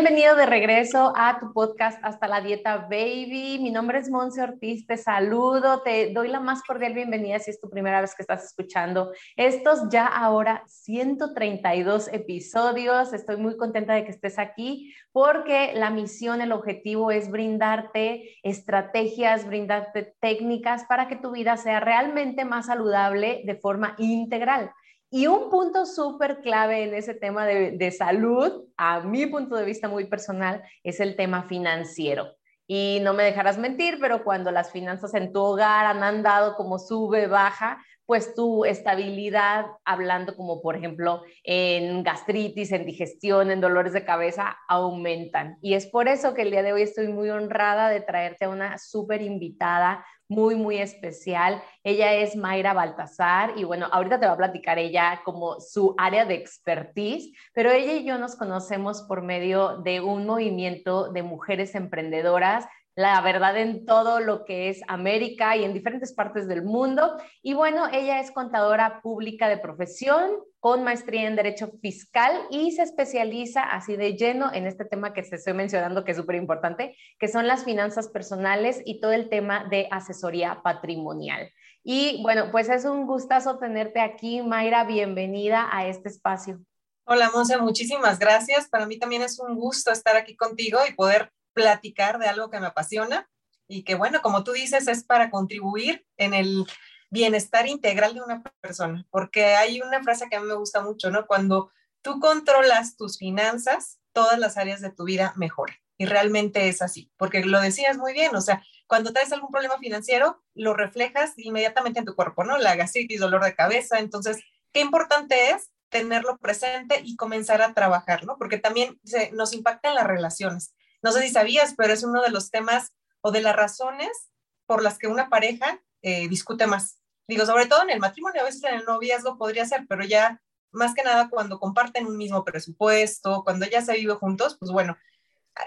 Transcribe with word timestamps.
Bienvenido 0.00 0.36
de 0.36 0.46
regreso 0.46 1.12
a 1.16 1.40
tu 1.40 1.52
podcast 1.52 1.98
Hasta 2.04 2.28
la 2.28 2.40
Dieta 2.40 2.86
Baby. 2.88 3.58
Mi 3.60 3.72
nombre 3.72 3.98
es 3.98 4.08
Monse 4.08 4.40
Ortiz, 4.40 4.86
te 4.86 4.96
saludo, 4.96 5.82
te 5.82 6.12
doy 6.12 6.28
la 6.28 6.38
más 6.38 6.62
cordial 6.62 6.94
bienvenida 6.94 7.40
si 7.40 7.50
es 7.50 7.60
tu 7.60 7.68
primera 7.68 8.00
vez 8.00 8.14
que 8.14 8.22
estás 8.22 8.44
escuchando 8.44 9.10
estos 9.34 9.88
ya 9.90 10.06
ahora 10.06 10.62
132 10.68 12.12
episodios. 12.12 13.12
Estoy 13.12 13.38
muy 13.38 13.56
contenta 13.56 13.94
de 13.94 14.04
que 14.04 14.12
estés 14.12 14.38
aquí 14.38 14.94
porque 15.10 15.72
la 15.74 15.90
misión, 15.90 16.42
el 16.42 16.52
objetivo 16.52 17.10
es 17.10 17.28
brindarte 17.28 18.36
estrategias, 18.44 19.48
brindarte 19.48 20.14
técnicas 20.20 20.84
para 20.84 21.08
que 21.08 21.16
tu 21.16 21.32
vida 21.32 21.56
sea 21.56 21.80
realmente 21.80 22.44
más 22.44 22.66
saludable 22.66 23.42
de 23.44 23.56
forma 23.56 23.96
integral. 23.98 24.70
Y 25.10 25.26
un 25.26 25.48
punto 25.48 25.86
súper 25.86 26.40
clave 26.42 26.82
en 26.84 26.94
ese 26.94 27.14
tema 27.14 27.46
de, 27.46 27.90
salud, 27.90 28.64
a 28.76 29.00
mi 29.00 29.24
punto 29.26 29.56
de 29.56 29.64
vista 29.64 29.88
muy 29.88 30.04
personal, 30.04 30.62
es 30.82 31.00
el 31.00 31.16
tema 31.16 31.44
financiero. 31.44 32.34
Y 32.66 32.98
no 33.02 33.14
me 33.14 33.24
dejarás 33.24 33.56
mentir, 33.56 33.98
pero 34.00 34.22
cuando 34.22 34.50
las 34.50 34.70
finanzas 34.70 35.14
en 35.14 35.32
tu 35.32 35.40
hogar 35.40 35.86
han 35.86 36.02
andado 36.02 36.54
como 36.56 36.78
sube, 36.78 37.26
baja, 37.26 37.82
pues 38.04 38.34
tu 38.34 38.66
estabilidad, 38.66 39.66
hablando 39.84 40.36
como 40.36 40.60
por 40.60 40.76
ejemplo 40.76 41.22
en 41.44 42.02
gastritis, 42.02 42.72
en 42.72 42.84
digestión, 42.84 43.50
en 43.50 43.62
dolores 43.62 43.94
de 43.94 44.04
cabeza, 44.04 44.56
aumentan. 44.68 45.56
Y 45.62 45.74
es 45.74 45.86
por 45.86 46.08
eso 46.08 46.34
que 46.34 46.42
el 46.42 46.50
día 46.50 46.62
de 46.62 46.74
hoy 46.74 46.82
estoy 46.82 47.08
muy 47.08 47.30
honrada 47.30 47.88
de 47.88 48.00
traerte 48.02 48.46
a 48.46 48.50
una 48.50 48.78
súper 48.78 49.22
invitada, 49.22 50.04
muy, 50.28 50.54
muy 50.54 50.78
especial. 50.78 51.62
Ella 51.82 52.14
es 52.14 52.36
Mayra 52.36 52.74
Baltasar 52.74 53.54
y 53.56 53.64
bueno, 53.64 53.88
ahorita 53.90 54.20
te 54.20 54.26
va 54.26 54.32
a 54.32 54.36
platicar 54.36 54.78
ella 54.78 55.22
como 55.24 55.58
su 55.60 55.94
área 55.98 56.26
de 56.26 56.34
expertise, 56.34 57.32
pero 57.54 57.70
ella 57.70 57.94
y 57.94 58.04
yo 58.04 58.18
nos 58.18 58.36
conocemos 58.36 59.02
por 59.02 59.22
medio 59.22 59.78
de 59.78 60.00
un 60.00 60.26
movimiento 60.26 61.10
de 61.10 61.22
mujeres 61.22 61.74
emprendedoras 61.74 62.66
la 62.98 63.20
verdad 63.20 63.56
en 63.56 63.86
todo 63.86 64.18
lo 64.18 64.44
que 64.44 64.70
es 64.70 64.80
América 64.88 65.56
y 65.56 65.62
en 65.62 65.72
diferentes 65.72 66.12
partes 66.12 66.48
del 66.48 66.64
mundo. 66.64 67.16
Y 67.42 67.54
bueno, 67.54 67.86
ella 67.92 68.18
es 68.18 68.32
contadora 68.32 69.00
pública 69.02 69.48
de 69.48 69.56
profesión 69.56 70.32
con 70.58 70.82
maestría 70.82 71.28
en 71.28 71.36
Derecho 71.36 71.70
Fiscal 71.80 72.32
y 72.50 72.72
se 72.72 72.82
especializa 72.82 73.62
así 73.62 73.94
de 73.94 74.16
lleno 74.16 74.52
en 74.52 74.66
este 74.66 74.84
tema 74.84 75.12
que 75.12 75.22
se 75.22 75.36
estoy 75.36 75.52
mencionando 75.52 76.04
que 76.04 76.10
es 76.10 76.16
súper 76.16 76.34
importante, 76.34 76.96
que 77.20 77.28
son 77.28 77.46
las 77.46 77.62
finanzas 77.62 78.08
personales 78.08 78.82
y 78.84 79.00
todo 79.00 79.12
el 79.12 79.28
tema 79.28 79.68
de 79.70 79.86
asesoría 79.92 80.60
patrimonial. 80.64 81.52
Y 81.84 82.20
bueno, 82.24 82.50
pues 82.50 82.68
es 82.68 82.84
un 82.84 83.06
gustazo 83.06 83.60
tenerte 83.60 84.00
aquí, 84.00 84.42
Mayra, 84.42 84.82
bienvenida 84.82 85.68
a 85.70 85.86
este 85.86 86.08
espacio. 86.08 86.58
Hola, 87.04 87.30
Monse, 87.32 87.58
muchísimas 87.58 88.18
gracias. 88.18 88.68
Para 88.68 88.86
mí 88.86 88.98
también 88.98 89.22
es 89.22 89.38
un 89.38 89.54
gusto 89.54 89.92
estar 89.92 90.16
aquí 90.16 90.34
contigo 90.34 90.80
y 90.86 90.94
poder 90.94 91.30
platicar 91.58 92.20
de 92.20 92.28
algo 92.28 92.50
que 92.50 92.60
me 92.60 92.68
apasiona 92.68 93.28
y 93.66 93.82
que, 93.82 93.96
bueno, 93.96 94.22
como 94.22 94.44
tú 94.44 94.52
dices, 94.52 94.86
es 94.86 95.02
para 95.02 95.28
contribuir 95.28 96.06
en 96.16 96.34
el 96.34 96.66
bienestar 97.10 97.66
integral 97.66 98.14
de 98.14 98.22
una 98.22 98.44
persona, 98.60 99.04
porque 99.10 99.56
hay 99.56 99.80
una 99.80 100.00
frase 100.04 100.28
que 100.30 100.36
a 100.36 100.40
mí 100.40 100.46
me 100.46 100.54
gusta 100.54 100.82
mucho, 100.82 101.10
¿no? 101.10 101.26
Cuando 101.26 101.72
tú 102.00 102.20
controlas 102.20 102.96
tus 102.96 103.18
finanzas, 103.18 103.98
todas 104.12 104.38
las 104.38 104.56
áreas 104.56 104.80
de 104.80 104.92
tu 104.92 105.02
vida 105.04 105.32
mejoran. 105.36 105.76
Y 105.98 106.06
realmente 106.06 106.68
es 106.68 106.80
así, 106.80 107.10
porque 107.16 107.42
lo 107.42 107.60
decías 107.60 107.98
muy 107.98 108.12
bien, 108.12 108.36
o 108.36 108.40
sea, 108.40 108.62
cuando 108.86 109.12
traes 109.12 109.32
algún 109.32 109.50
problema 109.50 109.78
financiero, 109.78 110.40
lo 110.54 110.74
reflejas 110.74 111.32
inmediatamente 111.36 111.98
en 111.98 112.04
tu 112.04 112.14
cuerpo, 112.14 112.44
¿no? 112.44 112.56
La 112.56 112.76
gastritis, 112.76 113.18
dolor 113.18 113.42
de 113.42 113.56
cabeza. 113.56 113.98
Entonces, 113.98 114.38
qué 114.72 114.80
importante 114.80 115.50
es 115.50 115.72
tenerlo 115.88 116.38
presente 116.38 117.00
y 117.04 117.16
comenzar 117.16 117.62
a 117.62 117.74
trabajar, 117.74 118.24
¿no? 118.24 118.36
Porque 118.38 118.58
también 118.58 119.00
nos 119.32 119.52
impacta 119.52 119.88
en 119.88 119.96
las 119.96 120.06
relaciones. 120.06 120.74
No 121.02 121.12
sé 121.12 121.22
si 121.22 121.30
sabías, 121.30 121.74
pero 121.76 121.92
es 121.92 122.02
uno 122.02 122.22
de 122.22 122.30
los 122.30 122.50
temas 122.50 122.92
o 123.20 123.30
de 123.30 123.40
las 123.40 123.56
razones 123.56 124.30
por 124.66 124.82
las 124.82 124.98
que 124.98 125.06
una 125.06 125.28
pareja 125.28 125.80
eh, 126.02 126.28
discute 126.28 126.66
más. 126.66 127.00
Digo, 127.26 127.44
sobre 127.46 127.66
todo 127.66 127.82
en 127.82 127.90
el 127.90 128.00
matrimonio, 128.00 128.40
a 128.40 128.44
veces 128.44 128.62
en 128.64 128.74
el 128.74 128.84
noviazgo 128.84 129.36
podría 129.36 129.66
ser, 129.66 129.86
pero 129.88 130.04
ya 130.04 130.40
más 130.70 130.94
que 130.94 131.02
nada 131.02 131.28
cuando 131.28 131.58
comparten 131.58 132.06
un 132.06 132.16
mismo 132.16 132.44
presupuesto, 132.44 133.42
cuando 133.44 133.66
ya 133.66 133.82
se 133.82 133.94
vive 133.94 134.14
juntos, 134.14 134.56
pues 134.58 134.70
bueno, 134.70 134.96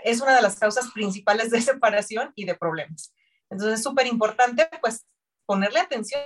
es 0.04 0.22
una 0.22 0.36
de 0.36 0.42
las 0.42 0.58
causas 0.58 0.92
principales 0.92 1.50
de 1.52 1.62
separación 1.62 2.32
y 2.36 2.46
de 2.46 2.56
problemas. 2.56 3.14
Entonces 3.50 3.80
es 3.80 3.84
súper 3.84 4.08
importante 4.08 4.70
pues 4.82 5.06
ponerle 5.46 5.80
atención. 5.80 6.22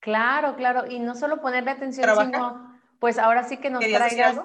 Claro, 0.00 0.56
claro, 0.56 0.86
y 0.90 0.98
no 0.98 1.14
solo 1.14 1.40
ponerle 1.40 1.70
atención, 1.70 2.08
sino 2.18 2.80
pues 2.98 3.18
ahora 3.18 3.44
sí 3.44 3.58
que 3.58 3.70
nos 3.70 3.84
traigas 3.84 4.40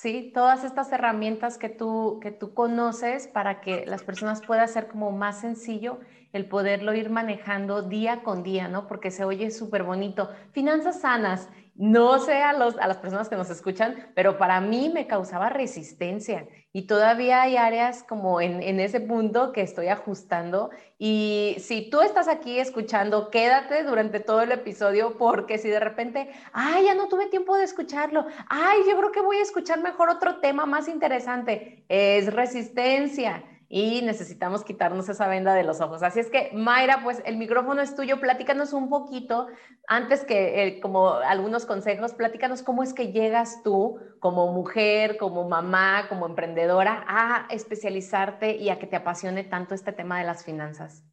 Sí, 0.00 0.30
todas 0.32 0.62
estas 0.62 0.92
herramientas 0.92 1.58
que 1.58 1.68
tú, 1.68 2.20
que 2.22 2.30
tú 2.30 2.54
conoces 2.54 3.26
para 3.26 3.60
que 3.60 3.84
las 3.84 4.04
personas 4.04 4.40
puedan 4.46 4.68
ser 4.68 4.86
como 4.86 5.10
más 5.10 5.40
sencillo 5.40 5.98
el 6.32 6.46
poderlo 6.46 6.94
ir 6.94 7.10
manejando 7.10 7.82
día 7.82 8.22
con 8.22 8.44
día, 8.44 8.68
¿no? 8.68 8.86
Porque 8.86 9.10
se 9.10 9.24
oye 9.24 9.50
súper 9.50 9.82
bonito. 9.82 10.30
Finanzas 10.52 11.00
sanas, 11.00 11.48
no 11.78 12.18
sé 12.18 12.42
a, 12.42 12.52
los, 12.54 12.76
a 12.78 12.88
las 12.88 12.96
personas 12.96 13.28
que 13.28 13.36
nos 13.36 13.50
escuchan, 13.50 14.10
pero 14.16 14.36
para 14.36 14.60
mí 14.60 14.90
me 14.92 15.06
causaba 15.06 15.48
resistencia. 15.48 16.48
Y 16.72 16.88
todavía 16.88 17.42
hay 17.42 17.56
áreas 17.56 18.02
como 18.02 18.40
en, 18.40 18.60
en, 18.64 18.80
ese 18.80 19.00
punto 19.00 19.52
que 19.52 19.62
estoy 19.62 19.86
ajustando. 19.86 20.70
Y 20.98 21.54
si 21.60 21.88
tú 21.88 22.00
estás 22.00 22.26
aquí 22.26 22.58
escuchando, 22.58 23.30
quédate 23.30 23.84
durante 23.84 24.18
todo 24.18 24.42
el 24.42 24.50
episodio 24.50 25.16
porque 25.16 25.56
si 25.56 25.68
de 25.68 25.78
repente, 25.78 26.28
ay, 26.52 26.86
ya 26.86 26.96
no 26.96 27.06
tuve 27.06 27.26
tiempo 27.26 27.56
de 27.56 27.62
escucharlo, 27.62 28.26
ay, 28.48 28.80
yo 28.90 28.98
creo 28.98 29.12
que 29.12 29.22
voy 29.22 29.36
a 29.36 29.42
escuchar 29.42 29.80
mejor 29.80 30.10
otro 30.10 30.40
tema 30.40 30.66
más 30.66 30.88
interesante, 30.88 31.84
es 31.88 32.34
resistencia 32.34 33.44
y 33.70 34.00
necesitamos 34.00 34.64
quitarnos 34.64 35.08
esa 35.10 35.28
venda 35.28 35.54
de 35.54 35.62
los 35.62 35.80
ojos. 35.80 36.02
Así 36.02 36.20
es 36.20 36.30
que, 36.30 36.50
Mayra, 36.54 37.02
pues 37.02 37.22
el 37.26 37.36
micrófono 37.36 37.82
es 37.82 37.94
tuyo, 37.94 38.18
platícanos 38.18 38.72
un 38.72 38.88
poquito, 38.88 39.46
antes 39.86 40.24
que 40.24 40.62
eh, 40.62 40.80
como 40.80 41.12
algunos 41.12 41.66
consejos, 41.66 42.14
platícanos 42.14 42.62
cómo 42.62 42.82
es 42.82 42.94
que 42.94 43.12
llegas 43.12 43.62
tú 43.62 44.00
como 44.20 44.52
mujer, 44.52 45.18
como 45.18 45.46
mamá, 45.48 46.06
como 46.08 46.26
emprendedora 46.26 47.04
a 47.06 47.46
especializarte 47.50 48.56
y 48.56 48.70
a 48.70 48.78
que 48.78 48.86
te 48.86 48.96
apasione 48.96 49.44
tanto 49.44 49.74
este 49.74 49.92
tema 49.92 50.18
de 50.18 50.24
las 50.24 50.44
finanzas. 50.44 51.04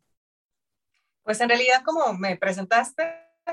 Pues 1.23 1.41
en 1.41 1.49
realidad, 1.49 1.81
como 1.83 2.13
me 2.13 2.37
presentaste, 2.37 3.03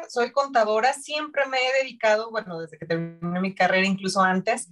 soy 0.08 0.30
contadora, 0.30 0.92
siempre 0.92 1.46
me 1.46 1.58
he 1.58 1.82
dedicado, 1.82 2.30
bueno, 2.30 2.60
desde 2.60 2.78
que 2.78 2.86
terminé 2.86 3.40
mi 3.40 3.54
carrera, 3.54 3.86
incluso 3.86 4.20
antes, 4.20 4.70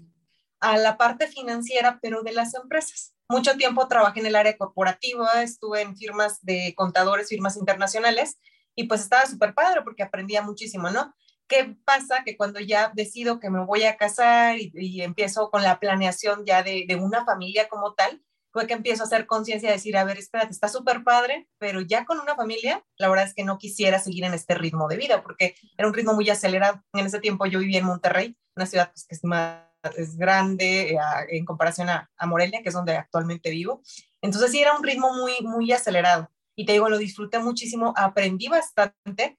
a 0.61 0.77
la 0.77 0.97
parte 0.97 1.27
financiera, 1.27 1.99
pero 2.03 2.23
de 2.23 2.33
las 2.33 2.55
empresas. 2.55 3.15
Mucho 3.29 3.57
tiempo 3.57 3.87
trabajé 3.89 4.21
en 4.21 4.27
el 4.27 4.37
área 4.37 4.57
corporativa, 4.57 5.43
estuve 5.43 5.83
en 5.83 5.97
firmas 5.97 6.41
de 6.43 6.75
contadores, 6.77 7.29
firmas 7.29 7.57
internacionales, 7.57 8.39
y 8.75 8.85
pues 8.85 9.03
estaba 9.03 9.27
súper 9.27 9.55
padre 9.55 9.83
porque 9.83 10.03
aprendía 10.03 10.43
muchísimo, 10.43 10.91
¿no? 10.91 11.15
¿Qué 11.49 11.77
pasa? 11.85 12.23
Que 12.25 12.37
cuando 12.37 12.61
ya 12.61 12.93
decido 12.95 13.41
que 13.41 13.51
me 13.51 13.65
voy 13.65 13.85
a 13.85 13.97
casar 13.97 14.57
y, 14.59 15.03
empiezo 15.03 15.51
con 15.51 15.63
la 15.63 15.81
planeación 15.81 16.45
ya 16.47 16.63
de, 16.63 16.87
una 17.01 17.25
familia 17.25 17.69
como 17.69 17.95
tal, 17.95 18.23
fue 18.53 18.67
que 18.67 18.75
empiezo 18.75 19.03
a 19.03 19.07
hacer 19.07 19.27
conciencia 19.27 19.69
de 19.69 19.77
decir, 19.77 19.97
a 19.97 20.05
ver, 20.05 20.19
espérate, 20.19 20.53
está 20.53 20.69
súper 20.69 21.05
padre, 21.05 21.49
pero 21.59 21.81
ya 21.81 22.05
con 22.05 22.19
una 22.21 22.35
familia, 22.35 22.85
la 22.99 23.09
verdad 23.09 23.27
es 23.27 23.35
que 23.35 23.45
no 23.45 23.59
quisiera 23.59 23.99
seguir 23.99 24.25
en 24.25 24.35
este 24.35 24.55
ritmo 24.55 24.89
de 24.89 24.97
vida 24.97 25.23
porque 25.23 25.55
era 25.77 25.89
un 25.89 25.95
ritmo 25.95 26.15
muy 26.15 26.29
acelerado. 26.31 26.83
En 26.93 27.07
ese 27.07 27.21
tiempo 27.21 27.47
yo 27.47 27.61
vivía 27.61 27.79
en 27.79 27.87
Monterrey, 27.87 28.37
una 28.57 28.67
ciudad 28.67 28.91
pues, 28.93 29.07
que 29.07 29.15
es 29.15 29.25
más 29.25 29.70
es 29.97 30.17
grande 30.17 30.93
eh, 30.93 30.99
en 31.31 31.45
comparación 31.45 31.89
a, 31.89 32.11
Morelia, 32.27 32.63
que 32.63 32.69
es 32.69 32.75
donde 32.75 32.97
actualmente 32.97 33.51
vivo. 33.51 33.83
Entonces 34.21 34.51
sí 34.51 34.61
era 34.61 34.77
un 34.77 34.85
ritmo 34.85 35.13
muy, 35.15 35.33
muy 35.43 35.73
acelerado. 35.73 36.31
Y 36.55 36.67
te 36.67 36.73
digo, 36.73 36.89
lo 36.89 36.99
disfruté 36.99 37.39
muchísimo, 37.39 37.95
aprendí 37.97 38.49
bastante, 38.49 39.39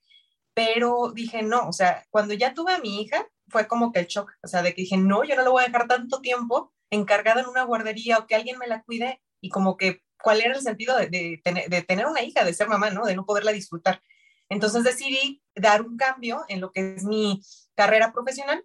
pero 0.54 1.12
dije, 1.14 1.42
no, 1.42 1.68
o 1.68 1.72
sea, 1.72 2.04
cuando 2.10 2.34
ya 2.34 2.54
tuve 2.54 2.72
a 2.72 2.78
mi 2.78 3.00
hija, 3.00 3.26
fue 3.48 3.68
como 3.68 3.92
que 3.92 4.00
el 4.00 4.06
shock, 4.06 4.32
o 4.42 4.48
sea, 4.48 4.62
de 4.62 4.74
que 4.74 4.82
dije, 4.82 4.96
no, 4.96 5.24
yo 5.24 5.36
no 5.36 5.42
lo 5.42 5.52
voy 5.52 5.62
a 5.62 5.66
dejar 5.66 5.86
tanto 5.86 6.20
tiempo 6.20 6.72
encargada 6.90 7.40
en 7.40 7.46
una 7.46 7.64
guardería 7.64 8.18
o 8.18 8.26
que 8.26 8.34
alguien 8.34 8.58
me 8.58 8.66
la 8.66 8.82
cuide 8.82 9.22
y 9.40 9.50
como 9.50 9.76
que 9.76 10.02
cuál 10.20 10.40
era 10.40 10.54
el 10.54 10.62
sentido 10.62 10.96
de, 10.96 11.08
de, 11.08 11.40
tener, 11.42 11.68
de 11.68 11.82
tener 11.82 12.06
una 12.06 12.22
hija, 12.22 12.44
de 12.44 12.54
ser 12.54 12.68
mamá, 12.68 12.90
¿no? 12.90 13.04
De 13.04 13.14
no 13.14 13.24
poderla 13.24 13.52
disfrutar. 13.52 14.02
Entonces 14.48 14.84
decidí 14.84 15.42
dar 15.54 15.82
un 15.82 15.96
cambio 15.96 16.44
en 16.48 16.60
lo 16.60 16.72
que 16.72 16.94
es 16.94 17.04
mi 17.04 17.40
carrera 17.74 18.12
profesional 18.12 18.64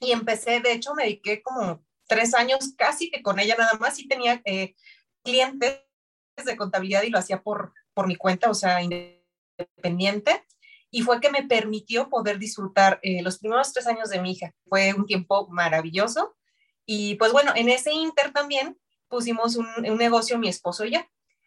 y 0.00 0.12
empecé, 0.12 0.60
de 0.60 0.72
hecho, 0.72 0.94
me 0.94 1.04
dediqué 1.04 1.42
como 1.42 1.84
tres 2.06 2.34
años 2.34 2.74
casi 2.76 3.10
que 3.10 3.22
con 3.22 3.38
ella 3.38 3.56
nada 3.58 3.74
más, 3.74 3.98
y 3.98 4.08
tenía 4.08 4.42
eh, 4.44 4.74
clientes 5.22 5.82
de 6.44 6.56
contabilidad 6.56 7.02
y 7.02 7.10
lo 7.10 7.18
hacía 7.18 7.42
por, 7.42 7.72
por 7.94 8.06
mi 8.06 8.16
cuenta, 8.16 8.50
o 8.50 8.54
sea, 8.54 8.82
independiente. 8.82 10.44
Y 10.90 11.02
fue 11.02 11.20
que 11.20 11.30
me 11.30 11.42
permitió 11.44 12.10
poder 12.10 12.38
disfrutar 12.38 13.00
eh, 13.02 13.22
los 13.22 13.38
primeros 13.38 13.72
tres 13.72 13.86
años 13.86 14.10
de 14.10 14.20
mi 14.20 14.32
hija. 14.32 14.52
Fue 14.68 14.92
un 14.92 15.06
tiempo 15.06 15.48
maravilloso. 15.48 16.36
Y 16.84 17.14
pues 17.14 17.32
bueno, 17.32 17.52
en 17.54 17.68
ese 17.70 17.92
inter 17.92 18.32
también 18.32 18.78
pusimos 19.08 19.56
un, 19.56 19.66
un 19.78 19.96
negocio 19.96 20.38
mi 20.38 20.48
esposo 20.48 20.84
y 20.84 20.92
yo. 20.92 21.00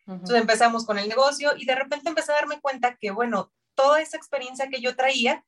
Entonces 0.08 0.40
empezamos 0.40 0.86
con 0.86 1.00
el 1.00 1.10
negocio 1.10 1.54
y 1.58 1.66
de 1.66 1.76
repente 1.76 2.10
empecé 2.10 2.32
a 2.32 2.36
darme 2.36 2.60
cuenta 2.62 2.96
que, 3.00 3.12
bueno, 3.12 3.52
toda 3.76 4.02
esa 4.02 4.18
experiencia 4.18 4.70
que 4.70 4.82
yo 4.82 4.96
traía, 4.96 5.44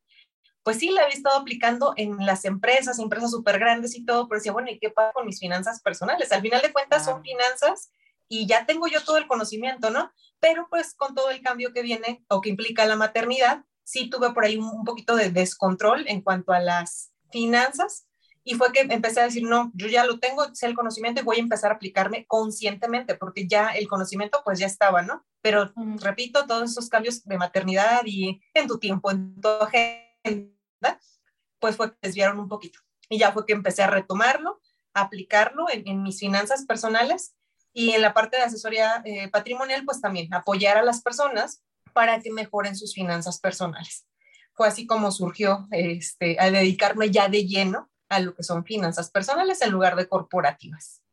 pues 0.67 0.79
sí 0.79 0.89
la 0.89 1.03
había 1.03 1.15
estado 1.15 1.37
aplicando 1.37 1.93
en 1.95 2.17
las 2.25 2.43
empresas, 2.43 2.99
empresas 2.99 3.31
súper 3.31 3.57
grandes 3.57 3.95
y 3.95 4.03
todo, 4.03 4.27
pero 4.27 4.39
decía, 4.39 4.51
bueno, 4.51 4.69
¿y 4.69 4.79
qué 4.79 4.89
pasa 4.89 5.13
con 5.13 5.25
mis 5.25 5.39
finanzas 5.39 5.81
personales? 5.81 6.33
Al 6.33 6.41
final 6.41 6.61
de 6.61 6.73
cuentas 6.73 7.05
son 7.05 7.23
finanzas 7.23 7.89
y 8.27 8.47
ya 8.47 8.65
tengo 8.65 8.87
yo 8.87 9.01
todo 9.05 9.15
el 9.15 9.27
conocimiento, 9.27 9.91
¿no? 9.91 10.11
Pero 10.41 10.67
pues 10.69 10.93
con 10.93 11.15
todo 11.15 11.29
el 11.29 11.41
cambio 11.41 11.71
que 11.71 11.83
viene 11.83 12.25
o 12.27 12.41
que 12.41 12.49
implica 12.49 12.85
la 12.85 12.97
maternidad, 12.97 13.63
sí 13.85 14.09
tuve 14.09 14.33
por 14.33 14.43
ahí 14.43 14.57
un, 14.57 14.83
poquito 14.83 15.15
de 15.15 15.31
descontrol 15.31 16.03
en 16.09 16.19
cuanto 16.19 16.51
a 16.51 16.59
las 16.59 17.13
finanzas 17.31 18.05
y 18.43 18.55
fue 18.55 18.73
que 18.73 18.81
empecé 18.81 19.21
a 19.21 19.23
decir, 19.23 19.43
no, 19.43 19.71
yo 19.73 19.87
ya 19.87 20.05
lo 20.05 20.19
tengo, 20.19 20.53
sé 20.53 20.65
el 20.65 20.75
conocimiento 20.75 21.21
y 21.21 21.23
voy 21.23 21.37
a 21.37 21.43
empezar 21.43 21.71
a 21.71 21.75
aplicarme 21.75 22.25
conscientemente, 22.27 23.15
porque 23.15 23.47
ya 23.47 23.69
el 23.69 23.87
conocimiento 23.87 24.41
pues 24.43 24.59
ya 24.59 24.67
estaba, 24.67 25.01
¿no? 25.01 25.25
Pero 25.41 25.71
repito, 26.01 26.45
todos 26.45 26.71
esos 26.71 26.89
cambios 26.89 27.23
de 27.23 27.37
maternidad 27.37 28.01
y 28.03 28.41
en 28.53 28.67
tu 28.67 28.79
tiempo, 28.79 29.11
en 29.11 29.39
tu 29.39 29.47
agenda, 29.47 30.56
pues 31.59 31.75
fue 31.75 31.91
que 31.91 31.97
desviaron 32.01 32.39
un 32.39 32.47
poquito. 32.47 32.79
Y 33.09 33.19
ya 33.19 33.31
fue 33.31 33.45
que 33.45 33.53
empecé 33.53 33.83
a 33.83 33.87
retomarlo, 33.87 34.59
aplicarlo 34.93 35.65
en, 35.71 36.03
mis 36.03 36.19
finanzas 36.19 36.65
personales 36.65 37.35
y 37.73 37.91
en 37.91 38.01
la 38.01 38.13
parte 38.13 38.37
de 38.37 38.43
asesoría 38.43 39.01
eh, 39.05 39.29
patrimonial, 39.29 39.83
pues 39.85 40.01
también 40.01 40.33
apoyar 40.33 40.77
a 40.77 40.83
las 40.83 41.01
personas 41.01 41.63
para 41.93 42.19
que 42.19 42.31
mejoren 42.31 42.75
sus 42.75 42.93
finanzas 42.93 43.39
personales. 43.39 44.05
Fue 44.53 44.67
así 44.67 44.87
como 44.87 45.11
surgió 45.11 45.67
este, 45.71 46.39
a 46.39 46.49
dedicarme 46.49 47.11
ya 47.11 47.29
de 47.29 47.45
lleno 47.45 47.89
a 48.09 48.19
lo 48.19 48.33
que 48.33 48.43
son 48.43 48.65
finanzas 48.65 49.11
personales 49.11 49.61
en 49.61 49.71
lugar 49.71 49.95
de 49.95 50.07
corporativas. 50.07 51.03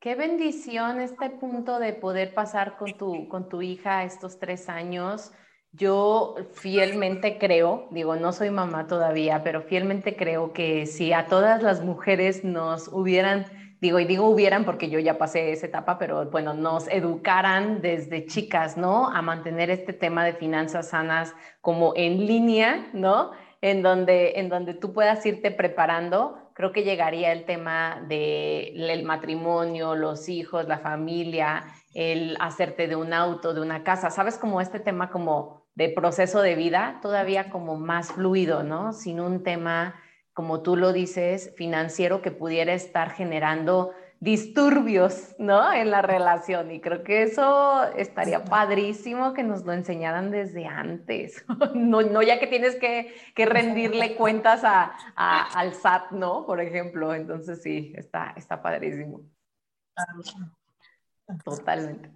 Qué 0.00 0.14
bendición 0.14 1.00
este 1.00 1.28
punto 1.28 1.78
de 1.78 1.92
poder 1.92 2.32
pasar 2.32 2.78
con 2.78 2.96
tu, 2.96 3.28
con 3.28 3.48
tu 3.48 3.62
hija 3.62 4.04
estos 4.04 4.38
tres 4.38 4.68
años. 4.68 5.32
Yo 5.78 6.34
fielmente 6.52 7.38
creo, 7.38 7.86
digo, 7.90 8.16
no 8.16 8.32
soy 8.32 8.50
mamá 8.50 8.86
todavía, 8.88 9.42
pero 9.44 9.62
fielmente 9.62 10.16
creo 10.16 10.52
que 10.52 10.86
si 10.86 11.12
a 11.12 11.26
todas 11.26 11.62
las 11.62 11.84
mujeres 11.84 12.42
nos 12.44 12.88
hubieran, 12.88 13.46
digo, 13.80 14.00
y 14.00 14.04
digo 14.04 14.28
hubieran 14.28 14.64
porque 14.64 14.90
yo 14.90 14.98
ya 14.98 15.18
pasé 15.18 15.52
esa 15.52 15.66
etapa, 15.66 15.96
pero 15.96 16.28
bueno, 16.30 16.52
nos 16.52 16.88
educaran 16.88 17.80
desde 17.80 18.26
chicas, 18.26 18.76
¿no? 18.76 19.08
A 19.08 19.22
mantener 19.22 19.70
este 19.70 19.92
tema 19.92 20.24
de 20.24 20.32
finanzas 20.32 20.88
sanas 20.88 21.32
como 21.60 21.92
en 21.94 22.26
línea, 22.26 22.88
¿no? 22.92 23.30
en 23.60 23.82
donde, 23.82 24.34
en 24.36 24.48
donde 24.48 24.74
tú 24.74 24.92
puedas 24.92 25.24
irte 25.26 25.50
preparando, 25.50 26.50
creo 26.54 26.72
que 26.72 26.84
llegaría 26.84 27.32
el 27.32 27.44
tema 27.44 28.04
del 28.08 29.02
matrimonio, 29.04 29.94
los 29.94 30.28
hijos, 30.28 30.68
la 30.68 30.78
familia, 30.78 31.64
el 31.94 32.36
hacerte 32.40 32.86
de 32.86 32.96
un 32.96 33.12
auto, 33.12 33.54
de 33.54 33.60
una 33.60 33.82
casa, 33.82 34.10
¿sabes? 34.10 34.38
Como 34.38 34.60
este 34.60 34.78
tema 34.80 35.10
como 35.10 35.67
de 35.78 35.88
proceso 35.88 36.42
de 36.42 36.56
vida, 36.56 36.98
todavía 37.02 37.50
como 37.50 37.76
más 37.76 38.10
fluido, 38.10 38.64
¿no? 38.64 38.92
Sin 38.92 39.20
un 39.20 39.44
tema, 39.44 39.94
como 40.32 40.60
tú 40.60 40.74
lo 40.76 40.92
dices, 40.92 41.54
financiero 41.56 42.20
que 42.20 42.32
pudiera 42.32 42.74
estar 42.74 43.12
generando 43.12 43.92
disturbios, 44.18 45.36
¿no? 45.38 45.72
En 45.72 45.92
la 45.92 46.02
relación. 46.02 46.72
Y 46.72 46.80
creo 46.80 47.04
que 47.04 47.22
eso 47.22 47.84
estaría 47.92 48.44
padrísimo 48.44 49.34
que 49.34 49.44
nos 49.44 49.64
lo 49.64 49.72
enseñaran 49.72 50.32
desde 50.32 50.66
antes. 50.66 51.44
No, 51.76 52.02
no 52.02 52.22
ya 52.22 52.40
que 52.40 52.48
tienes 52.48 52.74
que, 52.74 53.14
que 53.36 53.46
rendirle 53.46 54.16
cuentas 54.16 54.64
a, 54.64 54.96
al 55.14 55.74
SAT, 55.74 56.10
¿no? 56.10 56.44
Por 56.44 56.60
ejemplo. 56.60 57.14
Entonces 57.14 57.62
sí, 57.62 57.92
está, 57.96 58.34
está 58.36 58.60
padrísimo. 58.60 59.20
Totalmente. 61.44 62.10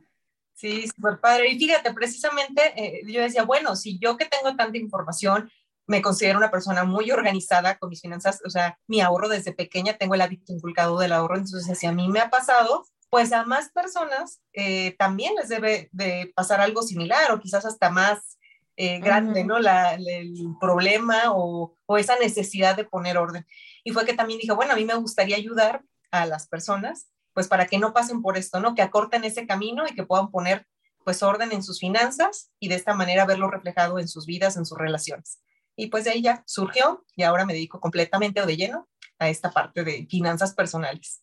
Sí, 0.55 0.87
súper 0.89 1.21
padre. 1.21 1.49
Y 1.51 1.59
fíjate, 1.59 1.93
precisamente 1.93 2.73
eh, 2.77 3.03
yo 3.07 3.21
decía, 3.21 3.45
bueno, 3.45 3.75
si 3.77 3.99
yo 3.99 4.17
que 4.17 4.27
tengo 4.27 4.55
tanta 4.55 4.79
información, 4.79 5.51
me 5.87 6.03
considero 6.03 6.39
una 6.39 6.51
persona 6.51 6.85
muy 6.85 7.11
organizada 7.11 7.79
con 7.79 7.91
mis 7.91 8.01
finanzas, 8.01 8.41
o 8.45 8.51
sea, 8.51 8.79
mi 8.87 9.01
ahorro 9.01 9.29
desde 9.29 9.53
pequeña, 9.53 9.99
tengo 9.99 10.15
el 10.15 10.21
hábito 10.21 10.53
inculcado 10.53 10.99
del 10.99 11.13
ahorro, 11.13 11.37
entonces 11.37 11.79
si 11.79 11.87
a 11.87 11.93
mí 11.93 12.09
me 12.09 12.21
ha 12.21 12.31
pasado, 12.31 12.87
pues 13.11 13.33
a 13.33 13.45
más 13.45 13.71
personas 13.71 14.41
eh, 14.53 14.95
también 14.99 15.35
les 15.35 15.49
debe 15.49 15.91
de 15.93 16.33
pasar 16.35 16.61
algo 16.61 16.83
similar 16.83 17.31
o 17.33 17.41
quizás 17.41 17.65
hasta 17.67 17.91
más 17.91 18.39
eh, 18.77 19.01
grande, 19.01 19.45
¿no? 19.45 19.59
La, 19.59 19.95
el 19.95 20.35
problema 20.59 21.25
o, 21.33 21.77
o, 21.85 21.99
esa 21.99 22.19
necesidad 22.19 22.75
de 22.75 22.85
poner 22.85 23.19
orden. 23.19 23.47
Y 23.85 23.93
fue 23.93 24.07
que 24.07 24.15
también 24.15 24.41
dije, 24.41 24.53
bueno, 24.53 24.73
a 24.73 24.77
mí 24.77 24.87
me 24.87 24.95
gustaría 24.95 25.37
ayudar 25.37 25.83
a 26.11 26.25
las 26.25 26.49
personas, 26.49 27.09
pues 27.35 27.49
para 27.49 27.67
que 27.67 27.79
no 27.79 27.93
pasen 27.93 28.23
por 28.23 28.37
esto, 28.37 28.61
¿no? 28.61 28.75
Que 28.75 28.83
acorten 28.83 29.25
ese 29.25 29.47
camino 29.47 29.87
y 29.87 29.95
que 29.95 30.05
puedan 30.05 30.31
poner 30.31 30.67
pues 31.05 31.23
orden 31.23 31.53
en 31.53 31.63
sus 31.63 31.81
finanzas 31.81 32.51
y 32.59 32.69
de 32.69 32.77
esta 32.77 32.95
manera 32.95 33.27
verlo 33.27 33.51
reflejado 33.51 33.99
en 33.99 34.09
sus 34.09 34.27
vidas, 34.27 34.57
en 34.57 34.67
sus 34.67 34.79
relaciones. 34.79 35.43
Y 35.77 35.89
pues 35.89 36.05
de 36.05 36.11
ahí 36.11 36.23
ya 36.23 36.43
surgió 36.47 37.05
y 37.17 37.23
ahora 37.23 37.45
me 37.45 37.55
dedico 37.55 37.81
completamente 37.81 38.41
o 38.41 38.47
de 38.47 38.57
lleno 38.57 38.89
a 39.19 39.29
esta 39.29 39.51
parte 39.51 39.85
de 39.85 40.07
finanzas 40.09 40.55
personales. 40.55 41.23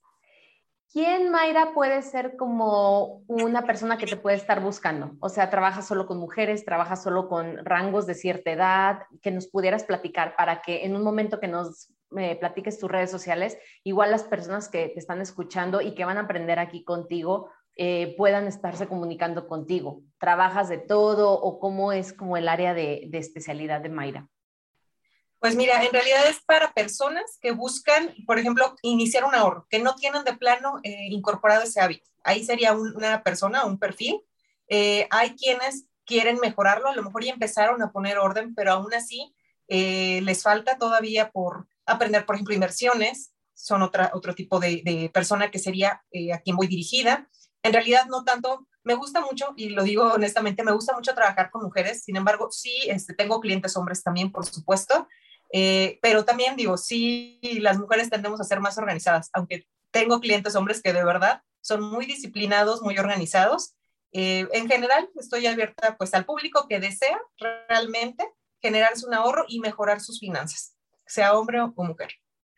¿Quién, 0.91 1.29
Mayra, 1.29 1.73
puede 1.75 2.01
ser 2.01 2.35
como 2.35 3.21
una 3.27 3.63
persona 3.63 3.99
que 3.99 4.07
te 4.07 4.17
puede 4.17 4.37
estar 4.37 4.59
buscando? 4.59 5.15
O 5.19 5.29
sea, 5.29 5.51
trabajas 5.51 5.87
solo 5.87 6.07
con 6.07 6.17
mujeres, 6.17 6.65
trabajas 6.65 7.03
solo 7.03 7.29
con 7.29 7.63
rangos 7.63 8.07
de 8.07 8.15
cierta 8.15 8.51
edad, 8.51 9.03
que 9.21 9.29
nos 9.29 9.45
pudieras 9.45 9.83
platicar 9.83 10.35
para 10.35 10.63
que 10.63 10.85
en 10.85 10.95
un 10.95 11.03
momento 11.03 11.39
que 11.39 11.47
nos 11.47 11.93
eh, 12.17 12.35
platiques 12.37 12.79
tus 12.79 12.89
redes 12.89 13.11
sociales, 13.11 13.57
igual 13.83 14.11
las 14.11 14.23
personas 14.23 14.69
que 14.69 14.89
te 14.89 14.99
están 14.99 15.21
escuchando 15.21 15.81
y 15.81 15.93
que 15.93 16.05
van 16.05 16.17
a 16.17 16.21
aprender 16.21 16.59
aquí 16.59 16.83
contigo 16.83 17.49
eh, 17.75 18.15
puedan 18.17 18.47
estarse 18.47 18.87
comunicando 18.87 19.47
contigo. 19.47 20.01
¿Trabajas 20.19 20.69
de 20.69 20.77
todo 20.77 21.31
o 21.33 21.59
cómo 21.59 21.91
es 21.93 22.13
como 22.13 22.37
el 22.37 22.49
área 22.49 22.73
de 22.73 23.09
especialidad 23.13 23.81
de 23.81 23.89
Mayra? 23.89 24.29
Pues 25.39 25.55
mira, 25.55 25.81
en 25.83 25.91
realidad 25.93 26.27
es 26.27 26.41
para 26.41 26.73
personas 26.73 27.37
que 27.41 27.51
buscan, 27.51 28.13
por 28.27 28.37
ejemplo, 28.37 28.75
iniciar 28.81 29.23
un 29.23 29.33
ahorro, 29.33 29.67
que 29.69 29.79
no 29.79 29.95
tienen 29.95 30.25
de 30.25 30.33
plano 30.33 30.79
eh, 30.83 31.07
incorporado 31.09 31.63
ese 31.63 31.79
hábito. 31.79 32.09
Ahí 32.25 32.43
sería 32.43 32.73
una 32.73 33.23
persona, 33.23 33.65
un 33.65 33.79
perfil. 33.79 34.19
Eh, 34.67 35.07
hay 35.11 35.35
quienes 35.35 35.85
quieren 36.05 36.39
mejorarlo, 36.41 36.89
a 36.89 36.95
lo 36.95 37.03
mejor 37.03 37.23
ya 37.23 37.31
empezaron 37.31 37.81
a 37.81 37.93
poner 37.93 38.17
orden, 38.17 38.53
pero 38.53 38.73
aún 38.73 38.93
así 38.93 39.33
eh, 39.69 40.19
les 40.23 40.43
falta 40.43 40.77
todavía 40.77 41.31
por 41.31 41.68
aprender, 41.91 42.25
por 42.25 42.35
ejemplo, 42.35 42.53
inversiones. 42.53 43.31
Son 43.53 43.81
otra, 43.81 44.11
otro 44.13 44.35
tipo 44.35 44.59
de, 44.59 45.11
persona 45.13 45.51
que 45.51 45.59
sería 45.59 46.01
a 46.33 46.39
quien 46.39 46.55
voy 46.55 46.67
dirigida. 46.67 47.27
En 47.61 47.73
realidad 47.73 48.05
no 48.07 48.23
tanto, 48.23 48.67
me 48.83 48.95
gusta 48.95 49.21
mucho, 49.21 49.53
y 49.57 49.69
lo 49.69 49.83
digo 49.83 50.13
honestamente, 50.13 50.63
me 50.63 50.71
gusta 50.71 50.95
mucho 50.95 51.13
trabajar 51.13 51.51
con 51.51 51.63
mujeres, 51.63 52.03
sin 52.03 52.15
embargo, 52.15 52.49
sí, 52.51 52.73
este, 52.87 53.13
tengo 53.13 53.41
clientes 53.41 53.75
hombres 53.75 54.01
también, 54.01 54.31
por 54.31 54.45
supuesto, 54.45 55.07
eh, 55.51 55.99
pero 56.01 56.25
también 56.25 56.55
digo, 56.55 56.77
sí, 56.77 57.39
las 57.61 57.77
mujeres 57.77 58.09
tendemos 58.09 58.39
a 58.39 58.45
ser 58.45 58.59
más 58.59 58.77
organizadas, 58.77 59.29
aunque 59.33 59.67
tengo 59.91 60.19
clientes 60.19 60.55
hombres 60.55 60.81
que 60.81 60.93
de 60.93 61.03
verdad 61.03 61.41
son 61.61 61.81
muy 61.81 62.05
disciplinados, 62.05 62.81
muy 62.81 62.97
organizados. 62.97 63.75
Eh, 64.11 64.47
en 64.53 64.67
general, 64.67 65.09
estoy 65.19 65.47
abierta 65.47 65.97
pues 65.97 66.13
al 66.13 66.25
público 66.25 66.67
que 66.67 66.79
desea 66.79 67.19
realmente 67.67 68.27
generarse 68.61 69.05
un 69.05 69.13
ahorro 69.13 69.45
y 69.47 69.59
mejorar 69.59 70.01
sus 70.01 70.19
finanzas, 70.19 70.75
sea 71.09 71.37
hombre 71.37 71.59
o 71.61 71.73
mujer. 71.75 72.09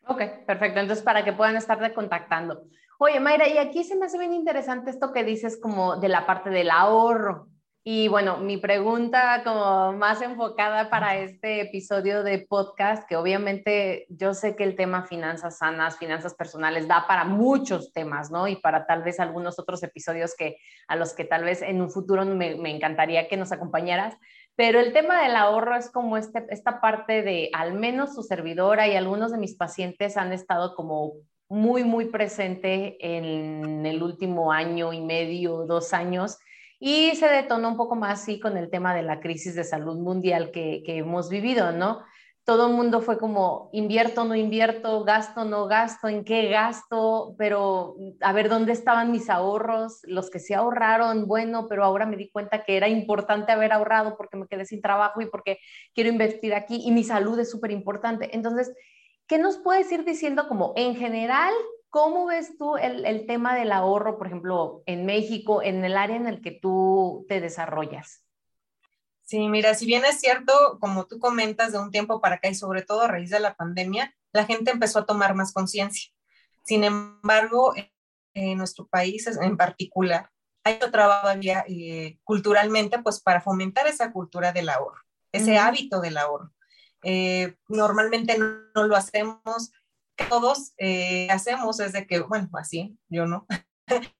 Ok, 0.06 0.22
perfecto. 0.46 0.80
Entonces, 0.80 1.04
para 1.04 1.24
que 1.24 1.32
puedan 1.32 1.56
estar 1.56 1.92
contactando. 1.94 2.64
Oye, 2.98 3.18
Mayra, 3.20 3.48
y 3.48 3.58
aquí 3.58 3.84
se 3.84 3.96
me 3.96 4.06
hace 4.06 4.18
bien 4.18 4.32
interesante 4.32 4.90
esto 4.90 5.12
que 5.12 5.24
dices 5.24 5.58
como 5.60 5.96
de 5.96 6.08
la 6.08 6.26
parte 6.26 6.50
del 6.50 6.70
ahorro. 6.70 7.48
Y 7.84 8.06
bueno, 8.06 8.36
mi 8.36 8.58
pregunta 8.58 9.42
como 9.42 9.92
más 9.94 10.22
enfocada 10.22 10.88
para 10.88 11.16
este 11.16 11.62
episodio 11.62 12.22
de 12.22 12.46
podcast, 12.48 13.08
que 13.08 13.16
obviamente 13.16 14.06
yo 14.08 14.34
sé 14.34 14.54
que 14.54 14.62
el 14.62 14.76
tema 14.76 15.04
finanzas 15.04 15.58
sanas, 15.58 15.98
finanzas 15.98 16.34
personales 16.34 16.86
da 16.86 17.08
para 17.08 17.24
muchos 17.24 17.92
temas, 17.92 18.30
¿no? 18.30 18.46
Y 18.46 18.54
para 18.54 18.86
tal 18.86 19.02
vez 19.02 19.18
algunos 19.18 19.58
otros 19.58 19.82
episodios 19.82 20.36
que 20.36 20.58
a 20.86 20.94
los 20.94 21.12
que 21.12 21.24
tal 21.24 21.42
vez 21.42 21.60
en 21.60 21.80
un 21.80 21.90
futuro 21.90 22.24
me, 22.24 22.54
me 22.54 22.70
encantaría 22.70 23.26
que 23.26 23.36
nos 23.36 23.50
acompañaras. 23.50 24.16
Pero 24.56 24.80
el 24.80 24.92
tema 24.92 25.22
del 25.22 25.36
ahorro 25.36 25.76
es 25.76 25.90
como 25.90 26.16
este, 26.16 26.44
esta 26.50 26.80
parte 26.80 27.22
de, 27.22 27.50
al 27.52 27.74
menos 27.74 28.14
su 28.14 28.22
servidora 28.22 28.86
y 28.88 28.96
algunos 28.96 29.32
de 29.32 29.38
mis 29.38 29.56
pacientes 29.56 30.16
han 30.16 30.32
estado 30.32 30.74
como 30.74 31.14
muy, 31.48 31.84
muy 31.84 32.06
presente 32.06 32.96
en 33.00 33.84
el 33.86 34.02
último 34.02 34.52
año 34.52 34.92
y 34.92 35.00
medio, 35.00 35.66
dos 35.66 35.92
años 35.92 36.38
y 36.84 37.14
se 37.14 37.28
detonó 37.28 37.68
un 37.68 37.76
poco 37.76 37.94
más, 37.94 38.24
sí, 38.24 38.40
con 38.40 38.56
el 38.56 38.68
tema 38.68 38.92
de 38.92 39.04
la 39.04 39.20
crisis 39.20 39.54
de 39.54 39.62
salud 39.62 39.98
mundial 39.98 40.50
que, 40.50 40.82
hemos 40.84 41.28
vivido, 41.28 41.70
¿no? 41.70 42.02
Todo 42.44 42.66
el 42.66 42.74
mundo 42.74 43.00
fue 43.00 43.18
como, 43.18 43.70
invierto, 43.72 44.24
no 44.24 44.34
invierto, 44.34 45.04
gasto, 45.04 45.44
no 45.44 45.66
gasto, 45.68 46.08
en 46.08 46.24
qué 46.24 46.48
gasto, 46.48 47.36
pero 47.38 47.94
a 48.20 48.32
ver 48.32 48.48
dónde 48.48 48.72
estaban 48.72 49.12
mis 49.12 49.30
ahorros, 49.30 50.00
los 50.04 50.28
que 50.28 50.40
se 50.40 50.54
ahorraron, 50.54 51.26
bueno, 51.28 51.68
pero 51.68 51.84
ahora 51.84 52.04
me 52.04 52.16
di 52.16 52.30
cuenta 52.30 52.64
que 52.64 52.76
era 52.76 52.88
importante 52.88 53.52
haber 53.52 53.72
ahorrado 53.72 54.16
porque 54.16 54.36
me 54.36 54.48
quedé 54.48 54.64
sin 54.64 54.82
trabajo 54.82 55.20
y 55.20 55.26
porque 55.26 55.58
quiero 55.94 56.10
invertir 56.10 56.52
aquí 56.54 56.82
y 56.84 56.90
mi 56.90 57.04
salud 57.04 57.38
es 57.38 57.50
súper 57.50 57.70
importante. 57.70 58.34
Entonces, 58.34 58.72
¿qué 59.28 59.38
nos 59.38 59.58
puedes 59.58 59.90
ir 59.92 60.04
diciendo 60.04 60.48
como 60.48 60.72
en 60.74 60.96
general? 60.96 61.54
¿Cómo 61.90 62.26
ves 62.26 62.58
tú 62.58 62.76
el, 62.76 63.04
el 63.06 63.26
tema 63.26 63.54
del 63.54 63.70
ahorro, 63.70 64.18
por 64.18 64.26
ejemplo, 64.26 64.82
en 64.86 65.06
México, 65.06 65.62
en 65.62 65.84
el 65.84 65.96
área 65.96 66.16
en 66.16 66.26
el 66.26 66.40
que 66.40 66.58
tú 66.60 67.24
te 67.28 67.40
desarrollas? 67.40 68.21
Sí, 69.24 69.48
mira, 69.48 69.74
si 69.74 69.86
bien 69.86 70.04
es 70.04 70.20
cierto, 70.20 70.78
como 70.80 71.06
tú 71.06 71.18
comentas, 71.18 71.72
de 71.72 71.78
un 71.78 71.90
tiempo 71.90 72.20
para 72.20 72.36
acá 72.36 72.48
y 72.48 72.54
sobre 72.54 72.82
todo 72.82 73.02
a 73.02 73.08
raíz 73.08 73.30
de 73.30 73.40
la 73.40 73.54
pandemia, 73.54 74.14
la 74.32 74.44
gente 74.44 74.70
empezó 74.70 75.00
a 75.00 75.06
tomar 75.06 75.34
más 75.34 75.52
conciencia. 75.52 76.12
Sin 76.64 76.84
embargo, 76.84 77.74
en, 78.34 78.58
nuestro 78.58 78.86
país 78.86 79.26
en 79.26 79.56
particular, 79.56 80.30
hay 80.64 80.74
otro 80.76 80.90
trabajo 80.90 81.28
eh, 81.42 82.18
culturalmente, 82.24 82.98
pues 83.00 83.20
para 83.20 83.40
fomentar 83.40 83.86
esa 83.86 84.12
cultura 84.12 84.52
del 84.52 84.68
ahorro, 84.68 85.02
ese 85.32 85.58
hábito 85.58 86.00
del 86.00 86.16
ahorro. 86.16 86.50
Eh, 87.02 87.56
normalmente 87.68 88.38
no, 88.38 88.86
lo 88.86 88.96
hacemos, 88.96 89.72
todos 90.28 90.72
eh, 90.78 91.28
hacemos 91.30 91.78
desde 91.78 92.06
que, 92.06 92.20
bueno, 92.20 92.48
así, 92.54 92.96
yo 93.08 93.26
no. 93.26 93.46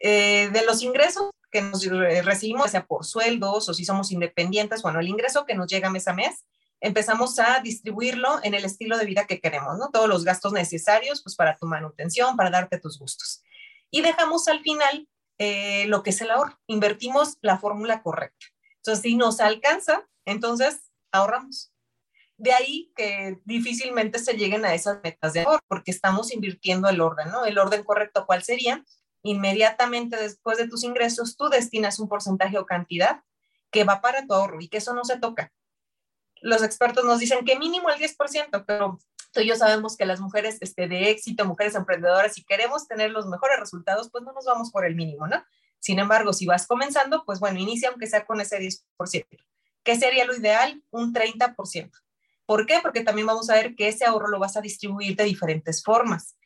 de 0.00 0.62
los 0.66 0.82
ingresos 0.82 1.30
que 1.52 1.62
nos 1.62 1.84
recibimos, 1.84 2.70
sea 2.70 2.86
por 2.86 3.04
sueldos 3.04 3.68
o 3.68 3.74
si 3.74 3.84
somos 3.84 4.10
independientes, 4.10 4.82
bueno, 4.82 4.98
el 4.98 5.08
ingreso 5.08 5.44
que 5.46 5.54
nos 5.54 5.68
llega 5.68 5.90
mes 5.90 6.08
a 6.08 6.14
mes, 6.14 6.44
empezamos 6.80 7.38
a 7.38 7.60
distribuirlo 7.60 8.40
en 8.42 8.54
el 8.54 8.64
estilo 8.64 8.98
de 8.98 9.04
vida 9.04 9.26
que 9.26 9.40
queremos, 9.40 9.78
¿no? 9.78 9.90
Todos 9.90 10.08
los 10.08 10.24
gastos 10.24 10.52
necesarios, 10.52 11.22
pues 11.22 11.36
para 11.36 11.56
tu 11.56 11.66
manutención, 11.66 12.36
para 12.36 12.50
darte 12.50 12.80
tus 12.80 12.98
gustos. 12.98 13.42
Y 13.90 14.00
dejamos 14.00 14.48
al 14.48 14.60
final 14.60 15.06
eh, 15.38 15.86
lo 15.86 16.02
que 16.02 16.10
es 16.10 16.20
el 16.20 16.30
ahorro. 16.30 16.58
Invertimos 16.66 17.38
la 17.40 17.58
fórmula 17.58 18.02
correcta. 18.02 18.46
Entonces, 18.78 19.02
si 19.02 19.14
nos 19.14 19.38
alcanza, 19.38 20.08
entonces 20.24 20.90
ahorramos. 21.12 21.72
De 22.36 22.52
ahí 22.52 22.92
que 22.96 23.38
difícilmente 23.44 24.18
se 24.18 24.34
lleguen 24.34 24.64
a 24.64 24.74
esas 24.74 24.98
metas 25.04 25.34
de 25.34 25.42
ahorro, 25.42 25.62
porque 25.68 25.92
estamos 25.92 26.32
invirtiendo 26.32 26.88
el 26.88 27.00
orden, 27.00 27.30
¿no? 27.30 27.44
El 27.44 27.58
orden 27.58 27.84
correcto, 27.84 28.24
¿cuál 28.26 28.42
sería? 28.42 28.84
Inmediatamente 29.22 30.16
después 30.16 30.58
de 30.58 30.68
tus 30.68 30.84
ingresos, 30.84 31.36
tú 31.36 31.48
destinas 31.48 31.98
un 31.98 32.08
porcentaje 32.08 32.58
o 32.58 32.66
cantidad 32.66 33.22
que 33.70 33.84
va 33.84 34.00
para 34.00 34.26
tu 34.26 34.34
ahorro 34.34 34.60
y 34.60 34.68
que 34.68 34.78
eso 34.78 34.94
no 34.94 35.04
se 35.04 35.18
toca. 35.18 35.52
Los 36.40 36.62
expertos 36.62 37.04
nos 37.04 37.20
dicen 37.20 37.44
que 37.44 37.58
mínimo 37.58 37.88
el 37.90 38.00
10%, 38.00 38.64
pero 38.66 38.98
tú 39.32 39.40
y 39.40 39.46
yo 39.46 39.56
sabemos 39.56 39.96
que 39.96 40.06
las 40.06 40.20
mujeres 40.20 40.58
este, 40.60 40.88
de 40.88 41.10
éxito, 41.10 41.44
mujeres 41.46 41.74
emprendedoras, 41.74 42.34
si 42.34 42.44
queremos 42.44 42.86
tener 42.86 43.10
los 43.10 43.26
mejores 43.26 43.58
resultados, 43.58 44.10
pues 44.10 44.24
no 44.24 44.32
nos 44.32 44.44
vamos 44.44 44.70
por 44.70 44.84
el 44.84 44.94
mínimo, 44.94 45.26
¿no? 45.26 45.42
Sin 45.78 45.98
embargo, 45.98 46.32
si 46.32 46.46
vas 46.46 46.66
comenzando, 46.66 47.24
pues 47.24 47.40
bueno, 47.40 47.58
inicia 47.58 47.88
aunque 47.88 48.06
sea 48.06 48.24
con 48.24 48.40
ese 48.40 48.58
10%. 48.58 49.26
¿Qué 49.82 49.96
sería 49.96 50.24
lo 50.24 50.36
ideal? 50.36 50.82
Un 50.90 51.12
30%. 51.12 51.90
¿Por 52.46 52.66
qué? 52.66 52.78
Porque 52.82 53.02
también 53.02 53.26
vamos 53.26 53.50
a 53.50 53.54
ver 53.54 53.74
que 53.74 53.88
ese 53.88 54.04
ahorro 54.04 54.28
lo 54.28 54.38
vas 54.38 54.56
a 54.56 54.60
distribuir 54.60 55.16
de 55.16 55.24
diferentes 55.24 55.82
formas. 55.82 56.36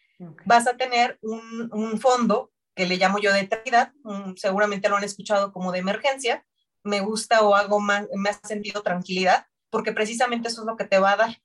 Vas 0.47 0.67
a 0.67 0.77
tener 0.77 1.19
un, 1.21 1.69
un 1.73 2.01
fondo 2.01 2.51
que 2.77 2.87
le 2.87 2.99
llamo 2.99 3.19
yo 3.19 3.33
de 3.33 3.41
eternidad, 3.41 3.93
mm, 4.05 4.35
seguramente 4.37 4.89
lo 4.89 4.97
han 4.97 5.05
escuchado 5.05 5.51
como 5.53 5.73
de 5.73 5.79
emergencia, 5.81 6.47
me 6.85 7.01
gusta 7.01 7.41
o 7.41 7.57
hago 7.57 7.81
más, 7.81 8.07
me 8.15 8.29
ha 8.29 8.35
sentido 8.35 8.83
tranquilidad, 8.83 9.47
porque 9.71 9.93
precisamente 9.93 10.49
eso 10.49 10.61
es 10.61 10.67
lo 10.67 10.77
que 10.77 10.85
te 10.85 10.99
va 10.99 11.13
a 11.13 11.17
dar. 11.17 11.43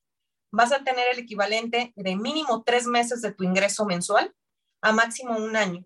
Vas 0.51 0.73
a 0.73 0.83
tener 0.83 1.07
el 1.11 1.19
equivalente 1.19 1.93
de 1.95 2.15
mínimo 2.15 2.63
tres 2.63 2.85
meses 2.85 3.21
de 3.21 3.31
tu 3.31 3.45
ingreso 3.45 3.85
mensual 3.85 4.35
a 4.81 4.91
máximo 4.91 5.37
un 5.37 5.55
año, 5.55 5.85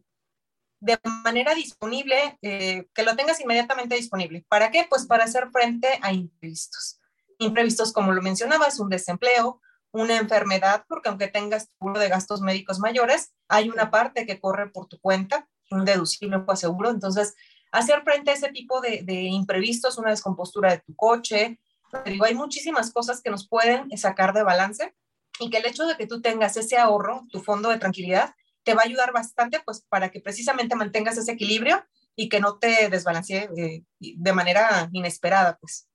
de 0.80 1.00
manera 1.24 1.54
disponible, 1.54 2.38
eh, 2.42 2.88
que 2.94 3.04
lo 3.04 3.16
tengas 3.16 3.40
inmediatamente 3.40 3.96
disponible. 3.96 4.46
¿Para 4.50 4.72
qué? 4.72 4.88
Pues 4.90 5.06
para 5.06 5.26
hacer 5.26 5.50
frente 5.52 6.00
a 6.02 6.12
imprevistos. 6.12 7.00
Imprevistos, 7.38 7.94
como 7.94 8.14
lo 8.14 8.22
mencionabas, 8.22 8.80
un 8.80 8.90
desempleo, 8.90 9.62
una 9.96 10.18
enfermedad, 10.18 10.84
porque 10.90 11.08
aunque 11.08 11.30
tengas 11.30 11.70
seguro 11.72 12.00
de 12.00 12.10
gastos 12.10 12.42
médicos 12.42 12.80
mayores, 12.80 13.34
hay 13.48 13.70
una 13.70 13.90
parte 13.90 14.26
que 14.26 14.40
corre 14.42 14.70
por 14.70 14.88
tu 14.88 15.00
cuenta, 15.00 15.48
un 15.72 15.86
deducible 15.86 16.44
seguro. 16.56 16.90
Entonces, 16.90 17.34
hacer 17.72 18.04
frente 18.04 18.32
a 18.32 18.34
ese 18.34 18.50
tipo 18.50 18.82
de, 18.82 19.04
de 19.04 19.22
imprevistos, 19.24 19.98
una 19.98 20.10
descompostura 20.10 20.72
de 20.72 20.80
tu 20.80 20.94
coche, 20.96 21.60
digo, 22.06 22.26
hay 22.26 22.36
muchísimas 22.36 22.92
cosas 22.92 23.22
que 23.22 23.32
nos 23.32 23.48
pueden 23.48 23.90
sacar 23.98 24.34
de 24.34 24.44
balance 24.44 24.94
y 25.40 25.50
que 25.50 25.58
el 25.58 25.66
hecho 25.66 25.86
de 25.86 25.96
que 25.96 26.08
tú 26.08 26.22
tengas 26.22 26.58
ese 26.58 26.78
ahorro, 26.78 27.26
tu 27.32 27.42
fondo 27.42 27.70
de 27.70 27.78
tranquilidad, 27.78 28.36
te 28.64 28.74
va 28.74 28.82
a 28.82 28.86
ayudar 28.86 29.14
bastante 29.14 29.62
pues 29.64 29.86
para 29.88 30.10
que 30.10 30.20
precisamente 30.20 30.76
mantengas 30.76 31.18
ese 31.18 31.32
equilibrio 31.32 31.86
y 32.18 32.28
que 32.28 32.42
no 32.42 32.58
te 32.58 32.90
desbalancee 32.90 33.48
de, 33.48 33.86
de 34.00 34.34
manera 34.34 34.90
inesperada, 34.92 35.58
pues 35.58 35.88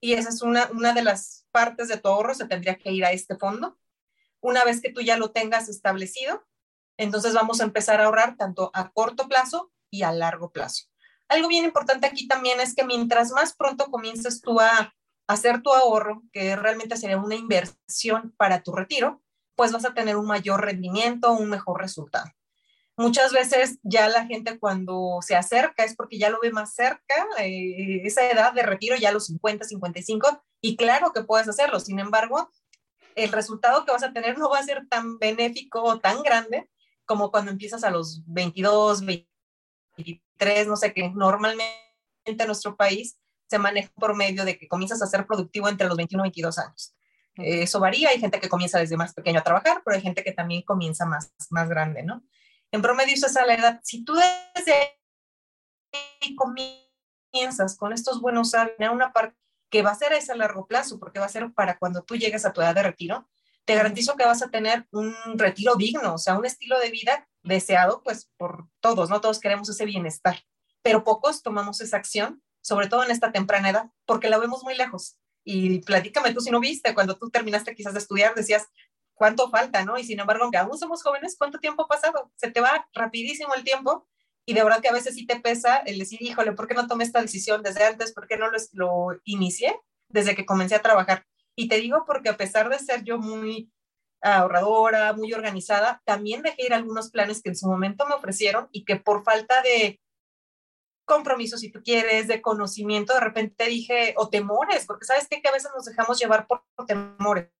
y 0.00 0.14
esa 0.14 0.28
es 0.28 0.42
una, 0.42 0.68
una 0.72 0.92
de 0.92 1.02
las 1.02 1.46
partes 1.50 1.88
de 1.88 1.96
tu 1.96 2.08
ahorro, 2.08 2.34
se 2.34 2.46
tendría 2.46 2.76
que 2.76 2.92
ir 2.92 3.04
a 3.04 3.12
este 3.12 3.36
fondo. 3.36 3.78
Una 4.40 4.64
vez 4.64 4.80
que 4.80 4.92
tú 4.92 5.00
ya 5.00 5.16
lo 5.16 5.32
tengas 5.32 5.68
establecido, 5.68 6.46
entonces 6.96 7.34
vamos 7.34 7.60
a 7.60 7.64
empezar 7.64 8.00
a 8.00 8.04
ahorrar 8.04 8.36
tanto 8.36 8.70
a 8.74 8.90
corto 8.90 9.28
plazo 9.28 9.72
y 9.90 10.02
a 10.02 10.12
largo 10.12 10.50
plazo. 10.50 10.84
Algo 11.28 11.48
bien 11.48 11.64
importante 11.64 12.06
aquí 12.06 12.26
también 12.26 12.60
es 12.60 12.74
que 12.74 12.84
mientras 12.84 13.32
más 13.32 13.54
pronto 13.54 13.90
comiences 13.90 14.40
tú 14.40 14.60
a 14.60 14.94
hacer 15.26 15.62
tu 15.62 15.72
ahorro, 15.72 16.22
que 16.32 16.56
realmente 16.56 16.96
sería 16.96 17.18
una 17.18 17.34
inversión 17.34 18.34
para 18.36 18.62
tu 18.62 18.72
retiro, 18.72 19.22
pues 19.54 19.72
vas 19.72 19.84
a 19.84 19.94
tener 19.94 20.16
un 20.16 20.26
mayor 20.26 20.64
rendimiento, 20.64 21.32
un 21.32 21.50
mejor 21.50 21.80
resultado. 21.80 22.30
Muchas 22.98 23.32
veces 23.32 23.78
ya 23.84 24.08
la 24.08 24.26
gente 24.26 24.58
cuando 24.58 25.20
se 25.20 25.36
acerca 25.36 25.84
es 25.84 25.94
porque 25.94 26.18
ya 26.18 26.30
lo 26.30 26.40
ve 26.40 26.50
más 26.50 26.74
cerca, 26.74 27.28
eh, 27.38 28.02
esa 28.04 28.28
edad 28.28 28.52
de 28.52 28.62
retiro 28.62 28.96
ya 28.96 29.10
a 29.10 29.12
los 29.12 29.26
50, 29.26 29.64
55, 29.64 30.44
y 30.60 30.76
claro 30.76 31.12
que 31.12 31.22
puedes 31.22 31.46
hacerlo. 31.48 31.78
Sin 31.78 32.00
embargo, 32.00 32.50
el 33.14 33.30
resultado 33.30 33.84
que 33.84 33.92
vas 33.92 34.02
a 34.02 34.12
tener 34.12 34.36
no 34.36 34.50
va 34.50 34.58
a 34.58 34.64
ser 34.64 34.88
tan 34.88 35.16
benéfico 35.20 35.80
o 35.80 36.00
tan 36.00 36.24
grande 36.24 36.68
como 37.04 37.30
cuando 37.30 37.52
empiezas 37.52 37.84
a 37.84 37.90
los 37.90 38.24
22, 38.26 39.04
23, 39.04 40.66
no 40.66 40.76
sé 40.76 40.92
qué. 40.92 41.08
Normalmente 41.10 41.72
en 42.24 42.46
nuestro 42.48 42.76
país 42.76 43.16
se 43.46 43.58
maneja 43.60 43.90
por 43.94 44.16
medio 44.16 44.44
de 44.44 44.58
que 44.58 44.66
comienzas 44.66 45.00
a 45.02 45.06
ser 45.06 45.24
productivo 45.24 45.68
entre 45.68 45.86
los 45.86 45.96
21 45.96 46.24
y 46.24 46.26
22 46.30 46.58
años. 46.58 46.96
Eso 47.36 47.78
varía, 47.78 48.08
hay 48.08 48.18
gente 48.18 48.40
que 48.40 48.48
comienza 48.48 48.80
desde 48.80 48.96
más 48.96 49.14
pequeño 49.14 49.38
a 49.38 49.44
trabajar, 49.44 49.82
pero 49.84 49.94
hay 49.94 50.02
gente 50.02 50.24
que 50.24 50.32
también 50.32 50.62
comienza 50.62 51.06
más, 51.06 51.32
más 51.50 51.68
grande, 51.68 52.02
¿no? 52.02 52.24
En 52.72 52.82
promedio 52.82 53.14
esa 53.14 53.26
es 53.26 53.34
la 53.34 53.54
edad. 53.54 53.80
Si 53.82 54.04
tú 54.04 54.14
desde 54.14 54.98
ahí 56.20 56.36
comienzas 56.36 57.76
con 57.76 57.92
estos 57.92 58.20
buenos 58.20 58.54
hábitos, 58.54 58.90
una 58.90 59.12
parte 59.12 59.36
que 59.70 59.82
va 59.82 59.90
a 59.90 59.94
ser 59.94 60.12
a 60.12 60.18
ese 60.18 60.34
largo 60.34 60.66
plazo, 60.66 60.98
porque 60.98 61.18
va 61.18 61.26
a 61.26 61.30
ser 61.30 61.52
para 61.52 61.78
cuando 61.78 62.02
tú 62.02 62.16
llegues 62.16 62.44
a 62.44 62.52
tu 62.52 62.60
edad 62.60 62.74
de 62.74 62.82
retiro, 62.82 63.28
te 63.64 63.74
garantizo 63.74 64.16
que 64.16 64.24
vas 64.24 64.42
a 64.42 64.48
tener 64.48 64.86
un 64.92 65.14
retiro 65.34 65.76
digno, 65.76 66.14
o 66.14 66.18
sea, 66.18 66.38
un 66.38 66.46
estilo 66.46 66.78
de 66.78 66.90
vida 66.90 67.28
deseado, 67.42 68.02
pues 68.02 68.30
por 68.38 68.66
todos, 68.80 69.10
¿no? 69.10 69.20
Todos 69.20 69.40
queremos 69.40 69.68
ese 69.68 69.84
bienestar, 69.84 70.42
pero 70.82 71.04
pocos 71.04 71.42
tomamos 71.42 71.80
esa 71.82 71.98
acción, 71.98 72.42
sobre 72.62 72.88
todo 72.88 73.04
en 73.04 73.10
esta 73.10 73.30
temprana 73.30 73.70
edad, 73.70 73.90
porque 74.06 74.30
la 74.30 74.38
vemos 74.38 74.62
muy 74.62 74.74
lejos. 74.74 75.18
Y 75.44 75.80
platícame 75.80 76.32
tú 76.32 76.40
si 76.40 76.50
no 76.50 76.60
viste, 76.60 76.94
cuando 76.94 77.16
tú 77.18 77.30
terminaste 77.30 77.74
quizás 77.74 77.92
de 77.92 78.00
estudiar, 78.00 78.34
decías, 78.34 78.68
cuánto 79.18 79.50
falta, 79.50 79.84
¿no? 79.84 79.98
Y 79.98 80.04
sin 80.04 80.20
embargo, 80.20 80.44
aunque 80.44 80.58
aún 80.58 80.78
somos 80.78 81.02
jóvenes, 81.02 81.36
¿cuánto 81.36 81.58
tiempo 81.58 81.82
ha 81.82 81.88
pasado? 81.88 82.32
Se 82.36 82.50
te 82.50 82.60
va 82.60 82.88
rapidísimo 82.94 83.54
el 83.54 83.64
tiempo 83.64 84.06
y 84.46 84.54
de 84.54 84.64
verdad 84.64 84.80
que 84.80 84.88
a 84.88 84.94
veces 84.94 85.14
sí 85.14 85.26
te 85.26 85.38
pesa 85.40 85.76
el 85.78 85.98
decir, 85.98 86.22
híjole, 86.22 86.52
¿por 86.52 86.66
qué 86.66 86.74
no 86.74 86.86
tomé 86.86 87.04
esta 87.04 87.20
decisión 87.20 87.62
desde 87.62 87.84
antes? 87.84 88.14
¿Por 88.14 88.26
qué 88.26 88.38
no 88.38 88.46
lo, 88.72 89.20
inicié 89.24 89.78
desde 90.08 90.34
que 90.34 90.46
comencé 90.46 90.74
a 90.74 90.80
trabajar? 90.80 91.26
Y 91.54 91.68
te 91.68 91.76
digo 91.76 92.04
porque 92.06 92.30
a 92.30 92.36
pesar 92.38 92.70
de 92.70 92.78
ser 92.78 93.04
yo 93.04 93.18
muy 93.18 93.70
ahorradora, 94.22 95.12
muy 95.12 95.34
organizada, 95.34 96.00
también 96.06 96.40
dejé 96.40 96.64
ir 96.64 96.72
algunos 96.72 97.10
planes 97.10 97.42
que 97.42 97.50
en 97.50 97.56
su 97.56 97.66
momento 97.68 98.06
me 98.06 98.14
ofrecieron 98.14 98.68
y 98.72 98.86
que 98.86 98.96
por 98.96 99.22
falta 99.22 99.60
de 99.60 100.00
compromiso, 101.04 101.58
si 101.58 101.70
tú 101.70 101.82
quieres, 101.82 102.28
de 102.28 102.40
conocimiento, 102.40 103.14
de 103.14 103.20
repente 103.20 103.66
dije, 103.66 104.14
o 104.16 104.28
temores, 104.28 104.86
porque 104.86 105.04
sabes 105.04 105.26
qué? 105.28 105.42
que 105.42 105.48
a 105.48 105.52
veces 105.52 105.70
nos 105.74 105.84
dejamos 105.84 106.18
llevar 106.18 106.46
por 106.46 106.62
temores. 106.86 107.50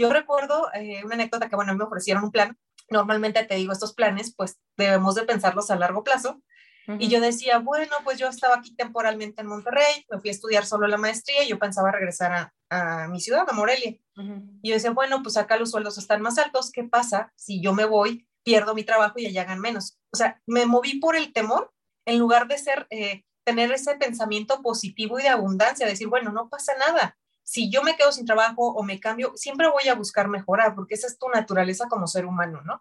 Yo 0.00 0.10
recuerdo 0.10 0.70
eh, 0.72 1.04
una 1.04 1.14
anécdota 1.14 1.50
que, 1.50 1.56
bueno, 1.56 1.74
me 1.76 1.84
ofrecieron 1.84 2.24
un 2.24 2.30
plan. 2.30 2.56
Normalmente 2.88 3.44
te 3.44 3.56
digo, 3.56 3.70
estos 3.70 3.92
planes, 3.92 4.34
pues 4.34 4.58
debemos 4.78 5.14
de 5.14 5.24
pensarlos 5.24 5.70
a 5.70 5.76
largo 5.76 6.02
plazo. 6.02 6.42
Y 6.98 7.08
yo 7.08 7.20
decía, 7.20 7.58
bueno, 7.58 7.92
pues 8.02 8.18
yo 8.18 8.26
estaba 8.26 8.56
aquí 8.56 8.74
temporalmente 8.74 9.42
en 9.42 9.46
Monterrey, 9.46 10.06
me 10.10 10.18
fui 10.18 10.30
a 10.30 10.32
estudiar 10.32 10.66
solo 10.66 10.88
la 10.88 10.96
maestría 10.96 11.44
y 11.44 11.48
yo 11.48 11.56
pensaba 11.56 11.92
regresar 11.92 12.32
a, 12.32 12.54
a 12.68 13.06
mi 13.06 13.20
ciudad, 13.20 13.46
a 13.48 13.52
Morelia. 13.52 13.96
Y 14.60 14.68
yo 14.68 14.74
decía, 14.74 14.90
bueno, 14.90 15.22
pues 15.22 15.36
acá 15.36 15.56
los 15.56 15.70
sueldos 15.70 15.98
están 15.98 16.20
más 16.20 16.36
altos, 16.38 16.72
¿qué 16.72 16.82
pasa 16.82 17.32
si 17.36 17.60
yo 17.60 17.74
me 17.74 17.84
voy, 17.84 18.26
pierdo 18.42 18.74
mi 18.74 18.82
trabajo 18.82 19.14
y 19.18 19.26
allá 19.26 19.44
ganan 19.44 19.60
menos? 19.60 20.00
O 20.10 20.16
sea, 20.16 20.42
me 20.46 20.66
moví 20.66 20.98
por 20.98 21.14
el 21.14 21.32
temor 21.32 21.72
en 22.06 22.18
lugar 22.18 22.48
de 22.48 22.58
ser, 22.58 22.88
eh, 22.90 23.22
tener 23.44 23.70
ese 23.70 23.94
pensamiento 23.94 24.60
positivo 24.60 25.20
y 25.20 25.22
de 25.22 25.28
abundancia, 25.28 25.86
decir, 25.86 26.08
bueno, 26.08 26.32
no 26.32 26.48
pasa 26.48 26.72
nada, 26.76 27.16
si 27.50 27.68
yo 27.68 27.82
me 27.82 27.96
quedo 27.96 28.12
sin 28.12 28.26
trabajo 28.26 28.64
o 28.64 28.84
me 28.84 29.00
cambio, 29.00 29.32
siempre 29.34 29.68
voy 29.68 29.88
a 29.88 29.96
buscar 29.96 30.28
mejorar, 30.28 30.76
porque 30.76 30.94
esa 30.94 31.08
es 31.08 31.18
tu 31.18 31.28
naturaleza 31.30 31.88
como 31.88 32.06
ser 32.06 32.24
humano, 32.24 32.62
¿no? 32.64 32.80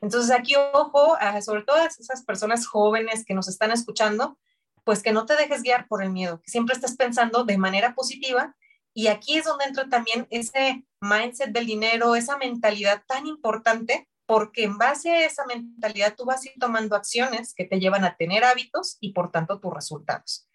Entonces 0.00 0.30
aquí, 0.30 0.54
ojo, 0.54 1.16
sobre 1.42 1.64
todo 1.64 1.78
a 1.78 1.86
esas 1.86 2.22
personas 2.22 2.68
jóvenes 2.68 3.24
que 3.24 3.34
nos 3.34 3.48
están 3.48 3.72
escuchando, 3.72 4.38
pues 4.84 5.02
que 5.02 5.10
no 5.10 5.26
te 5.26 5.34
dejes 5.34 5.62
guiar 5.62 5.88
por 5.88 6.04
el 6.04 6.10
miedo, 6.10 6.40
que 6.40 6.52
siempre 6.52 6.76
estés 6.76 6.96
pensando 6.96 7.42
de 7.42 7.58
manera 7.58 7.96
positiva. 7.96 8.54
Y 8.94 9.08
aquí 9.08 9.38
es 9.38 9.44
donde 9.44 9.64
entra 9.64 9.88
también 9.88 10.28
ese 10.30 10.84
mindset 11.00 11.50
del 11.50 11.66
dinero, 11.66 12.14
esa 12.14 12.38
mentalidad 12.38 13.02
tan 13.08 13.26
importante, 13.26 14.08
porque 14.24 14.62
en 14.62 14.78
base 14.78 15.10
a 15.10 15.26
esa 15.26 15.44
mentalidad 15.46 16.14
tú 16.14 16.26
vas 16.26 16.44
a 16.44 16.48
ir 16.48 16.54
tomando 16.60 16.94
acciones 16.94 17.54
que 17.54 17.64
te 17.64 17.80
llevan 17.80 18.04
a 18.04 18.14
tener 18.14 18.44
hábitos 18.44 18.98
y 19.00 19.12
por 19.12 19.32
tanto 19.32 19.58
tus 19.58 19.74
resultados. 19.74 20.45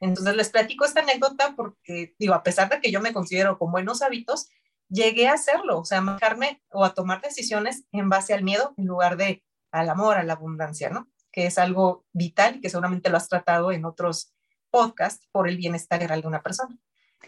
Entonces 0.00 0.34
les 0.34 0.48
platico 0.48 0.84
esta 0.84 1.00
anécdota 1.00 1.54
porque, 1.56 2.14
digo, 2.18 2.34
a 2.34 2.42
pesar 2.42 2.68
de 2.70 2.80
que 2.80 2.90
yo 2.90 3.00
me 3.00 3.12
considero 3.12 3.58
con 3.58 3.70
buenos 3.70 4.02
hábitos, 4.02 4.48
llegué 4.88 5.28
a 5.28 5.34
hacerlo, 5.34 5.78
o 5.78 5.84
sea, 5.84 5.98
a 5.98 6.02
manejarme 6.02 6.62
o 6.70 6.84
a 6.84 6.94
tomar 6.94 7.20
decisiones 7.20 7.84
en 7.92 8.08
base 8.08 8.34
al 8.34 8.42
miedo 8.42 8.74
en 8.76 8.86
lugar 8.86 9.16
de 9.16 9.44
al 9.70 9.88
amor, 9.88 10.16
a 10.16 10.24
la 10.24 10.32
abundancia, 10.32 10.90
¿no? 10.90 11.08
Que 11.30 11.46
es 11.46 11.58
algo 11.58 12.04
vital 12.12 12.56
y 12.56 12.60
que 12.60 12.70
seguramente 12.70 13.08
lo 13.10 13.16
has 13.16 13.28
tratado 13.28 13.70
en 13.70 13.84
otros 13.84 14.34
podcasts 14.70 15.28
por 15.30 15.48
el 15.48 15.56
bienestar 15.56 16.00
de 16.00 16.26
una 16.26 16.42
persona. 16.42 16.76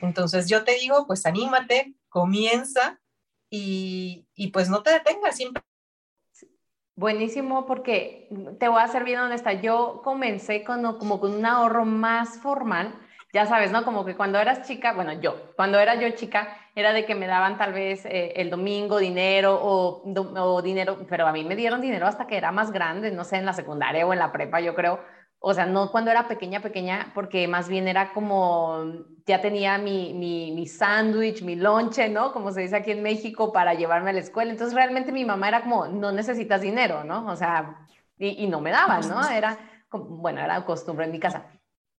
Entonces 0.01 0.49
yo 0.49 0.65
te 0.65 0.75
digo, 0.75 1.07
pues 1.07 1.27
anímate, 1.27 1.95
comienza 2.09 3.01
y, 3.51 4.27
y 4.35 4.49
pues 4.49 4.69
no 4.69 4.83
te 4.83 4.91
detengas, 4.91 5.37
siempre 5.37 5.63
Buenísimo, 6.95 7.67
porque 7.67 8.29
te 8.61 8.69
voy 8.69 8.83
a 8.83 8.87
ser 8.89 9.05
bien 9.05 9.19
honesta. 9.21 9.55
Yo 9.55 10.03
comencé 10.05 10.63
con, 10.63 10.83
como 10.99 11.21
con 11.21 11.33
un 11.35 11.47
ahorro 11.47 11.85
más 11.87 12.39
formal. 12.41 12.95
Ya 13.33 13.47
sabes, 13.47 13.73
¿no? 13.73 13.83
Como 13.85 14.05
que 14.05 14.15
cuando 14.15 14.39
eras 14.39 14.69
chica, 14.69 14.93
bueno, 14.93 15.13
yo, 15.15 15.55
cuando 15.57 15.79
era 15.79 15.95
yo 15.95 16.11
chica, 16.11 16.55
era 16.75 16.93
de 16.93 17.07
que 17.07 17.15
me 17.15 17.27
daban 17.27 17.57
tal 17.57 17.73
vez 17.73 18.05
eh, 18.05 18.35
el 18.37 18.51
domingo 18.51 18.99
dinero 18.99 19.59
o, 19.63 20.03
o, 20.05 20.63
dinero, 20.63 20.99
pero 21.09 21.27
a 21.27 21.33
mí 21.33 21.43
me 21.43 21.57
dieron 21.57 21.81
dinero 21.81 22.07
hasta 22.07 22.27
que 22.27 22.37
era 22.37 22.53
más 22.53 22.71
grande, 22.73 23.11
no 23.11 23.25
sé, 23.25 23.37
en 23.37 23.47
la 23.47 23.55
secundaria 23.55 24.07
o 24.07 24.13
en 24.13 24.19
la 24.19 24.33
prepa, 24.33 24.61
yo 24.61 24.75
creo, 24.75 25.01
o 25.45 25.55
sea, 25.55 25.67
no 25.67 25.91
cuando 25.91 26.13
era 26.13 26.29
pequeña, 26.29 26.61
pequeña, 26.61 27.11
porque 27.15 27.49
más 27.49 27.69
bien 27.69 27.89
era 27.89 28.13
como, 28.13 28.85
ya 29.27 29.41
tenía 29.41 29.77
mi, 29.77 30.15
mi, 30.15 30.53
mi 30.53 30.67
sándwich, 30.69 31.43
mi 31.43 31.57
lonche, 31.57 32.09
¿no? 32.09 32.33
Como 32.33 32.53
se 32.53 32.61
dice 32.61 32.77
aquí 32.77 32.93
en 32.93 33.03
México, 33.03 33.53
para 33.53 33.75
llevarme 33.75 34.11
a 34.11 34.13
la 34.13 34.21
escuela. 34.21 34.53
Entonces, 34.53 34.75
realmente 34.75 35.11
mi 35.11 35.25
mamá 35.25 35.49
era 35.49 35.63
como, 35.63 35.89
no 35.89 36.13
necesitas 36.13 36.61
dinero, 36.61 37.03
¿no? 37.03 37.27
O 37.27 37.35
sea, 37.35 37.87
y, 38.19 38.45
y 38.45 38.47
no 38.47 38.61
me 38.61 38.71
daban, 38.71 39.09
¿no? 39.09 39.29
Era, 39.29 39.59
bueno, 39.91 40.41
era 40.41 40.65
costumbre 40.65 41.07
en 41.07 41.13
mi 41.13 41.19
casa. 41.19 41.51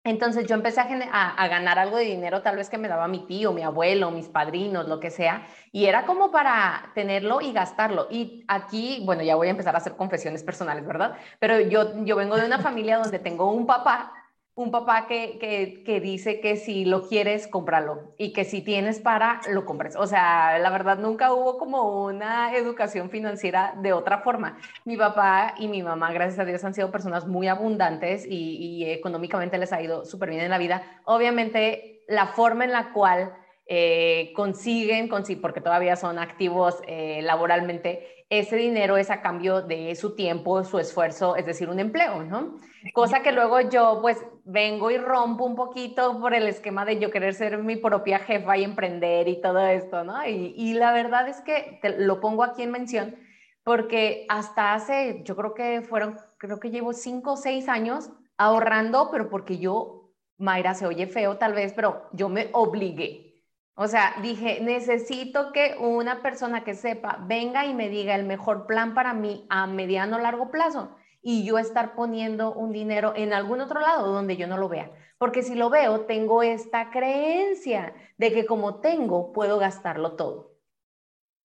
Entonces 0.05 0.47
yo 0.47 0.55
empecé 0.55 0.81
a, 0.81 1.47
ganar 1.47 1.79
algo 1.79 1.97
de 1.97 2.03
dinero, 2.03 2.41
tal 2.41 2.57
vez 2.57 2.69
que 2.69 2.77
me 2.77 2.89
daba 2.89 3.07
mi 3.07 3.25
tío, 3.25 3.53
mi 3.53 3.61
abuelo, 3.63 4.11
mis 4.11 4.27
padrinos, 4.27 4.87
lo 4.87 4.99
que 4.99 5.09
sea, 5.09 5.47
y 5.71 5.85
era 5.85 6.05
como 6.05 6.29
para 6.31 6.91
tenerlo 6.93 7.39
y 7.39 7.53
gastarlo. 7.53 8.07
Y 8.09 8.43
aquí, 8.47 9.01
bueno, 9.05 9.23
ya 9.23 9.35
voy 9.35 9.47
a 9.47 9.51
empezar 9.51 9.75
a 9.75 9.77
hacer 9.77 9.95
confesiones 9.95 10.43
personales, 10.43 10.85
¿verdad? 10.85 11.15
Pero 11.39 11.59
yo, 11.61 12.03
yo 12.03 12.15
vengo 12.17 12.35
de 12.35 12.45
una 12.45 12.59
familia 12.59 12.97
donde 12.97 13.19
tengo 13.19 13.51
un 13.51 13.65
papá 13.65 14.22
un 14.55 14.69
papá 14.69 15.07
que, 15.07 15.39
que, 15.83 15.99
dice 15.99 16.39
que 16.39 16.57
si 16.57 16.85
lo 16.85 17.07
quieres, 17.07 17.47
cómpralo 17.47 18.13
y 18.17 18.33
que 18.33 18.45
si 18.45 18.61
tienes 18.61 18.99
para, 18.99 19.41
lo 19.49 19.65
compres. 19.65 19.95
O 19.95 20.05
sea, 20.05 20.59
la 20.59 20.69
verdad 20.69 20.99
nunca 20.99 21.33
hubo 21.33 21.57
como 21.57 22.05
una 22.05 22.55
educación 22.55 23.09
financiera 23.09 23.73
de 23.81 23.93
otra 23.93 24.19
forma. 24.19 24.57
Mi 24.85 24.95
papá 24.95 25.55
y 25.57 25.67
mi 25.67 25.81
mamá, 25.81 26.13
gracias 26.13 26.39
a 26.39 26.45
Dios, 26.45 26.63
han 26.63 26.75
sido 26.75 26.91
personas 26.91 27.25
muy 27.25 27.47
abundantes 27.47 28.27
y, 28.29 28.85
económicamente 28.85 29.57
les 29.57 29.73
ha 29.73 29.81
ido 29.81 30.05
súper 30.05 30.29
bien 30.29 30.41
en 30.41 30.51
la 30.51 30.57
vida. 30.59 30.83
Obviamente, 31.05 32.03
la 32.07 32.27
forma 32.27 32.65
en 32.65 32.73
la 32.73 32.93
cual 32.93 33.33
eh, 33.65 34.33
consiguen, 34.35 35.09
porque 35.41 35.61
todavía 35.61 35.95
son 35.95 36.19
activos 36.19 36.79
eh, 36.85 37.21
laboralmente, 37.23 38.22
ese 38.39 38.55
dinero 38.55 38.97
es 38.97 39.09
a 39.09 39.21
cambio 39.21 39.61
de 39.61 39.95
su 39.95 40.15
tiempo, 40.15 40.63
su 40.63 40.79
esfuerzo, 40.79 41.35
es 41.35 41.45
decir, 41.45 41.69
un 41.69 41.79
empleo, 41.79 42.23
¿no? 42.23 42.59
Cosa 42.93 43.21
que 43.21 43.31
luego 43.31 43.61
yo 43.61 43.99
pues 44.01 44.17
vengo 44.43 44.91
y 44.91 44.97
rompo 44.97 45.45
un 45.45 45.55
poquito 45.55 46.19
por 46.19 46.33
el 46.33 46.47
esquema 46.47 46.85
de 46.85 46.99
yo 46.99 47.11
querer 47.11 47.33
ser 47.33 47.57
mi 47.59 47.75
propia 47.77 48.19
jefa 48.19 48.57
y 48.57 48.63
emprender 48.63 49.27
y 49.27 49.41
todo 49.41 49.59
esto, 49.59 50.03
¿no? 50.03 50.27
Y, 50.27 50.53
y 50.57 50.73
la 50.73 50.91
verdad 50.91 51.27
es 51.27 51.41
que 51.41 51.79
te 51.81 51.97
lo 51.97 52.19
pongo 52.19 52.43
aquí 52.43 52.63
en 52.63 52.71
mención 52.71 53.15
porque 53.63 54.25
hasta 54.29 54.73
hace, 54.73 55.21
yo 55.23 55.35
creo 55.35 55.53
que 55.53 55.81
fueron, 55.81 56.17
creo 56.37 56.59
que 56.59 56.69
llevo 56.69 56.93
cinco 56.93 57.33
o 57.33 57.37
seis 57.37 57.69
años 57.69 58.09
ahorrando, 58.37 59.09
pero 59.11 59.29
porque 59.29 59.57
yo, 59.57 60.11
Mayra, 60.37 60.73
se 60.73 60.85
oye 60.85 61.07
feo 61.07 61.37
tal 61.37 61.53
vez, 61.53 61.73
pero 61.73 62.09
yo 62.11 62.29
me 62.29 62.49
obligué. 62.51 63.32
O 63.75 63.87
sea, 63.87 64.15
dije, 64.21 64.59
necesito 64.61 65.51
que 65.51 65.75
una 65.79 66.21
persona 66.21 66.63
que 66.63 66.75
sepa 66.75 67.17
venga 67.21 67.65
y 67.65 67.73
me 67.73 67.89
diga 67.89 68.15
el 68.15 68.23
mejor 68.23 68.67
plan 68.67 68.93
para 68.93 69.13
mí 69.13 69.47
a 69.49 69.65
mediano 69.65 70.17
o 70.17 70.19
largo 70.19 70.51
plazo 70.51 70.95
y 71.23 71.43
yo 71.45 71.57
estar 71.57 71.95
poniendo 71.95 72.53
un 72.53 72.71
dinero 72.71 73.13
en 73.15 73.33
algún 73.33 73.61
otro 73.61 73.79
lado 73.79 74.11
donde 74.11 74.37
yo 74.37 74.45
no 74.45 74.57
lo 74.57 74.69
vea. 74.69 74.91
Porque 75.17 75.41
si 75.41 75.55
lo 75.55 75.69
veo, 75.69 76.01
tengo 76.01 76.43
esta 76.43 76.91
creencia 76.91 77.95
de 78.17 78.31
que 78.31 78.45
como 78.45 78.79
tengo, 78.81 79.33
puedo 79.33 79.57
gastarlo 79.57 80.15
todo. 80.15 80.53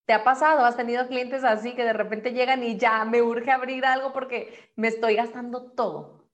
¿Te 0.05 0.13
ha 0.13 0.25
pasado? 0.25 0.65
¿Has 0.65 0.77
tenido 0.77 1.07
clientes 1.07 1.45
así 1.45 1.75
que 1.75 1.85
de 1.85 1.93
repente 1.93 2.33
llegan 2.33 2.63
y 2.63 2.77
ya 2.77 3.05
me 3.05 3.23
urge 3.23 3.51
abrir 3.51 3.87
algo 3.87 4.13
porque 4.13 4.73
me 4.75 4.89
estoy 4.89 5.15
gastando 5.15 5.71
todo? 5.73 6.27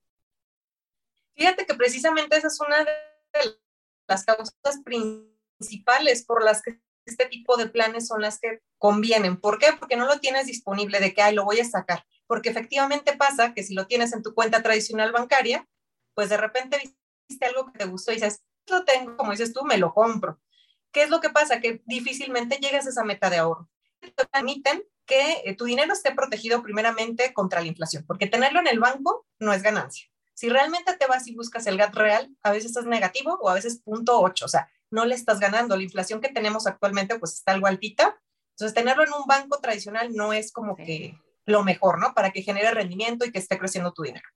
Fíjate 1.35 1.66
que 1.66 1.74
precisamente 1.74 2.37
esa 2.37 2.48
es 2.48 2.61
una 2.61 2.78
de 2.85 3.59
las 4.09 4.24
causas 4.24 4.80
principales 4.85 5.33
principales 5.64 6.24
por 6.24 6.44
las 6.44 6.62
que 6.62 6.79
este 7.07 7.27
tipo 7.27 7.57
de 7.57 7.68
planes 7.68 8.07
son 8.07 8.22
las 8.22 8.38
que 8.38 8.61
convienen. 8.79 9.38
¿Por 9.38 9.59
qué? 9.59 9.68
Porque 9.79 9.96
no 9.96 10.07
lo 10.07 10.20
tienes 10.20 10.46
disponible 10.46 11.00
de 11.00 11.12
que, 11.14 11.22
ay, 11.22 11.35
lo 11.35 11.44
voy 11.44 11.61
a 11.61 11.64
sacar. 11.64 12.05
Porque 12.27 12.48
efectivamente 12.48 13.16
pasa 13.16 13.53
que 13.53 13.62
si 13.62 13.74
lo 13.74 13.87
tienes 13.87 14.12
en 14.12 14.22
tu 14.22 14.35
cuenta 14.35 14.62
tradicional 14.62 15.12
bancaria, 15.12 15.68
pues 16.14 16.31
de 16.31 16.37
repente 16.37 16.79
viste 17.29 17.46
algo 17.46 17.70
que 17.70 17.79
te 17.79 17.85
gustó 17.85 18.12
y 18.12 18.16
dices, 18.16 18.42
lo 18.70 18.85
tengo, 18.85 19.16
como 19.16 19.33
dices 19.33 19.53
tú, 19.53 19.64
me 19.64 19.77
lo 19.77 19.92
compro. 19.92 20.40
¿Qué 20.92 21.03
es 21.03 21.11
lo 21.11 21.20
que 21.20 21.29
pasa? 21.29 21.61
Que 21.61 21.83
difícilmente 21.85 22.57
llegas 22.57 22.87
a 22.87 22.90
esa 22.90 23.05
meta 23.05 23.29
de 23.29 23.38
ahorro. 23.38 23.68
Te 24.00 24.27
permiten 24.27 24.83
que 25.07 25.42
eh, 25.44 25.55
tu 25.55 25.64
dinero 25.64 25.92
esté 25.92 26.12
protegido 26.12 26.62
primeramente 26.62 27.35
contra 27.35 27.61
la 27.61 27.66
inflación, 27.66 28.05
porque 28.07 28.27
tenerlo 28.27 28.61
en 28.61 28.68
el 28.68 28.81
banco 28.81 29.27
no 29.38 29.53
es 29.53 29.62
ganancia. 29.62 30.07
Si 30.35 30.48
realmente 30.48 30.96
te 30.96 31.07
vas 31.07 31.27
y 31.27 31.35
buscas 31.35 31.66
el 31.66 31.77
GAT 31.77 31.94
real, 31.94 32.35
a 32.42 32.53
veces 32.53 32.77
es 32.77 32.87
negativo 32.87 33.38
o 33.40 33.48
a 33.48 33.55
veces 33.55 33.81
punto 33.83 34.20
8, 34.20 34.44
o 34.44 34.48
sea, 34.48 34.68
no 34.94 35.04
le 35.04 35.14
estás 35.14 35.40
ganando. 35.40 35.76
La 35.76 35.83
inflación 35.83 36.20
que 36.20 36.28
tenemos 36.28 36.66
actualmente 36.66 37.18
pues 37.18 37.35
está 37.35 37.52
algo 37.52 37.66
altita. 37.66 38.16
Entonces, 38.50 38.74
tenerlo 38.74 39.02
en 39.02 39.12
un 39.12 39.26
banco 39.26 39.59
tradicional 39.59 40.14
no 40.14 40.33
es 40.33 40.52
como 40.52 40.76
que 40.76 41.18
lo 41.44 41.64
mejor, 41.64 41.98
¿no? 41.98 42.14
Para 42.14 42.30
que 42.30 42.42
genere 42.42 42.70
rendimiento 42.70 43.24
y 43.24 43.33
que 43.33 43.40
esté 43.40 43.59
creciendo 43.59 43.92
tu 43.92 44.02
dinero. 44.02 44.26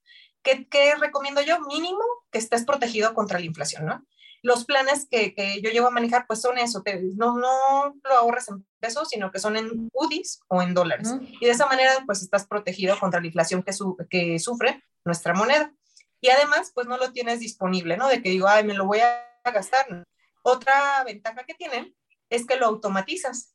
¿Qué, 0.42 0.94
recomiendo 1.01 1.40
yo? 1.42 1.61
Mínimo 1.61 2.01
que 2.33 2.38
estés 2.38 2.64
protegido 2.64 3.14
contra 3.14 3.38
la 3.38 3.44
inflación, 3.44 3.87
¿no? 3.87 4.05
Los 4.42 4.64
planes 4.64 5.07
que, 5.09 5.35
yo 5.62 5.71
llevo 5.71 5.88
a 5.88 5.92
manejar, 5.92 6.27
pues 6.27 6.40
son 6.40 6.59
eso, 6.59 6.83
que 6.83 7.01
no, 7.16 7.38
no 7.38 7.94
lo 8.03 8.14
ahorras 8.14 8.49
en 8.49 8.66
pesos, 8.81 9.09
sino 9.09 9.31
que 9.31 9.38
son 9.38 9.57
en 9.57 9.90
UDIs 9.92 10.40
o 10.49 10.62
en 10.62 10.75
dólares. 10.75 11.12
Y 11.40 11.47
de 11.47 11.51
esa 11.53 11.66
manera, 11.66 11.92
pues 12.07 12.23
estás 12.23 12.47
protegido 12.47 12.99
contra 12.99 13.21
la 13.21 13.27
inflación 13.27 13.62
que, 13.62 13.73
que 14.09 14.38
sufre 14.38 14.83
nuestra 15.05 15.35
moneda. 15.35 15.73
Y 16.21 16.31
además, 16.31 16.73
pues 16.75 16.87
no 16.87 16.97
lo 16.97 17.12
tienes 17.12 17.40
disponible, 17.40 17.97
¿no? 17.97 18.09
De 18.09 18.23
que 18.23 18.31
digo, 18.31 18.49
ay, 18.49 18.64
me 18.64 18.75
lo 18.75 18.87
voy 18.87 19.01
a 19.01 19.25
gastar. 19.44 20.05
Otra 20.48 21.04
ventaja 21.04 21.44
que 21.44 21.52
tienen 21.52 21.94
es 22.30 22.46
que 22.46 22.56
lo 22.56 22.64
automatizas. 22.64 23.54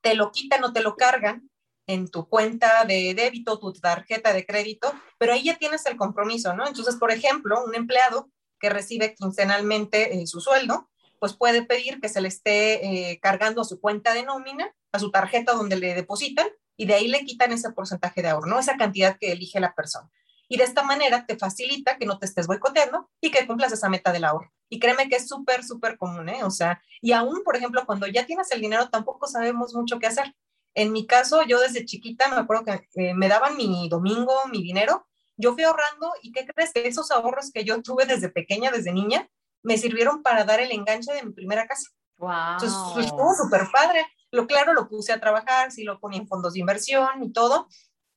Te 0.00 0.14
lo 0.14 0.32
quitan 0.32 0.64
o 0.64 0.72
te 0.72 0.82
lo 0.82 0.96
cargan 0.96 1.48
en 1.86 2.08
tu 2.08 2.28
cuenta 2.28 2.84
de 2.84 3.14
débito, 3.14 3.60
tu 3.60 3.72
tarjeta 3.72 4.32
de 4.32 4.44
crédito, 4.44 4.92
pero 5.18 5.34
ahí 5.34 5.44
ya 5.44 5.56
tienes 5.56 5.86
el 5.86 5.96
compromiso, 5.96 6.52
¿no? 6.54 6.66
Entonces, 6.66 6.96
por 6.96 7.12
ejemplo, 7.12 7.64
un 7.64 7.76
empleado 7.76 8.28
que 8.58 8.70
recibe 8.70 9.14
quincenalmente 9.14 10.20
eh, 10.20 10.26
su 10.26 10.40
sueldo, 10.40 10.90
pues 11.20 11.34
puede 11.34 11.62
pedir 11.62 12.00
que 12.00 12.08
se 12.08 12.20
le 12.20 12.26
esté 12.26 12.86
eh, 13.12 13.20
cargando 13.20 13.62
a 13.62 13.64
su 13.64 13.80
cuenta 13.80 14.12
de 14.12 14.24
nómina, 14.24 14.74
a 14.90 14.98
su 14.98 15.12
tarjeta 15.12 15.52
donde 15.52 15.76
le 15.76 15.94
depositan, 15.94 16.48
y 16.76 16.86
de 16.86 16.94
ahí 16.94 17.06
le 17.06 17.24
quitan 17.24 17.52
ese 17.52 17.70
porcentaje 17.70 18.20
de 18.20 18.30
ahorro, 18.30 18.48
¿no? 18.48 18.58
Esa 18.58 18.76
cantidad 18.76 19.16
que 19.16 19.30
elige 19.30 19.60
la 19.60 19.74
persona. 19.74 20.10
Y 20.52 20.58
de 20.58 20.64
esta 20.64 20.82
manera 20.82 21.24
te 21.24 21.38
facilita 21.38 21.96
que 21.96 22.04
no 22.04 22.18
te 22.18 22.26
estés 22.26 22.46
boicoteando 22.46 23.08
y 23.22 23.30
que 23.30 23.46
cumplas 23.46 23.72
esa 23.72 23.88
meta 23.88 24.12
del 24.12 24.24
ahorro. 24.24 24.52
Y 24.68 24.80
créeme 24.80 25.08
que 25.08 25.16
es 25.16 25.26
súper, 25.26 25.64
súper 25.64 25.96
común, 25.96 26.28
¿eh? 26.28 26.44
O 26.44 26.50
sea, 26.50 26.82
y 27.00 27.12
aún, 27.12 27.42
por 27.42 27.56
ejemplo, 27.56 27.86
cuando 27.86 28.06
ya 28.06 28.26
tienes 28.26 28.52
el 28.52 28.60
dinero, 28.60 28.90
tampoco 28.90 29.26
sabemos 29.26 29.74
mucho 29.74 29.98
qué 29.98 30.08
hacer. 30.08 30.34
En 30.74 30.92
mi 30.92 31.06
caso, 31.06 31.40
yo 31.44 31.58
desde 31.58 31.86
chiquita 31.86 32.28
me 32.28 32.36
acuerdo 32.36 32.66
que 32.66 32.86
eh, 32.96 33.14
me 33.14 33.28
daban 33.28 33.56
mi 33.56 33.88
domingo, 33.88 34.30
mi 34.50 34.62
dinero, 34.62 35.06
yo 35.38 35.54
fui 35.54 35.62
ahorrando 35.62 36.12
y 36.20 36.32
¿qué 36.32 36.44
crees? 36.44 36.74
Que 36.74 36.86
esos 36.86 37.10
ahorros 37.12 37.50
que 37.50 37.64
yo 37.64 37.80
tuve 37.80 38.04
desde 38.04 38.28
pequeña, 38.28 38.70
desde 38.70 38.92
niña, 38.92 39.30
me 39.62 39.78
sirvieron 39.78 40.22
para 40.22 40.44
dar 40.44 40.60
el 40.60 40.70
enganche 40.70 41.14
de 41.14 41.22
mi 41.22 41.32
primera 41.32 41.66
casa. 41.66 41.88
Wow. 42.18 42.58
Entonces, 42.60 43.06
estuvo 43.06 43.34
súper 43.42 43.68
padre. 43.72 44.04
Lo 44.30 44.46
claro, 44.46 44.74
lo 44.74 44.86
puse 44.86 45.14
a 45.14 45.20
trabajar, 45.20 45.72
sí 45.72 45.82
lo 45.82 45.98
ponía 45.98 46.20
en 46.20 46.28
fondos 46.28 46.52
de 46.52 46.60
inversión 46.60 47.22
y 47.22 47.32
todo, 47.32 47.68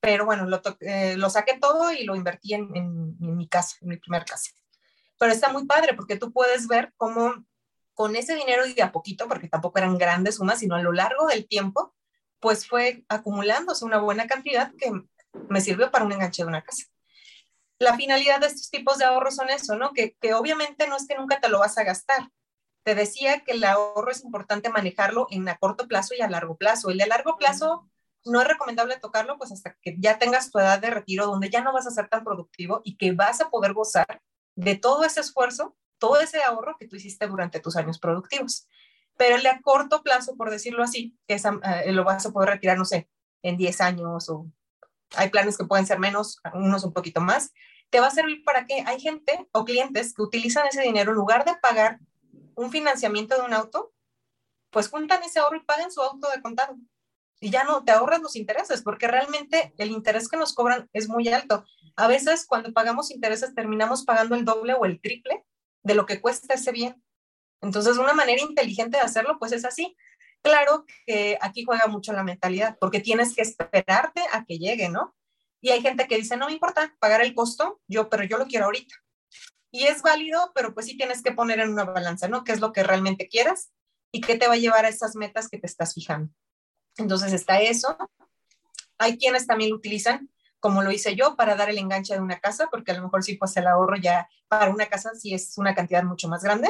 pero 0.05 0.25
bueno, 0.25 0.45
lo, 0.45 0.61
eh, 0.81 1.17
lo 1.17 1.31
saqué 1.31 1.57
todo 1.59 1.91
y 1.91 2.03
lo 2.03 2.15
invertí 2.15 2.53
en, 2.53 2.69
en, 2.75 3.35
mi 3.35 3.47
casa, 3.47 3.77
en 3.81 3.89
mi 3.89 3.97
primer 3.97 4.23
casa 4.23 4.51
pero 5.17 5.31
está 5.31 5.49
muy 5.51 5.65
padre 5.65 5.93
porque 5.93 6.17
tú 6.17 6.31
puedes 6.31 6.67
ver 6.67 6.93
cómo 6.97 7.45
con 7.93 8.15
ese 8.15 8.35
dinero 8.35 8.65
y 8.65 8.73
de 8.73 8.83
a 8.83 8.91
poquito, 8.91 9.27
porque 9.27 9.47
tampoco 9.47 9.79
eran 9.79 9.97
grandes 9.97 10.35
sumas, 10.35 10.59
sino 10.59 10.75
a 10.75 10.81
lo 10.81 10.91
largo 10.91 11.27
del 11.27 11.47
tiempo, 11.47 11.95
pues 12.39 12.67
fue 12.67 13.05
acumulándose 13.07 13.85
una 13.85 13.99
buena 13.99 14.27
cantidad 14.27 14.71
que 14.77 14.91
me 15.49 15.61
sirvió 15.61 15.89
para 15.91 16.05
un 16.05 16.11
enganche 16.11 16.43
de 16.43 16.49
una 16.49 16.61
casa. 16.61 16.83
La 17.79 17.95
finalidad 17.95 18.41
de 18.41 18.47
estos 18.47 18.69
tipos 18.69 18.97
de 18.97 19.05
ahorros 19.05 19.35
son 19.35 19.49
eso, 19.49 19.77
¿no? 19.77 19.93
Que, 19.93 20.15
que 20.19 20.33
obviamente 20.33 20.87
no 20.87 20.97
es 20.97 21.07
que 21.07 21.15
nunca 21.15 21.39
te 21.39 21.49
lo 21.49 21.59
vas 21.59 21.77
a 21.77 21.83
gastar. 21.83 22.29
Te 22.83 22.95
decía 22.95 23.39
que 23.45 23.53
el 23.53 23.63
ahorro 23.63 24.11
es 24.11 24.23
importante 24.23 24.69
manejarlo 24.69 25.27
en 25.29 25.47
a 25.47 25.57
corto 25.57 25.87
plazo 25.87 26.13
y 26.15 26.21
a 26.21 26.29
largo 26.29 26.57
plazo. 26.57 26.89
El 26.89 26.97
de 26.97 27.07
largo 27.07 27.37
plazo 27.37 27.89
no 28.25 28.41
es 28.41 28.47
recomendable 28.47 28.97
tocarlo 28.99 29.37
pues 29.37 29.51
hasta 29.51 29.75
que 29.81 29.95
ya 29.99 30.17
tengas 30.17 30.51
tu 30.51 30.59
edad 30.59 30.79
de 30.79 30.89
retiro 30.89 31.25
donde 31.25 31.49
ya 31.49 31.61
no 31.61 31.73
vas 31.73 31.87
a 31.87 31.91
ser 31.91 32.09
tan 32.09 32.23
productivo 32.23 32.81
y 32.83 32.97
que 32.97 33.11
vas 33.13 33.41
a 33.41 33.49
poder 33.49 33.73
gozar 33.73 34.21
de 34.55 34.75
todo 34.75 35.03
ese 35.03 35.21
esfuerzo, 35.21 35.75
todo 35.99 36.19
ese 36.19 36.41
ahorro 36.43 36.75
que 36.79 36.87
tú 36.87 36.95
hiciste 36.95 37.27
durante 37.27 37.59
tus 37.59 37.75
años 37.75 37.99
productivos. 37.99 38.67
Pero 39.17 39.35
el 39.35 39.43
de 39.43 39.49
a 39.49 39.61
corto 39.61 40.03
plazo, 40.03 40.35
por 40.35 40.49
decirlo 40.49 40.83
así, 40.83 41.17
que 41.27 41.35
eh, 41.35 41.91
lo 41.91 42.03
vas 42.03 42.25
a 42.25 42.31
poder 42.31 42.49
retirar, 42.49 42.77
no 42.77 42.85
sé, 42.85 43.09
en 43.43 43.57
10 43.57 43.81
años 43.81 44.29
o 44.29 44.47
hay 45.15 45.29
planes 45.29 45.57
que 45.57 45.65
pueden 45.65 45.85
ser 45.85 45.99
menos, 45.99 46.41
unos 46.53 46.83
un 46.83 46.93
poquito 46.93 47.21
más, 47.21 47.53
te 47.89 47.99
va 47.99 48.07
a 48.07 48.11
servir 48.11 48.43
para 48.43 48.65
que 48.65 48.83
hay 48.85 48.99
gente 48.99 49.47
o 49.51 49.63
clientes 49.63 50.13
que 50.13 50.21
utilizan 50.21 50.67
ese 50.67 50.81
dinero 50.81 51.11
en 51.11 51.17
lugar 51.17 51.45
de 51.45 51.55
pagar 51.55 51.99
un 52.55 52.71
financiamiento 52.71 53.35
de 53.35 53.43
un 53.43 53.53
auto, 53.53 53.93
pues 54.69 54.89
juntan 54.89 55.23
ese 55.23 55.39
ahorro 55.39 55.57
y 55.57 55.63
pagan 55.63 55.91
su 55.91 56.01
auto 56.01 56.29
de 56.29 56.41
contado. 56.41 56.75
Y 57.39 57.49
ya 57.49 57.63
no 57.63 57.83
te 57.83 57.91
ahorras 57.91 58.21
los 58.21 58.35
intereses, 58.35 58.81
porque 58.81 59.07
realmente 59.07 59.73
el 59.77 59.91
interés 59.91 60.29
que 60.29 60.37
nos 60.37 60.53
cobran 60.53 60.89
es 60.93 61.09
muy 61.09 61.27
alto. 61.29 61.65
A 61.95 62.07
veces 62.07 62.45
cuando 62.47 62.73
pagamos 62.73 63.11
intereses 63.11 63.53
terminamos 63.53 64.05
pagando 64.05 64.35
el 64.35 64.45
doble 64.45 64.73
o 64.73 64.85
el 64.85 65.01
triple 65.01 65.45
de 65.83 65.95
lo 65.95 66.05
que 66.05 66.21
cuesta 66.21 66.53
ese 66.53 66.71
bien. 66.71 67.03
Entonces, 67.61 67.97
una 67.97 68.13
manera 68.13 68.41
inteligente 68.41 68.97
de 68.97 69.03
hacerlo, 69.03 69.37
pues 69.39 69.51
es 69.51 69.65
así. 69.65 69.95
Claro 70.41 70.85
que 71.05 71.37
aquí 71.41 71.63
juega 71.63 71.87
mucho 71.87 72.13
la 72.13 72.23
mentalidad, 72.23 72.77
porque 72.79 72.99
tienes 72.99 73.35
que 73.35 73.41
esperarte 73.41 74.21
a 74.31 74.45
que 74.45 74.59
llegue, 74.59 74.89
¿no? 74.89 75.15
Y 75.61 75.69
hay 75.71 75.81
gente 75.81 76.07
que 76.07 76.17
dice, 76.17 76.37
no 76.37 76.47
me 76.47 76.53
importa 76.53 76.95
pagar 76.99 77.21
el 77.21 77.33
costo, 77.33 77.81
yo, 77.87 78.09
pero 78.09 78.23
yo 78.23 78.37
lo 78.37 78.45
quiero 78.45 78.65
ahorita. 78.65 78.95
Y 79.71 79.85
es 79.85 80.03
válido, 80.03 80.51
pero 80.53 80.73
pues 80.73 80.85
sí 80.85 80.95
tienes 80.95 81.23
que 81.23 81.31
poner 81.31 81.59
en 81.59 81.71
una 81.71 81.83
balanza, 81.83 82.27
¿no? 82.27 82.43
¿Qué 82.43 82.51
es 82.51 82.59
lo 82.59 82.71
que 82.71 82.83
realmente 82.83 83.27
quieras 83.27 83.71
y 84.11 84.21
qué 84.21 84.37
te 84.37 84.47
va 84.47 84.53
a 84.53 84.57
llevar 84.57 84.85
a 84.85 84.89
esas 84.89 85.15
metas 85.15 85.49
que 85.49 85.57
te 85.57 85.65
estás 85.65 85.93
fijando? 85.93 86.31
Entonces 86.97 87.33
está 87.33 87.61
eso. 87.61 87.97
Hay 88.97 89.17
quienes 89.17 89.47
también 89.47 89.71
lo 89.71 89.75
utilizan, 89.75 90.29
como 90.59 90.81
lo 90.81 90.91
hice 90.91 91.15
yo, 91.15 91.35
para 91.35 91.55
dar 91.55 91.69
el 91.69 91.77
enganche 91.77 92.13
de 92.13 92.21
una 92.21 92.39
casa, 92.39 92.67
porque 92.71 92.91
a 92.91 92.95
lo 92.95 93.03
mejor 93.03 93.23
sí, 93.23 93.35
pues 93.35 93.55
el 93.57 93.67
ahorro 93.67 93.97
ya 93.97 94.29
para 94.47 94.71
una 94.71 94.87
casa 94.87 95.11
sí 95.15 95.33
es 95.33 95.57
una 95.57 95.75
cantidad 95.75 96.03
mucho 96.03 96.27
más 96.27 96.43
grande, 96.43 96.69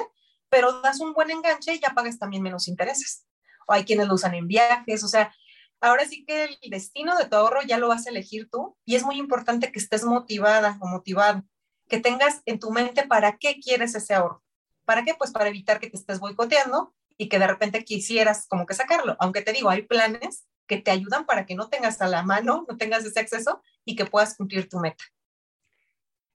pero 0.49 0.81
das 0.81 0.99
un 0.99 1.13
buen 1.13 1.31
enganche 1.31 1.75
y 1.75 1.79
ya 1.79 1.91
pagas 1.93 2.19
también 2.19 2.43
menos 2.43 2.67
intereses. 2.67 3.25
O 3.67 3.73
hay 3.73 3.85
quienes 3.85 4.07
lo 4.07 4.15
usan 4.15 4.33
en 4.35 4.47
viajes, 4.47 5.03
o 5.03 5.07
sea, 5.07 5.33
ahora 5.81 6.05
sí 6.05 6.25
que 6.25 6.45
el 6.61 6.69
destino 6.69 7.15
de 7.17 7.25
tu 7.25 7.35
ahorro 7.35 7.61
ya 7.63 7.77
lo 7.77 7.87
vas 7.87 8.05
a 8.05 8.09
elegir 8.09 8.49
tú 8.49 8.77
y 8.85 8.95
es 8.95 9.03
muy 9.03 9.17
importante 9.17 9.71
que 9.71 9.79
estés 9.79 10.03
motivada 10.03 10.77
o 10.81 10.87
motivado, 10.87 11.43
que 11.87 11.99
tengas 11.99 12.41
en 12.45 12.59
tu 12.59 12.71
mente 12.71 13.07
para 13.07 13.37
qué 13.37 13.59
quieres 13.59 13.95
ese 13.95 14.13
ahorro. 14.13 14.43
¿Para 14.85 15.03
qué? 15.03 15.15
Pues 15.15 15.31
para 15.31 15.49
evitar 15.49 15.79
que 15.79 15.89
te 15.89 15.97
estés 15.97 16.19
boicoteando 16.19 16.93
y 17.17 17.29
que 17.29 17.39
de 17.39 17.47
repente 17.47 17.83
quisieras 17.83 18.47
como 18.47 18.65
que 18.65 18.73
sacarlo. 18.73 19.15
Aunque 19.19 19.41
te 19.41 19.53
digo, 19.53 19.69
hay 19.69 19.83
planes 19.83 20.45
que 20.67 20.77
te 20.77 20.91
ayudan 20.91 21.25
para 21.25 21.45
que 21.45 21.55
no 21.55 21.69
tengas 21.69 22.01
a 22.01 22.07
la 22.07 22.23
mano, 22.23 22.65
no 22.67 22.77
tengas 22.77 23.05
ese 23.05 23.19
acceso 23.19 23.61
y 23.83 23.95
que 23.95 24.05
puedas 24.05 24.35
cumplir 24.35 24.67
tu 24.69 24.79
meta. 24.79 25.03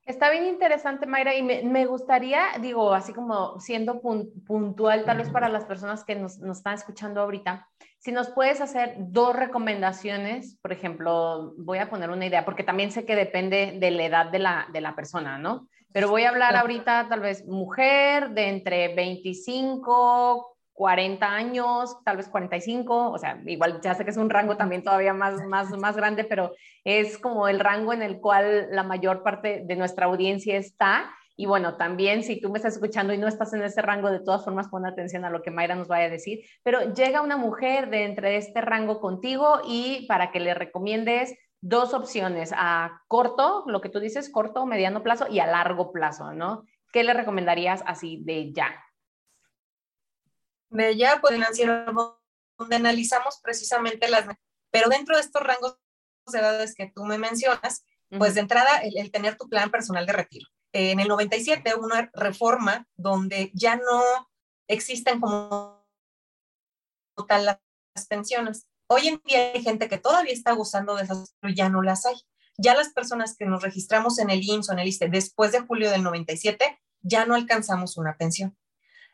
Está 0.06 0.30
bien 0.30 0.46
interesante, 0.46 1.06
Mayra, 1.06 1.36
y 1.36 1.42
me, 1.42 1.86
gustaría, 1.86 2.46
digo, 2.60 2.94
así 2.94 3.12
como 3.12 3.60
siendo 3.60 4.00
puntual 4.00 5.04
tal 5.04 5.18
vez 5.18 5.30
para 5.30 5.48
las 5.48 5.66
personas 5.66 6.04
que 6.04 6.16
nos, 6.16 6.40
están 6.42 6.74
escuchando 6.74 7.20
ahorita, 7.20 7.68
si 7.98 8.10
nos 8.10 8.28
puedes 8.30 8.60
hacer 8.60 8.96
dos 8.98 9.36
recomendaciones, 9.36 10.58
por 10.62 10.72
ejemplo, 10.72 11.54
voy 11.58 11.78
a 11.78 11.90
poner 11.90 12.10
una 12.10 12.26
idea, 12.26 12.44
porque 12.44 12.64
también 12.64 12.90
sé 12.90 13.04
que 13.04 13.14
depende 13.14 13.76
de 13.78 13.90
la 13.92 14.04
edad 14.04 14.26
de 14.32 14.40
la, 14.40 14.66
de 14.72 14.80
la 14.80 14.96
persona, 14.96 15.38
¿no? 15.38 15.68
Pero 15.92 16.08
voy 16.08 16.22
a 16.22 16.30
hablar 16.30 16.56
ahorita 16.56 17.06
tal 17.08 17.20
vez 17.20 17.46
mujer 17.46 18.30
de 18.30 18.48
entre 18.48 18.94
25, 18.94 20.49
40 20.80 21.30
años, 21.30 21.94
tal 22.06 22.16
vez 22.16 22.30
45, 22.30 23.10
o 23.10 23.18
sea, 23.18 23.38
igual 23.44 23.82
ya 23.82 23.92
sé 23.92 24.02
que 24.02 24.12
es 24.12 24.16
un 24.16 24.30
rango 24.30 24.56
también 24.56 24.82
todavía 24.82 25.12
más, 25.12 25.46
más, 25.46 25.68
más 25.76 25.94
grande, 25.94 26.24
pero 26.24 26.54
es 26.84 27.18
como 27.18 27.48
el 27.48 27.60
rango 27.60 27.92
en 27.92 28.00
el 28.00 28.18
cual 28.18 28.68
la 28.70 28.82
mayor 28.82 29.22
parte 29.22 29.62
de 29.66 29.76
nuestra 29.76 30.06
audiencia 30.06 30.56
está. 30.56 31.14
Y 31.36 31.44
bueno, 31.44 31.76
también 31.76 32.22
si 32.22 32.40
tú 32.40 32.48
me 32.48 32.56
estás 32.56 32.76
escuchando 32.76 33.12
y 33.12 33.18
no 33.18 33.28
estás 33.28 33.52
en 33.52 33.60
ese 33.62 33.82
rango, 33.82 34.10
de 34.10 34.20
todas 34.20 34.42
formas 34.42 34.68
pon 34.68 34.86
atención 34.86 35.26
a 35.26 35.28
lo 35.28 35.42
que 35.42 35.50
Mayra 35.50 35.74
nos 35.74 35.86
vaya 35.86 36.06
a 36.06 36.08
decir. 36.08 36.46
Pero 36.62 36.94
llega 36.94 37.20
una 37.20 37.36
mujer 37.36 37.90
de 37.90 38.06
entre 38.06 38.38
este 38.38 38.62
rango 38.62 39.00
contigo 39.00 39.60
y 39.68 40.06
para 40.06 40.30
que 40.30 40.40
le 40.40 40.54
recomiendes 40.54 41.36
dos 41.60 41.92
opciones, 41.92 42.54
a 42.56 43.02
corto, 43.06 43.64
lo 43.66 43.82
que 43.82 43.90
tú 43.90 44.00
dices, 44.00 44.30
corto, 44.30 44.64
mediano 44.64 45.02
plazo 45.02 45.26
y 45.28 45.40
a 45.40 45.46
largo 45.46 45.92
plazo, 45.92 46.32
¿no? 46.32 46.64
¿Qué 46.90 47.04
le 47.04 47.12
recomendarías 47.12 47.82
así 47.84 48.22
de 48.24 48.50
ya? 48.50 48.74
De 50.70 50.96
ya 50.96 51.20
pues, 51.20 51.34
financiero, 51.34 52.20
donde 52.58 52.76
analizamos 52.76 53.40
precisamente 53.42 54.08
las, 54.08 54.26
pero 54.70 54.88
dentro 54.88 55.16
de 55.16 55.22
estos 55.22 55.42
rangos 55.42 55.78
de 56.26 56.38
edades 56.38 56.74
que 56.74 56.90
tú 56.94 57.04
me 57.04 57.18
mencionas, 57.18 57.84
pues 58.18 58.34
de 58.34 58.40
entrada 58.40 58.78
el, 58.78 59.10
tener 59.10 59.36
tu 59.36 59.48
plan 59.48 59.70
personal 59.70 60.06
de 60.06 60.12
retiro. 60.12 60.48
en 60.72 61.00
el 61.00 61.08
97 61.08 61.74
hubo 61.74 61.84
una 61.84 62.10
reforma 62.12 62.86
donde 62.96 63.50
ya 63.54 63.76
no 63.76 64.02
existen 64.68 65.20
como 65.20 65.84
tal 67.28 67.44
las 67.44 68.06
pensiones. 68.08 68.66
Hoy 68.88 69.08
en 69.08 69.22
día 69.24 69.52
hay 69.54 69.62
gente 69.62 69.88
que 69.88 69.98
todavía 69.98 70.32
está 70.32 70.52
gozando 70.52 70.96
de 70.96 71.04
esas, 71.04 71.34
pero 71.40 71.52
ya 71.54 71.68
no 71.68 71.82
las 71.82 72.06
hay. 72.06 72.16
Ya 72.56 72.74
las 72.74 72.92
personas 72.92 73.36
que 73.36 73.46
nos 73.46 73.62
registramos 73.62 74.18
en 74.18 74.30
el 74.30 74.42
IMSS 74.42 74.70
o 74.70 74.72
en 74.72 74.78
el 74.80 74.88
ISTE 74.88 75.08
después 75.08 75.52
de 75.52 75.60
julio 75.60 75.90
del 75.90 76.02
97, 76.02 76.80
ya 77.02 77.24
no 77.24 77.34
alcanzamos 77.34 77.96
una 77.96 78.16
pensión. 78.16 78.56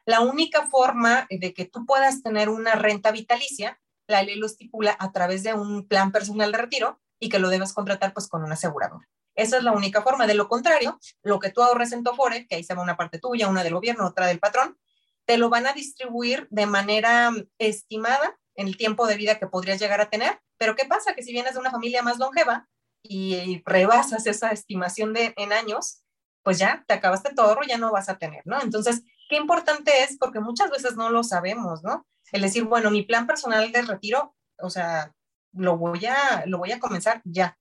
La 0.07 0.21
única 0.21 0.67
forma 0.69 1.27
de 1.29 1.53
que 1.53 1.65
tú 1.65 1.85
puedas 1.85 2.23
tener 2.23 2.49
una 2.49 2.77
renta 2.77 3.11
vitalicia, 3.11 3.81
la 4.07 4.23
ley 4.23 4.37
lo 4.37 4.47
estipula 4.47 4.97
a 4.99 5.11
través 5.11 5.43
de 5.43 5.53
un 5.53 5.87
plan 5.89 6.13
personal 6.13 6.53
de 6.53 6.59
retiro 6.59 7.01
y 7.19 7.29
que 7.29 7.41
lo 7.41 7.49
debes 7.49 7.73
contratar 7.73 8.15
pues 8.15 8.29
con 8.29 8.45
un 8.45 8.53
asegurador. 8.53 9.09
Esa 9.35 9.59
es 9.59 9.65
la 9.65 9.73
única 9.73 10.03
forma. 10.03 10.29
De 10.29 10.35
lo 10.35 10.49
contrario, 10.49 10.99
lo 11.23 11.41
que 11.41 11.51
tú 11.51 11.61
ahorres 11.61 11.91
en 11.91 12.05
tu 12.05 12.11
Afore, 12.11 12.47
que 12.47 12.55
ahí 12.55 12.63
se 12.63 12.75
va 12.75 12.83
una 12.83 12.97
parte 12.97 13.19
tuya, 13.19 13.49
una 13.49 13.65
del 13.65 13.75
gobierno, 13.75 14.07
otra 14.07 14.29
del 14.29 14.39
patrón, 14.39 14.79
te 15.27 15.39
lo 15.39 15.51
van 15.51 15.67
a 15.67 15.73
distribuir 15.73 16.47
de 16.51 16.67
manera 16.67 17.33
estimada 17.59 18.39
en 18.55 18.69
el 18.69 18.77
tiempo 18.77 19.09
de 19.09 19.17
vida 19.17 19.41
que 19.41 19.49
podrías 19.49 19.81
llegar 19.81 20.01
a 20.01 20.09
tener. 20.09 20.41
Pero 20.57 20.77
¿qué 20.77 20.85
pasa? 20.85 21.15
Que 21.15 21.25
si 21.25 21.33
vienes 21.33 21.55
de 21.55 21.61
una 21.61 21.73
familia 21.73 22.03
más 22.03 22.19
longeva 22.19 22.69
y 23.03 23.61
rebasas 23.67 24.27
esa 24.27 24.51
estimación 24.51 25.13
de, 25.13 25.35
en 25.37 25.53
años, 25.53 26.05
pues 26.43 26.59
ya 26.59 26.85
te 26.87 26.95
acabaste 26.95 27.35
todo 27.35 27.59
ya 27.69 27.77
no 27.77 27.91
vas 27.91 28.09
a 28.09 28.19
tener, 28.19 28.43
¿no? 28.45 28.63
Entonces, 28.63 29.03
qué 29.29 29.37
importante 29.37 30.03
es, 30.03 30.17
porque 30.19 30.41
muchas 30.41 30.71
veces 30.71 30.97
no 30.97 31.11
lo 31.11 31.23
sabemos, 31.23 31.83
¿no? 31.83 32.07
El 32.33 32.43
decir, 32.43 32.65
bueno, 32.65 32.91
mi 32.91 33.03
plan 33.03 33.27
personal 33.27 33.71
de 33.73 33.83
retiro, 33.83 34.35
o 34.59 34.71
sea, 34.71 35.15
lo 35.53 35.77
voy 35.77 36.07
a, 36.07 36.45
lo 36.47 36.59
voy 36.59 36.73
a 36.73 36.81
comenzar 36.81 37.23
ya. 37.25 37.59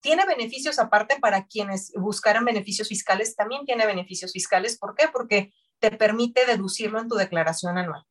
Tiene 0.00 0.26
beneficios 0.26 0.78
aparte 0.78 1.18
para 1.18 1.46
quienes 1.46 1.92
buscaran 1.96 2.44
beneficios 2.44 2.88
fiscales, 2.88 3.36
también 3.36 3.64
tiene 3.64 3.86
beneficios 3.86 4.32
fiscales. 4.32 4.78
¿Por 4.78 4.94
qué? 4.94 5.08
Porque 5.08 5.52
te 5.78 5.90
permite 5.90 6.46
deducirlo 6.46 7.00
en 7.00 7.08
tu 7.08 7.14
declaración 7.14 7.78
anual. 7.78 8.04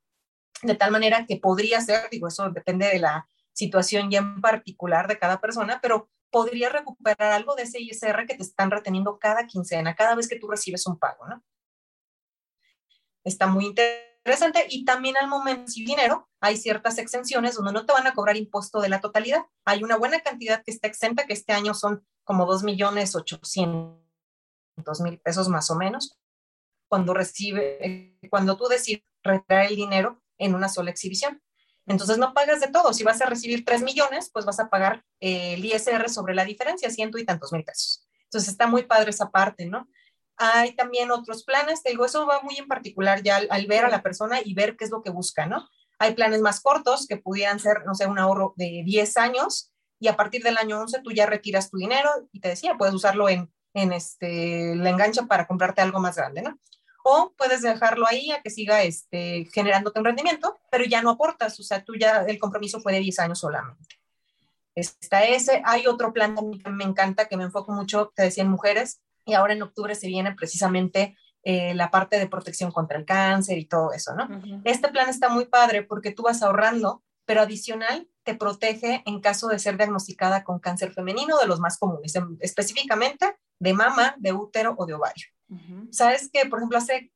De 0.61 0.75
tal 0.75 0.91
manera 0.91 1.25
que 1.27 1.37
podría 1.37 1.81
ser, 1.81 2.09
digo, 2.09 2.27
eso 2.27 2.49
depende 2.49 2.87
de 2.87 2.99
la 2.99 3.27
situación 3.51 4.09
ya 4.09 4.19
en 4.19 4.41
particular 4.41 5.07
de 5.07 5.19
cada 5.19 5.39
persona, 5.39 5.79
pero 5.81 6.09
podría 6.31 6.69
recuperar 6.69 7.31
algo 7.31 7.55
de 7.55 7.63
ese 7.63 7.79
ISR 7.79 8.25
que 8.25 8.35
te 8.35 8.43
están 8.43 8.71
reteniendo 8.71 9.19
cada 9.19 9.45
quincena, 9.45 9.93
cada 9.95 10.15
vez 10.15 10.27
que 10.27 10.39
tú 10.39 10.49
recibes 10.49 10.87
un 10.87 10.97
pago, 10.97 11.27
¿no? 11.27 11.43
Está 13.23 13.47
muy 13.47 13.65
interesante 13.65 14.65
y 14.69 14.85
también 14.85 15.17
al 15.17 15.27
momento 15.27 15.71
de 15.75 15.83
dinero 15.83 16.29
hay 16.39 16.57
ciertas 16.57 16.97
exenciones 16.97 17.55
donde 17.55 17.73
no 17.73 17.85
te 17.85 17.93
van 17.93 18.07
a 18.07 18.13
cobrar 18.13 18.37
impuesto 18.37 18.81
de 18.81 18.89
la 18.89 19.01
totalidad. 19.01 19.41
Hay 19.65 19.83
una 19.83 19.97
buena 19.97 20.21
cantidad 20.21 20.63
que 20.63 20.71
está 20.71 20.87
exenta, 20.87 21.25
que 21.25 21.33
este 21.33 21.53
año 21.53 21.73
son 21.73 22.05
como 22.23 22.45
2 22.45 22.63
millones 22.63 23.15
800 23.15 23.99
mil 25.01 25.19
pesos 25.19 25.49
más 25.49 25.69
o 25.71 25.75
menos, 25.75 26.17
cuando 26.87 27.13
recibe, 27.13 28.17
cuando 28.29 28.57
tú 28.57 28.67
decides 28.67 29.03
retraer 29.23 29.71
el 29.71 29.75
dinero 29.75 30.21
en 30.37 30.55
una 30.55 30.69
sola 30.69 30.91
exhibición. 30.91 31.41
Entonces 31.85 32.17
no 32.17 32.33
pagas 32.33 32.61
de 32.61 32.67
todo. 32.67 32.93
Si 32.93 33.03
vas 33.03 33.21
a 33.21 33.25
recibir 33.25 33.65
3 33.65 33.81
millones, 33.81 34.29
pues 34.31 34.45
vas 34.45 34.59
a 34.59 34.69
pagar 34.69 35.03
eh, 35.19 35.55
el 35.55 35.65
ISR 35.65 36.09
sobre 36.09 36.33
la 36.33 36.45
diferencia, 36.45 36.89
ciento 36.89 37.17
y 37.17 37.25
tantos 37.25 37.51
mil 37.51 37.63
pesos. 37.63 38.07
Entonces 38.25 38.49
está 38.51 38.67
muy 38.67 38.83
padre 38.83 39.09
esa 39.09 39.31
parte, 39.31 39.65
¿no? 39.65 39.87
Hay 40.37 40.75
también 40.75 41.11
otros 41.11 41.43
planes, 41.43 41.83
te 41.83 41.91
digo, 41.91 42.05
eso 42.05 42.25
va 42.25 42.41
muy 42.41 42.57
en 42.57 42.67
particular 42.67 43.21
ya 43.21 43.41
al, 43.49 43.67
ver 43.67 43.85
a 43.85 43.89
la 43.89 44.01
persona 44.01 44.39
y 44.43 44.53
ver 44.53 44.75
qué 44.75 44.85
es 44.85 44.91
lo 44.91 45.01
que 45.01 45.11
busca, 45.11 45.45
¿no? 45.45 45.67
Hay 45.99 46.13
planes 46.15 46.41
más 46.41 46.59
cortos 46.59 47.07
que 47.07 47.17
pudieran 47.17 47.59
ser, 47.59 47.85
no 47.85 47.93
sé, 47.93 48.07
un 48.07 48.19
ahorro 48.19 48.53
de 48.57 48.81
10 48.85 49.17
años 49.17 49.71
y 49.99 50.07
a 50.07 50.17
partir 50.17 50.43
del 50.43 50.57
año 50.57 50.79
11 50.79 51.01
tú 51.01 51.11
ya 51.11 51.25
retiras 51.25 51.69
tu 51.69 51.77
dinero 51.77 52.09
y 52.31 52.39
te 52.39 52.49
decía, 52.49 52.75
puedes 52.77 52.95
usarlo 52.95 53.29
en, 53.29 53.51
en 53.73 53.93
este, 53.93 54.75
la 54.75 54.89
engancha 54.89 55.27
para 55.27 55.47
comprarte 55.47 55.81
algo 55.81 55.99
más 55.99 56.15
grande, 56.15 56.41
¿no? 56.41 56.59
o 57.03 57.33
puedes 57.37 57.61
dejarlo 57.61 58.07
ahí 58.07 58.31
a 58.31 58.41
que 58.41 58.49
siga 58.49 58.81
este, 58.83 59.45
generándote 59.53 59.99
un 59.99 60.05
rendimiento, 60.05 60.57
pero 60.71 60.85
ya 60.85 61.01
no 61.01 61.11
aportas, 61.11 61.59
o 61.59 61.63
sea, 61.63 61.83
tú 61.83 61.95
ya 61.95 62.23
el 62.23 62.39
compromiso 62.39 62.79
fue 62.79 62.93
de 62.93 62.99
10 62.99 63.19
años 63.19 63.39
solamente. 63.39 63.99
Está 64.73 65.25
ese, 65.25 65.61
hay 65.65 65.85
otro 65.85 66.13
plan 66.13 66.35
que 66.35 66.69
me 66.71 66.85
encanta, 66.85 67.27
que 67.27 67.37
me 67.37 67.43
enfoco 67.43 67.73
mucho, 67.73 68.11
te 68.15 68.23
decía, 68.23 68.43
en 68.43 68.49
mujeres, 68.49 69.01
y 69.25 69.33
ahora 69.33 69.53
en 69.53 69.61
octubre 69.61 69.95
se 69.95 70.07
viene 70.07 70.33
precisamente 70.33 71.17
eh, 71.43 71.73
la 71.73 71.91
parte 71.91 72.17
de 72.17 72.27
protección 72.27 72.71
contra 72.71 72.97
el 72.97 73.05
cáncer 73.05 73.57
y 73.57 73.65
todo 73.65 73.91
eso, 73.91 74.15
¿no? 74.15 74.27
Este 74.63 74.89
plan 74.89 75.09
está 75.09 75.29
muy 75.29 75.45
padre 75.45 75.83
porque 75.83 76.11
tú 76.11 76.23
vas 76.23 76.41
ahorrando, 76.41 77.03
pero 77.25 77.41
adicional 77.41 78.07
te 78.23 78.35
protege 78.35 79.03
en 79.05 79.19
caso 79.19 79.47
de 79.47 79.59
ser 79.59 79.77
diagnosticada 79.77 80.43
con 80.43 80.59
cáncer 80.59 80.93
femenino, 80.93 81.37
de 81.37 81.47
los 81.47 81.59
más 81.59 81.77
comunes, 81.77 82.13
específicamente 82.39 83.35
de 83.59 83.73
mama, 83.73 84.15
de 84.17 84.31
útero 84.31 84.75
o 84.77 84.85
de 84.85 84.93
ovario. 84.93 85.27
¿Sabes 85.91 86.29
que, 86.31 86.45
por 86.45 86.59
ejemplo, 86.59 86.77
hace 86.77 87.11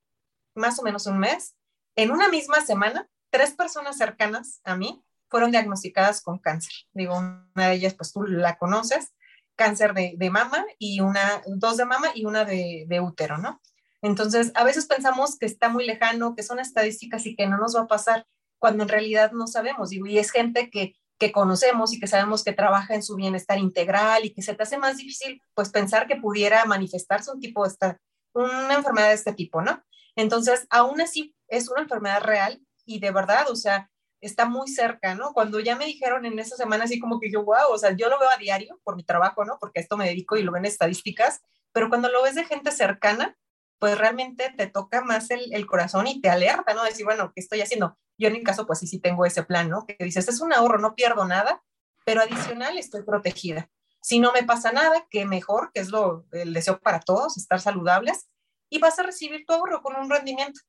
más 0.55 0.77
o 0.79 0.83
menos 0.83 1.07
un 1.07 1.19
mes, 1.19 1.55
en 1.95 2.11
una 2.11 2.27
misma 2.29 2.61
semana, 2.61 3.07
tres 3.29 3.53
personas 3.53 3.97
cercanas 3.97 4.61
a 4.63 4.75
mí 4.75 5.03
fueron 5.29 5.51
diagnosticadas 5.51 6.21
con 6.21 6.39
cáncer. 6.39 6.73
Digo, 6.93 7.17
una 7.17 7.69
de 7.69 7.73
ellas, 7.73 7.93
pues 7.93 8.13
tú 8.13 8.23
la 8.23 8.57
conoces, 8.57 9.13
cáncer 9.57 9.93
de, 9.93 10.29
mama 10.29 10.65
y 10.79 11.01
una, 11.01 11.41
dos 11.47 11.75
de 11.75 11.85
mama 11.85 12.07
y 12.15 12.25
una 12.25 12.45
de 12.45 13.01
útero, 13.01 13.37
¿no? 13.37 13.59
Entonces, 14.01 14.51
a 14.55 14.63
veces 14.63 14.85
pensamos 14.85 15.37
que 15.37 15.45
está 15.45 15.69
muy 15.69 15.85
lejano, 15.85 16.35
que 16.35 16.43
son 16.43 16.59
estadísticas 16.59 17.25
y 17.25 17.35
que 17.35 17.47
no 17.47 17.57
nos 17.57 17.75
va 17.75 17.81
a 17.81 17.87
pasar, 17.87 18.25
cuando 18.59 18.83
en 18.83 18.89
realidad 18.89 19.31
no 19.31 19.47
sabemos. 19.47 19.91
y 19.91 20.17
es 20.17 20.31
gente 20.31 20.69
que, 20.69 20.95
que 21.19 21.31
conocemos 21.31 21.93
y 21.93 21.99
que 21.99 22.07
sabemos 22.07 22.43
que 22.43 22.53
trabaja 22.53 22.95
en 22.95 23.03
su 23.03 23.15
bienestar 23.15 23.57
integral 23.59 24.25
y 24.25 24.33
que 24.33 24.41
se 24.41 24.53
te 24.53 24.63
hace 24.63 24.77
más 24.77 24.97
difícil, 24.97 25.41
pues, 25.53 25.69
pensar 25.69 26.07
que 26.07 26.15
pudiera 26.15 26.63
manifestarse 26.65 27.31
un 27.31 27.39
tipo 27.39 27.63
de 27.63 27.69
esta, 27.69 27.99
una 28.33 28.75
enfermedad 28.75 29.09
de 29.09 29.15
este 29.15 29.33
tipo, 29.33 29.61
¿no? 29.61 29.83
Entonces, 30.15 30.67
aún 30.69 31.01
así, 31.01 31.35
es 31.47 31.69
una 31.69 31.81
enfermedad 31.81 32.21
real 32.21 32.61
y 32.85 32.99
de 32.99 33.11
verdad, 33.11 33.49
o 33.49 33.55
sea, 33.55 33.89
está 34.21 34.45
muy 34.45 34.67
cerca, 34.67 35.15
¿no? 35.15 35.33
Cuando 35.33 35.59
ya 35.59 35.75
me 35.75 35.85
dijeron 35.85 36.25
en 36.25 36.39
esa 36.39 36.55
semana, 36.55 36.85
así 36.85 36.99
como 36.99 37.19
que 37.19 37.31
yo, 37.31 37.43
wow, 37.43 37.71
o 37.71 37.77
sea, 37.77 37.91
yo 37.91 38.09
lo 38.09 38.19
veo 38.19 38.29
a 38.29 38.37
diario 38.37 38.79
por 38.83 38.95
mi 38.95 39.03
trabajo, 39.03 39.45
¿no? 39.45 39.57
Porque 39.59 39.79
a 39.79 39.83
esto 39.83 39.97
me 39.97 40.07
dedico 40.07 40.37
y 40.37 40.43
lo 40.43 40.51
ven 40.51 40.65
estadísticas, 40.65 41.41
pero 41.71 41.89
cuando 41.89 42.09
lo 42.09 42.23
ves 42.23 42.35
de 42.35 42.45
gente 42.45 42.71
cercana, 42.71 43.37
pues 43.79 43.97
realmente 43.97 44.51
te 44.57 44.67
toca 44.67 45.01
más 45.01 45.29
el, 45.29 45.67
corazón 45.67 46.07
y 46.07 46.21
te 46.21 46.29
alerta, 46.29 46.73
¿no? 46.73 46.83
Decir, 46.83 47.05
bueno, 47.05 47.31
¿qué 47.35 47.41
estoy 47.41 47.61
haciendo? 47.61 47.97
Yo 48.17 48.27
en 48.27 48.33
mi 48.33 48.43
caso, 48.43 48.65
pues 48.65 48.79
sí, 48.79 48.87
sí 48.87 48.99
tengo 48.99 49.25
ese 49.25 49.43
plan, 49.43 49.69
¿no? 49.69 49.85
Que 49.85 49.95
dices, 49.99 50.27
es 50.27 50.41
un 50.41 50.53
ahorro, 50.53 50.79
no 50.79 50.95
pierdo 50.95 51.25
nada, 51.25 51.63
pero 52.03 52.21
adicional 52.21 52.77
estoy 52.77 53.03
protegida. 53.03 53.69
Si 54.01 54.19
no 54.19 54.31
me 54.31 54.43
pasa 54.43 54.71
nada, 54.71 55.05
que 55.09 55.25
mejor, 55.25 55.71
que 55.73 55.81
es 55.81 55.89
lo, 55.89 56.25
el 56.31 56.53
deseo 56.53 56.79
para 56.79 56.99
todos, 56.99 57.37
estar 57.37 57.59
saludables, 57.59 58.27
y 58.69 58.79
vas 58.79 58.97
a 58.99 59.03
recibir 59.03 59.45
tu 59.45 59.53
ahorro 59.53 59.81
con 59.81 59.95
un 59.95 60.09
rendimiento. 60.09 60.59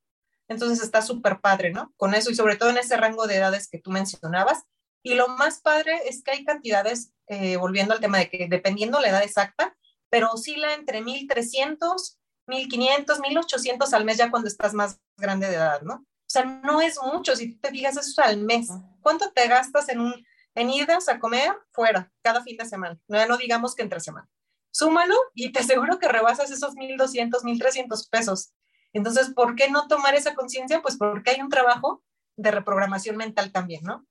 Entonces 0.48 0.82
está 0.82 1.02
súper 1.02 1.40
padre, 1.40 1.70
¿no? 1.70 1.92
Con 1.96 2.14
eso 2.14 2.30
y 2.30 2.34
sobre 2.34 2.56
todo 2.56 2.70
en 2.70 2.78
ese 2.78 2.96
rango 2.96 3.26
de 3.26 3.36
edades 3.36 3.68
que 3.68 3.78
tú 3.78 3.90
mencionabas. 3.90 4.64
Y 5.02 5.14
lo 5.14 5.28
más 5.28 5.60
padre 5.60 6.00
es 6.06 6.22
que 6.22 6.32
hay 6.32 6.44
cantidades, 6.44 7.12
eh, 7.28 7.56
volviendo 7.56 7.94
al 7.94 8.00
tema 8.00 8.18
de 8.18 8.30
que 8.30 8.48
dependiendo 8.48 9.00
la 9.00 9.10
edad 9.10 9.22
exacta, 9.22 9.76
pero 10.10 10.32
oscila 10.32 10.74
entre 10.74 11.02
1.300 11.02 12.18
1500, 12.48 13.20
1800 13.20 13.92
al 13.92 14.04
mes 14.04 14.16
ya 14.16 14.30
cuando 14.30 14.48
estás 14.48 14.74
más 14.74 15.00
grande 15.16 15.48
de 15.48 15.56
edad, 15.56 15.82
¿no? 15.82 15.94
O 15.94 16.30
sea, 16.30 16.44
no 16.44 16.80
es 16.80 16.98
mucho, 17.02 17.36
si 17.36 17.54
te 17.54 17.70
fijas, 17.70 17.96
eso 17.96 18.10
es 18.10 18.18
al 18.18 18.38
mes. 18.38 18.68
¿Cuánto 19.00 19.30
te 19.32 19.46
gastas 19.48 19.88
en, 19.88 20.00
un, 20.00 20.26
en 20.54 20.70
idas 20.70 21.08
a 21.08 21.18
comer 21.18 21.52
fuera 21.72 22.12
cada 22.22 22.42
fin 22.42 22.56
de 22.56 22.66
semana? 22.66 22.98
No, 23.06 23.24
no 23.26 23.36
digamos 23.36 23.74
que 23.74 23.82
entre 23.82 24.00
semana. 24.00 24.28
Súmalo 24.70 25.14
y 25.34 25.52
te 25.52 25.60
aseguro 25.60 25.98
que 25.98 26.08
rebasas 26.08 26.50
esos 26.50 26.74
1200, 26.74 27.44
1300 27.44 28.08
pesos. 28.08 28.52
Entonces, 28.92 29.30
¿por 29.34 29.54
qué 29.54 29.70
no 29.70 29.86
tomar 29.86 30.14
esa 30.14 30.34
conciencia? 30.34 30.82
Pues 30.82 30.96
porque 30.96 31.30
hay 31.30 31.40
un 31.40 31.50
trabajo 31.50 32.02
de 32.36 32.50
reprogramación 32.50 33.16
mental 33.16 33.52
también, 33.52 33.82
¿no? 33.84 34.06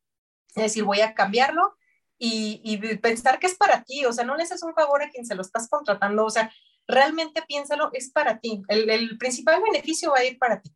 Es 0.56 0.64
decir, 0.64 0.84
voy 0.84 1.02
a 1.02 1.14
cambiarlo 1.14 1.78
y, 2.18 2.62
y, 2.64 2.98
pensar 2.98 3.40
que 3.40 3.48
es 3.48 3.56
para 3.56 3.84
ti, 3.84 4.06
o 4.06 4.14
sea, 4.14 4.26
no 4.26 4.36
le 4.36 4.44
haces 4.44 4.64
un 4.64 4.74
favor 4.74 5.04
a 5.04 5.10
quien 5.10 5.26
se 5.26 5.36
lo 5.36 5.42
estás 5.42 5.70
contratando, 5.70 6.26
o 6.26 6.30
sea, 6.30 6.52
realmente 6.88 7.44
piénsalo, 7.48 7.90
es 7.94 8.12
para 8.12 8.40
ti. 8.40 8.64
El, 8.68 9.18
principal 9.18 9.62
beneficio 9.62 10.12
va 10.12 10.20
a 10.20 10.26
ir 10.26 10.40
para 10.40 10.62
ti. 10.62 10.74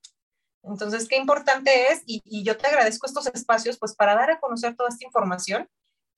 Entonces, 0.64 1.08
qué 1.08 1.18
importante 1.18 1.92
es, 1.92 2.04
y, 2.06 2.44
yo 2.44 2.58
te 2.58 2.68
agradezco 2.68 3.08
estos 3.08 3.28
espacios, 3.28 3.80
pues 3.80 3.96
para 3.96 4.16
dar 4.16 4.30
a 4.30 4.40
conocer 4.40 4.76
toda 4.76 4.90
esta 4.90 5.06
información 5.06 5.68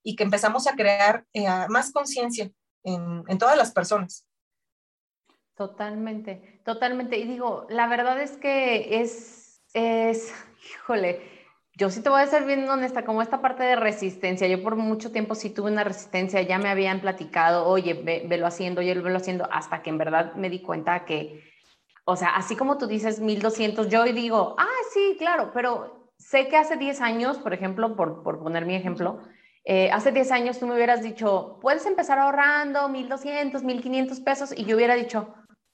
y 0.03 0.15
que 0.15 0.23
empezamos 0.23 0.67
a 0.67 0.75
crear 0.75 1.25
eh, 1.33 1.47
más 1.69 1.91
conciencia 1.91 2.51
en, 2.83 3.23
en 3.27 3.37
todas 3.37 3.57
las 3.57 3.71
personas. 3.71 4.25
Totalmente, 5.55 6.61
totalmente. 6.65 7.17
Y 7.17 7.27
digo, 7.27 7.67
la 7.69 7.87
verdad 7.87 8.19
es 8.21 8.37
que 8.37 9.01
es, 9.01 9.61
es, 9.73 10.33
híjole, 10.73 11.21
yo 11.75 11.89
sí 11.89 12.01
te 12.01 12.09
voy 12.09 12.21
a 12.21 12.27
ser 12.27 12.45
bien 12.45 12.67
honesta, 12.69 13.05
como 13.05 13.21
esta 13.21 13.41
parte 13.41 13.63
de 13.63 13.75
resistencia, 13.75 14.47
yo 14.47 14.63
por 14.63 14.75
mucho 14.75 15.11
tiempo 15.11 15.35
sí 15.35 15.49
tuve 15.51 15.71
una 15.71 15.83
resistencia, 15.83 16.41
ya 16.41 16.57
me 16.57 16.69
habían 16.69 17.01
platicado, 17.01 17.67
oye, 17.67 17.93
velo 17.93 18.47
haciendo, 18.47 18.81
oye, 18.81 18.93
velo 18.95 19.17
haciendo, 19.17 19.47
hasta 19.51 19.81
que 19.81 19.89
en 19.91 19.97
verdad 19.99 20.33
me 20.35 20.49
di 20.49 20.61
cuenta 20.61 21.05
que, 21.05 21.43
o 22.05 22.15
sea, 22.15 22.35
así 22.35 22.55
como 22.55 22.77
tú 22.77 22.87
dices 22.87 23.19
1200, 23.19 23.89
yo 23.89 24.03
digo, 24.05 24.55
ah, 24.57 24.67
sí, 24.93 25.15
claro, 25.19 25.51
pero 25.53 26.11
sé 26.17 26.47
que 26.47 26.57
hace 26.57 26.77
10 26.77 27.01
años, 27.01 27.37
por 27.37 27.53
ejemplo, 27.53 27.95
por, 27.95 28.23
por 28.23 28.39
poner 28.39 28.65
mi 28.65 28.75
ejemplo, 28.75 29.19
eh, 29.65 29.89
hace 29.91 30.11
10 30.11 30.31
años 30.31 30.59
tú 30.59 30.67
me 30.67 30.75
hubieras 30.75 31.01
dicho, 31.01 31.57
puedes 31.61 31.85
empezar 31.85 32.19
ahorrando 32.19 32.89
1200, 32.89 33.63
1500 33.63 34.19
pesos, 34.19 34.53
y 34.55 34.65
yo 34.65 34.75
hubiera 34.75 34.95
dicho, 34.95 35.33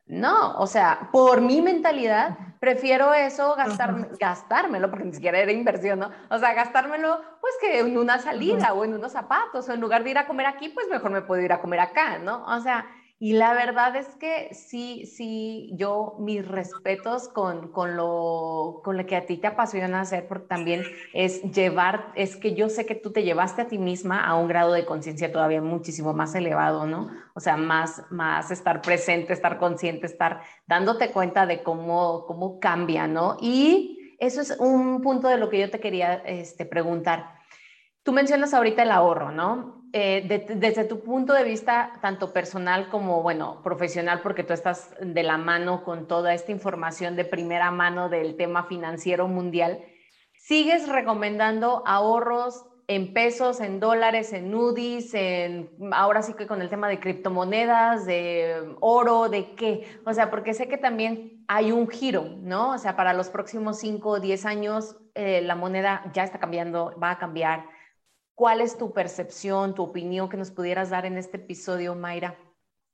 no, 0.09 0.57
o 0.57 0.65
sea, 0.65 1.07
por 1.11 1.39
mi 1.39 1.61
mentalidad, 1.61 2.35
prefiero 2.59 3.13
eso 3.13 3.55
gastar, 3.55 4.09
gastármelo, 4.19 4.89
porque 4.89 5.05
ni 5.05 5.13
siquiera 5.13 5.37
era 5.37 5.51
inversión, 5.51 5.99
¿no? 5.99 6.09
O 6.31 6.39
sea, 6.39 6.55
gastármelo, 6.55 7.21
pues 7.39 7.53
que 7.61 7.79
en 7.79 7.95
una 7.95 8.17
salida 8.17 8.73
o 8.73 8.83
en 8.83 8.95
unos 8.95 9.11
zapatos, 9.11 9.69
o 9.69 9.71
en 9.71 9.79
lugar 9.79 10.03
de 10.03 10.09
ir 10.09 10.17
a 10.17 10.25
comer 10.25 10.47
aquí, 10.47 10.69
pues 10.69 10.87
mejor 10.89 11.11
me 11.11 11.21
puedo 11.21 11.43
ir 11.43 11.53
a 11.53 11.61
comer 11.61 11.79
acá, 11.79 12.17
¿no? 12.17 12.43
O 12.47 12.59
sea, 12.59 12.87
y 13.21 13.33
la 13.33 13.53
verdad 13.53 13.97
es 13.97 14.07
que 14.15 14.53
sí, 14.53 15.05
sí, 15.05 15.71
yo 15.73 16.15
mis 16.19 16.47
respetos 16.47 17.27
con, 17.27 17.69
con, 17.73 17.97
lo, 17.97 18.79
con 18.81 18.95
lo 18.95 19.05
que 19.05 19.17
a 19.17 19.25
ti 19.25 19.35
te 19.35 19.47
apasiona 19.47 19.99
hacer, 19.99 20.25
porque 20.25 20.47
también 20.47 20.83
es 21.13 21.43
llevar, 21.51 22.13
es 22.15 22.37
que 22.37 22.55
yo 22.55 22.69
sé 22.69 22.85
que 22.85 22.95
tú 22.95 23.11
te 23.11 23.23
llevaste 23.23 23.63
a 23.63 23.67
ti 23.67 23.77
misma 23.77 24.25
a 24.25 24.35
un 24.35 24.47
grado 24.47 24.71
de 24.71 24.85
conciencia 24.85 25.33
todavía 25.33 25.61
muchísimo 25.61 26.13
más 26.13 26.33
elevado, 26.33 26.87
¿no? 26.87 27.09
O 27.33 27.41
sea, 27.41 27.57
más, 27.57 28.03
más 28.09 28.51
estar 28.51 28.81
presente, 28.81 29.33
estar 29.33 29.57
consciente, 29.57 30.05
estar 30.05 30.41
dándote 30.65 31.11
cuenta 31.11 31.45
de 31.45 31.61
cómo, 31.61 32.25
cómo 32.25 32.61
cambia, 32.61 33.05
¿no? 33.05 33.35
Y 33.41 34.15
eso 34.19 34.39
es 34.39 34.55
un 34.59 35.01
punto 35.01 35.27
de 35.27 35.37
lo 35.37 35.49
que 35.49 35.59
yo 35.59 35.69
te 35.69 35.81
quería 35.81 36.13
este, 36.25 36.65
preguntar. 36.65 37.35
Tú 38.03 38.13
mencionas 38.13 38.53
ahorita 38.53 38.83
el 38.83 38.91
ahorro, 38.91 39.31
¿no? 39.31 39.78
Eh, 39.91 40.45
desde 40.55 40.83
tu 40.83 41.01
punto 41.01 41.33
de 41.33 41.43
vista, 41.43 41.93
tanto 41.99 42.31
personal 42.31 42.89
como, 42.89 43.23
bueno, 43.23 43.61
profesional, 43.63 44.21
porque 44.21 44.43
tú 44.43 44.53
estás 44.53 44.93
de 45.01 45.23
la 45.23 45.37
mano 45.37 45.83
con 45.83 46.07
toda 46.07 46.33
esta 46.35 46.51
información 46.51 47.15
de 47.15 47.25
primera 47.25 47.71
mano 47.71 48.07
del 48.07 48.37
tema 48.37 48.65
financiero 48.65 49.27
mundial, 49.27 49.79
¿sigues 50.33 50.87
recomendando 50.87 51.81
ahorros 51.87 52.65
en 52.87 53.13
pesos, 53.13 53.61
en 53.61 53.79
dólares, 53.79 54.31
en 54.31 54.53
UDIs, 54.53 55.13
en, 55.15 55.71
ahora 55.91 56.21
sí 56.21 56.33
que 56.33 56.45
con 56.45 56.61
el 56.61 56.69
tema 56.69 56.87
de 56.87 56.99
criptomonedas, 56.99 58.05
de 58.05 58.75
oro, 58.81 59.27
de 59.27 59.55
qué? 59.55 59.87
O 60.05 60.13
sea, 60.13 60.29
porque 60.29 60.53
sé 60.53 60.67
que 60.67 60.77
también 60.77 61.45
hay 61.47 61.71
un 61.71 61.87
giro, 61.87 62.25
¿no? 62.41 62.73
O 62.73 62.77
sea, 62.77 62.95
para 62.95 63.13
los 63.13 63.29
próximos 63.29 63.79
5 63.79 64.09
o 64.09 64.19
10 64.19 64.45
años 64.45 64.97
eh, 65.15 65.41
la 65.41 65.55
moneda 65.55 66.03
ya 66.13 66.23
está 66.23 66.39
cambiando, 66.39 66.93
va 67.01 67.11
a 67.11 67.17
cambiar 67.17 67.65
¿Cuál 68.39 68.61
es 68.61 68.77
tu 68.77 68.93
percepción, 68.93 69.75
tu 69.75 69.83
opinión 69.83 70.29
que 70.29 70.37
nos 70.37 70.49
pudieras 70.49 70.89
dar 70.89 71.05
en 71.05 71.17
este 71.17 71.35
episodio, 71.35 71.93
Mayra, 71.93 72.39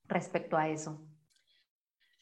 respecto 0.08 0.58
a 0.58 0.70
eso? 0.70 1.00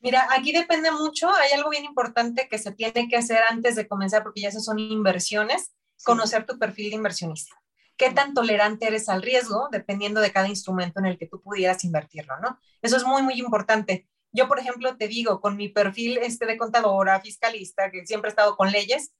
Mira, 0.02 0.28
aquí 0.32 0.52
depende 0.52 0.92
mucho. 0.92 1.30
Hay 1.30 1.54
algo 1.54 1.70
bien 1.70 1.86
importante 1.86 2.50
que 2.50 2.58
se 2.58 2.74
tiene 2.74 3.08
que 3.08 3.16
hacer 3.16 3.40
antes 3.50 3.78
de 3.78 3.88
comenzar, 3.88 4.24
porque 4.24 4.42
ya 4.42 4.50
esas 4.50 4.66
son 4.66 4.78
inversiones, 4.78 5.74
conocer 6.04 6.46
tu 6.46 6.60
perfil 6.60 6.90
de 6.90 6.98
inversionista. 6.98 7.56
¿Qué 7.96 8.12
tan 8.12 8.34
tolerante 8.34 8.88
eres 8.88 9.08
al 9.08 9.22
riesgo, 9.22 9.70
dependiendo 9.72 10.20
de 10.20 10.34
cada 10.34 10.50
instrumento 10.50 11.00
en 11.00 11.06
el 11.06 11.18
que 11.18 11.30
tú 11.30 11.42
pudieras 11.42 11.86
invertirlo, 11.86 12.38
¿no? 12.42 12.60
Eso 12.82 12.98
es 12.98 13.06
muy, 13.06 13.22
muy 13.22 13.36
importante. 13.36 14.10
Yo, 14.34 14.50
por 14.50 14.60
ejemplo, 14.60 14.98
te 14.98 15.08
digo, 15.08 15.40
con 15.40 15.56
mi 15.56 15.70
perfil 15.70 16.18
este 16.18 16.46
de 16.46 16.58
contadora, 16.58 17.22
fiscalista, 17.22 17.90
que 17.90 18.06
siempre 18.06 18.28
he 18.28 18.32
estado 18.32 18.58
con 18.58 18.70
leyes, 18.70 19.14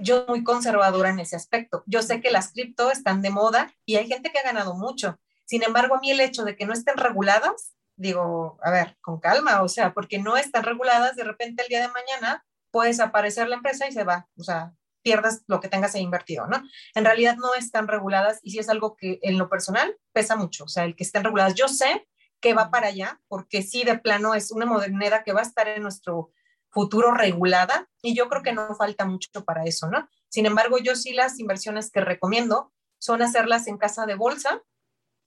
yo 0.00 0.24
muy 0.28 0.44
conservadora 0.44 1.10
en 1.10 1.20
ese 1.20 1.36
aspecto. 1.36 1.82
Yo 1.86 2.02
sé 2.02 2.20
que 2.20 2.30
las 2.30 2.52
cripto 2.52 2.90
están 2.90 3.22
de 3.22 3.30
moda 3.30 3.72
y 3.84 3.96
hay 3.96 4.06
gente 4.06 4.30
que 4.30 4.38
ha 4.38 4.44
ganado 4.44 4.74
mucho. 4.74 5.18
Sin 5.44 5.62
embargo, 5.62 5.96
a 5.96 6.00
mí 6.00 6.10
el 6.10 6.20
hecho 6.20 6.44
de 6.44 6.56
que 6.56 6.66
no 6.66 6.72
estén 6.72 6.96
reguladas, 6.96 7.74
digo, 7.96 8.58
a 8.62 8.70
ver, 8.70 8.96
con 9.00 9.20
calma, 9.20 9.62
o 9.62 9.68
sea, 9.68 9.92
porque 9.92 10.18
no 10.18 10.36
están 10.36 10.62
reguladas, 10.62 11.16
de 11.16 11.24
repente 11.24 11.62
el 11.62 11.68
día 11.68 11.80
de 11.80 11.88
mañana 11.88 12.44
puedes 12.70 13.00
aparecer 13.00 13.48
la 13.48 13.56
empresa 13.56 13.88
y 13.88 13.92
se 13.92 14.04
va, 14.04 14.28
o 14.36 14.44
sea, 14.44 14.72
pierdas 15.02 15.42
lo 15.46 15.60
que 15.60 15.68
tengas 15.68 15.94
invertido, 15.94 16.46
¿no? 16.46 16.62
En 16.94 17.04
realidad 17.04 17.36
no 17.36 17.54
están 17.54 17.88
reguladas 17.88 18.38
y 18.42 18.52
sí 18.52 18.58
es 18.58 18.68
algo 18.68 18.96
que 18.96 19.18
en 19.22 19.38
lo 19.38 19.48
personal 19.48 19.96
pesa 20.12 20.36
mucho, 20.36 20.64
o 20.64 20.68
sea, 20.68 20.84
el 20.84 20.94
que 20.94 21.04
estén 21.04 21.24
reguladas. 21.24 21.54
Yo 21.54 21.68
sé 21.68 22.06
que 22.40 22.54
va 22.54 22.70
para 22.70 22.88
allá, 22.88 23.20
porque 23.28 23.62
sí 23.62 23.84
de 23.84 23.98
plano 23.98 24.34
es 24.34 24.50
una 24.50 24.66
moneda 24.66 25.22
que 25.22 25.32
va 25.32 25.40
a 25.40 25.44
estar 25.44 25.68
en 25.68 25.82
nuestro 25.82 26.30
futuro 26.70 27.12
regulada 27.12 27.88
y 28.02 28.14
yo 28.14 28.28
creo 28.28 28.42
que 28.42 28.52
no 28.52 28.74
falta 28.74 29.04
mucho 29.04 29.44
para 29.44 29.64
eso, 29.64 29.88
¿no? 29.88 30.08
Sin 30.28 30.46
embargo, 30.46 30.78
yo 30.78 30.94
sí 30.94 31.12
las 31.12 31.38
inversiones 31.38 31.90
que 31.90 32.00
recomiendo 32.00 32.72
son 32.98 33.22
hacerlas 33.22 33.66
en 33.66 33.78
casa 33.78 34.06
de 34.06 34.14
bolsa, 34.14 34.62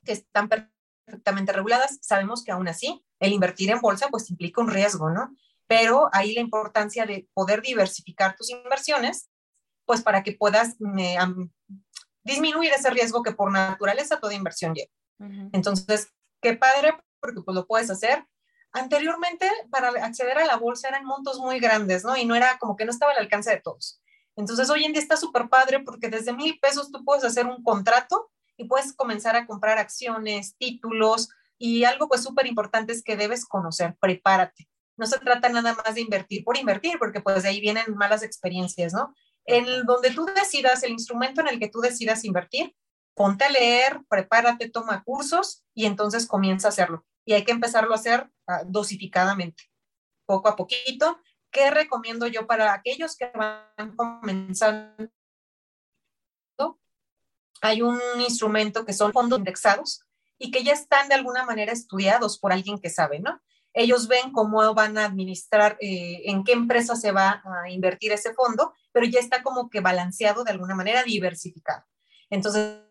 que 0.05 0.13
están 0.13 0.49
perfectamente 0.49 1.51
reguladas. 1.51 1.99
Sabemos 2.01 2.43
que 2.43 2.51
aún 2.51 2.67
así 2.67 3.03
el 3.19 3.33
invertir 3.33 3.69
en 3.71 3.81
bolsa 3.81 4.07
pues 4.09 4.29
implica 4.29 4.61
un 4.61 4.69
riesgo, 4.69 5.09
¿no? 5.09 5.35
Pero 5.67 6.09
ahí 6.13 6.33
la 6.33 6.41
importancia 6.41 7.05
de 7.05 7.27
poder 7.33 7.61
diversificar 7.61 8.35
tus 8.35 8.49
inversiones, 8.49 9.29
pues 9.85 10.01
para 10.01 10.23
que 10.23 10.33
puedas 10.33 10.75
eh, 10.97 11.17
disminuir 12.23 12.71
ese 12.71 12.89
riesgo 12.89 13.23
que 13.23 13.33
por 13.33 13.51
naturaleza 13.51 14.19
toda 14.19 14.33
inversión 14.33 14.73
lleva. 14.73 14.91
Entonces, 15.53 16.09
qué 16.41 16.53
padre, 16.53 16.97
porque 17.21 17.41
pues 17.41 17.55
lo 17.55 17.65
puedes 17.65 17.89
hacer. 17.89 18.25
Anteriormente, 18.73 19.49
para 19.69 19.89
acceder 20.03 20.39
a 20.39 20.45
la 20.45 20.57
bolsa 20.57 20.87
eran 20.89 21.05
montos 21.05 21.39
muy 21.39 21.59
grandes, 21.59 22.03
¿no? 22.03 22.17
Y 22.17 22.25
no 22.25 22.35
era 22.35 22.57
como 22.57 22.75
que 22.75 22.85
no 22.85 22.91
estaba 22.91 23.11
al 23.11 23.19
alcance 23.19 23.51
de 23.51 23.61
todos. 23.61 24.01
Entonces, 24.35 24.69
hoy 24.71 24.83
en 24.83 24.93
día 24.93 25.01
está 25.01 25.15
súper 25.15 25.47
padre 25.47 25.81
porque 25.81 26.09
desde 26.09 26.33
mil 26.33 26.59
pesos 26.59 26.91
tú 26.91 27.05
puedes 27.05 27.23
hacer 27.23 27.45
un 27.45 27.63
contrato 27.63 28.31
y 28.57 28.65
puedes 28.65 28.93
comenzar 28.93 29.35
a 29.35 29.45
comprar 29.45 29.77
acciones, 29.77 30.55
títulos 30.57 31.29
y 31.59 31.83
algo 31.83 32.07
pues 32.07 32.23
súper 32.23 32.47
importante 32.47 32.93
es 32.93 33.03
que 33.03 33.15
debes 33.15 33.45
conocer, 33.45 33.95
prepárate. 33.99 34.67
No 34.97 35.05
se 35.05 35.19
trata 35.19 35.49
nada 35.49 35.75
más 35.75 35.95
de 35.95 36.01
invertir 36.01 36.43
por 36.43 36.57
invertir, 36.57 36.97
porque 36.99 37.21
pues 37.21 37.43
de 37.43 37.49
ahí 37.49 37.61
vienen 37.61 37.95
malas 37.95 38.23
experiencias, 38.23 38.93
¿no? 38.93 39.13
En 39.45 39.85
donde 39.85 40.11
tú 40.11 40.25
decidas, 40.25 40.83
el 40.83 40.91
instrumento 40.91 41.41
en 41.41 41.47
el 41.47 41.59
que 41.59 41.69
tú 41.69 41.79
decidas 41.79 42.23
invertir, 42.25 42.75
ponte 43.15 43.45
a 43.45 43.49
leer, 43.49 44.01
prepárate, 44.09 44.69
toma 44.69 45.03
cursos 45.03 45.63
y 45.73 45.85
entonces 45.85 46.27
comienza 46.27 46.67
a 46.67 46.69
hacerlo. 46.69 47.05
Y 47.25 47.33
hay 47.33 47.43
que 47.43 47.51
empezarlo 47.51 47.93
a 47.93 47.97
hacer 47.97 48.29
uh, 48.47 48.65
dosificadamente, 48.65 49.63
poco 50.25 50.49
a 50.49 50.55
poquito. 50.55 51.19
¿Qué 51.51 51.69
recomiendo 51.71 52.27
yo 52.27 52.47
para 52.47 52.73
aquellos 52.73 53.15
que 53.15 53.31
van 53.35 53.95
comenzando? 53.95 55.09
hay 57.63 57.81
un 57.81 57.97
instrumento 58.19 58.83
que 58.83 58.91
son 58.91 59.13
fondos 59.13 59.39
indexados 59.39 60.01
y 60.37 60.51
que 60.51 60.63
ya 60.65 60.73
están 60.73 61.07
de 61.07 61.15
alguna 61.15 61.45
manera 61.45 61.71
estudiados 61.71 62.37
por 62.37 62.51
alguien 62.51 62.77
que 62.77 62.89
sabe, 62.89 63.21
¿no? 63.21 63.41
Ellos 63.71 64.09
ven 64.09 64.33
cómo 64.33 64.73
van 64.73 64.97
a 64.97 65.05
administrar, 65.05 65.77
eh, 65.79 66.23
en 66.25 66.43
qué 66.43 66.51
empresa 66.51 66.97
se 66.97 67.13
va 67.13 67.41
a 67.45 67.69
invertir 67.69 68.11
ese 68.11 68.33
fondo, 68.33 68.73
pero 68.91 69.05
ya 69.05 69.21
está 69.21 69.43
como 69.43 69.69
que 69.69 69.79
balanceado 69.79 70.43
de 70.43 70.51
alguna 70.51 70.75
manera, 70.75 71.03
diversificado. 71.03 71.85
Entonces, 72.29 72.81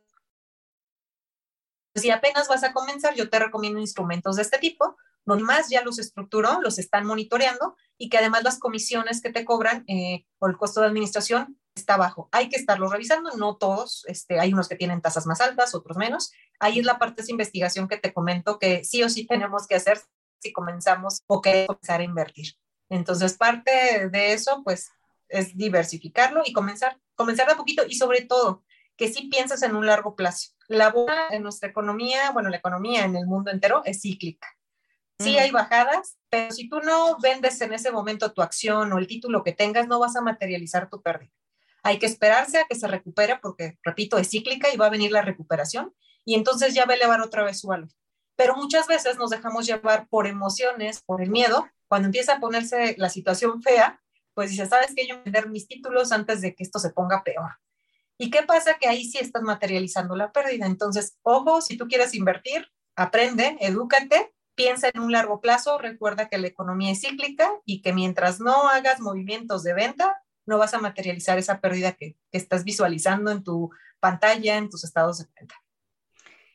si 1.94 2.11
apenas 2.11 2.48
vas 2.48 2.64
a 2.64 2.72
comenzar, 2.72 3.14
yo 3.14 3.28
te 3.28 3.38
recomiendo 3.38 3.81
instrumentos 3.81 4.37
de 4.37 4.42
este 4.42 4.59
tipo, 4.59 4.96
donde 5.24 5.44
más 5.44 5.68
ya 5.68 5.83
los 5.83 5.98
estructuró, 5.98 6.61
los 6.61 6.78
están 6.78 7.07
monitoreando 7.07 7.76
y 7.96 8.09
que 8.09 8.18
además 8.18 8.42
las 8.42 8.59
comisiones 8.59 9.20
que 9.20 9.31
te 9.31 9.44
cobran 9.44 9.85
eh, 9.87 10.24
o 10.38 10.48
el 10.48 10.57
costo 10.57 10.81
de 10.81 10.87
administración 10.87 11.59
está 11.74 11.96
bajo. 11.96 12.28
Hay 12.33 12.48
que 12.48 12.57
estarlo 12.57 12.88
revisando, 12.88 13.31
no 13.37 13.57
todos, 13.57 14.05
este, 14.09 14.40
hay 14.40 14.52
unos 14.52 14.68
que 14.68 14.76
tienen 14.76 15.00
tasas 15.00 15.26
más 15.26 15.40
altas, 15.40 15.74
otros 15.74 15.96
menos. 15.96 16.33
Ahí 16.59 16.81
es 16.81 16.85
la 16.85 16.98
parte 16.98 17.22
de 17.22 17.31
investigación 17.31 17.88
que 17.88 17.96
te 17.96 18.12
comento 18.12 18.59
que 18.59 18.85
sí 18.85 19.02
o 19.02 19.09
sí 19.09 19.26
tenemos 19.26 19.66
que 19.66 19.76
hacer 19.76 20.00
si 20.40 20.52
comenzamos 20.52 21.22
o 21.26 21.40
queremos 21.40 21.76
comenzar 21.76 22.00
a 22.00 22.05
invertir. 22.05 22.55
Entonces, 22.90 23.35
parte 23.35 24.09
de 24.11 24.33
eso, 24.33 24.62
pues, 24.64 24.90
es 25.28 25.57
diversificarlo 25.57 26.42
y 26.44 26.52
comenzar, 26.52 27.00
comenzar 27.14 27.46
de 27.46 27.55
a 27.55 27.57
poquito 27.57 27.85
y 27.88 27.94
sobre 27.94 28.22
todo, 28.22 28.64
que 28.96 29.09
sí 29.09 29.28
pienses 29.28 29.62
en 29.62 29.74
un 29.74 29.87
largo 29.87 30.14
plazo. 30.14 30.50
La 30.72 30.88
bola 30.88 31.26
en 31.30 31.42
nuestra 31.42 31.68
economía, 31.68 32.30
bueno, 32.30 32.48
la 32.48 32.56
economía 32.56 33.04
en 33.04 33.14
el 33.14 33.26
mundo 33.26 33.50
entero 33.50 33.82
es 33.85 34.00
cíclica. 34.00 34.48
Sí 35.18 35.38
hay 35.38 35.50
bajadas, 35.50 36.16
pero 36.30 36.50
si 36.50 36.66
tú 36.66 36.80
no 36.80 37.18
vendes 37.18 37.61
en 37.61 37.74
ese 37.74 37.92
momento 37.92 38.32
tu 38.32 38.40
acción 38.40 38.90
o 38.90 38.98
el 38.98 39.06
título 39.06 39.44
que 39.44 39.52
tengas, 39.52 39.87
no 39.87 40.00
vas 40.00 40.16
a 40.16 40.22
materializar 40.22 40.88
tu 40.88 41.02
pérdida. 41.02 41.30
Hay 41.82 41.98
que 41.98 42.06
esperarse 42.06 42.58
a 42.58 42.64
que 42.64 42.74
se 42.74 42.88
recupere 42.88 43.38
porque, 43.42 43.76
repito, 43.82 44.16
es 44.16 44.30
cíclica 44.30 44.72
y 44.72 44.78
va 44.78 44.87
a 44.87 44.90
venir 44.90 45.12
la 45.12 45.20
recuperación 45.20 45.94
y 46.24 46.37
entonces 46.37 46.72
ya 46.72 46.87
va 46.87 46.94
a 46.94 46.96
elevar 46.96 47.20
otra 47.20 47.44
vez 47.44 47.61
su 47.61 47.66
valor. 47.66 47.90
Pero 48.35 48.56
muchas 48.56 48.87
veces 48.87 49.18
nos 49.18 49.28
dejamos 49.28 49.66
llevar 49.66 50.08
por 50.08 50.26
emociones, 50.26 51.02
por 51.02 51.20
el 51.20 51.28
miedo. 51.28 51.68
Cuando 51.87 52.06
empieza 52.06 52.37
a 52.37 52.40
ponerse 52.40 52.94
la 52.96 53.11
situación 53.11 53.62
fea, 53.62 54.00
pues 54.32 54.48
dices, 54.48 54.70
¿sabes 54.70 54.94
qué? 54.96 55.06
Yo 55.06 55.22
vender 55.22 55.50
mis 55.50 55.68
títulos 55.68 56.12
antes 56.12 56.40
de 56.40 56.54
que 56.54 56.62
esto 56.62 56.78
se 56.78 56.90
ponga 56.90 57.22
peor. 57.24 57.50
¿Y 58.18 58.31
qué 58.31 58.42
pasa? 58.42 58.75
Que 58.81 58.88
ahí 58.88 59.05
sí 59.05 59.18
estás 59.18 59.42
materializando 59.42 60.14
la 60.16 60.33
pérdida. 60.33 60.66
Entonces, 60.66 61.18
ojo, 61.22 61.61
si 61.61 61.77
tú 61.77 61.88
quieres 61.88 62.14
invertir, 62.14 62.68
aprende, 62.96 63.57
edúcate, 63.61 64.33
piensa 64.55 64.90
en 64.92 65.01
un 65.01 65.12
largo 65.12 65.40
plazo, 65.40 65.79
recuerda 65.79 66.29
que 66.29 66.38
la 66.38 66.48
economía 66.48 66.92
es 66.92 67.01
cíclica 67.01 67.51
y 67.64 67.83
que 67.83 67.92
mientras 67.92 68.40
no 68.40 68.68
hagas 68.68 69.01
movimientos 69.01 69.62
de 69.62 69.75
venta, 69.75 70.22
no 70.46 70.59
vas 70.59 70.75
a 70.75 70.79
materializar 70.79 71.38
esa 71.38 71.61
pérdida 71.61 71.92
que, 71.92 72.16
estás 72.33 72.64
visualizando 72.64 73.31
en 73.31 73.42
tu 73.42 73.70
pantalla, 74.01 74.57
en 74.57 74.68
tus 74.68 74.85
estados 74.85 75.18
de 75.18 75.27
cuenta. 75.27 75.55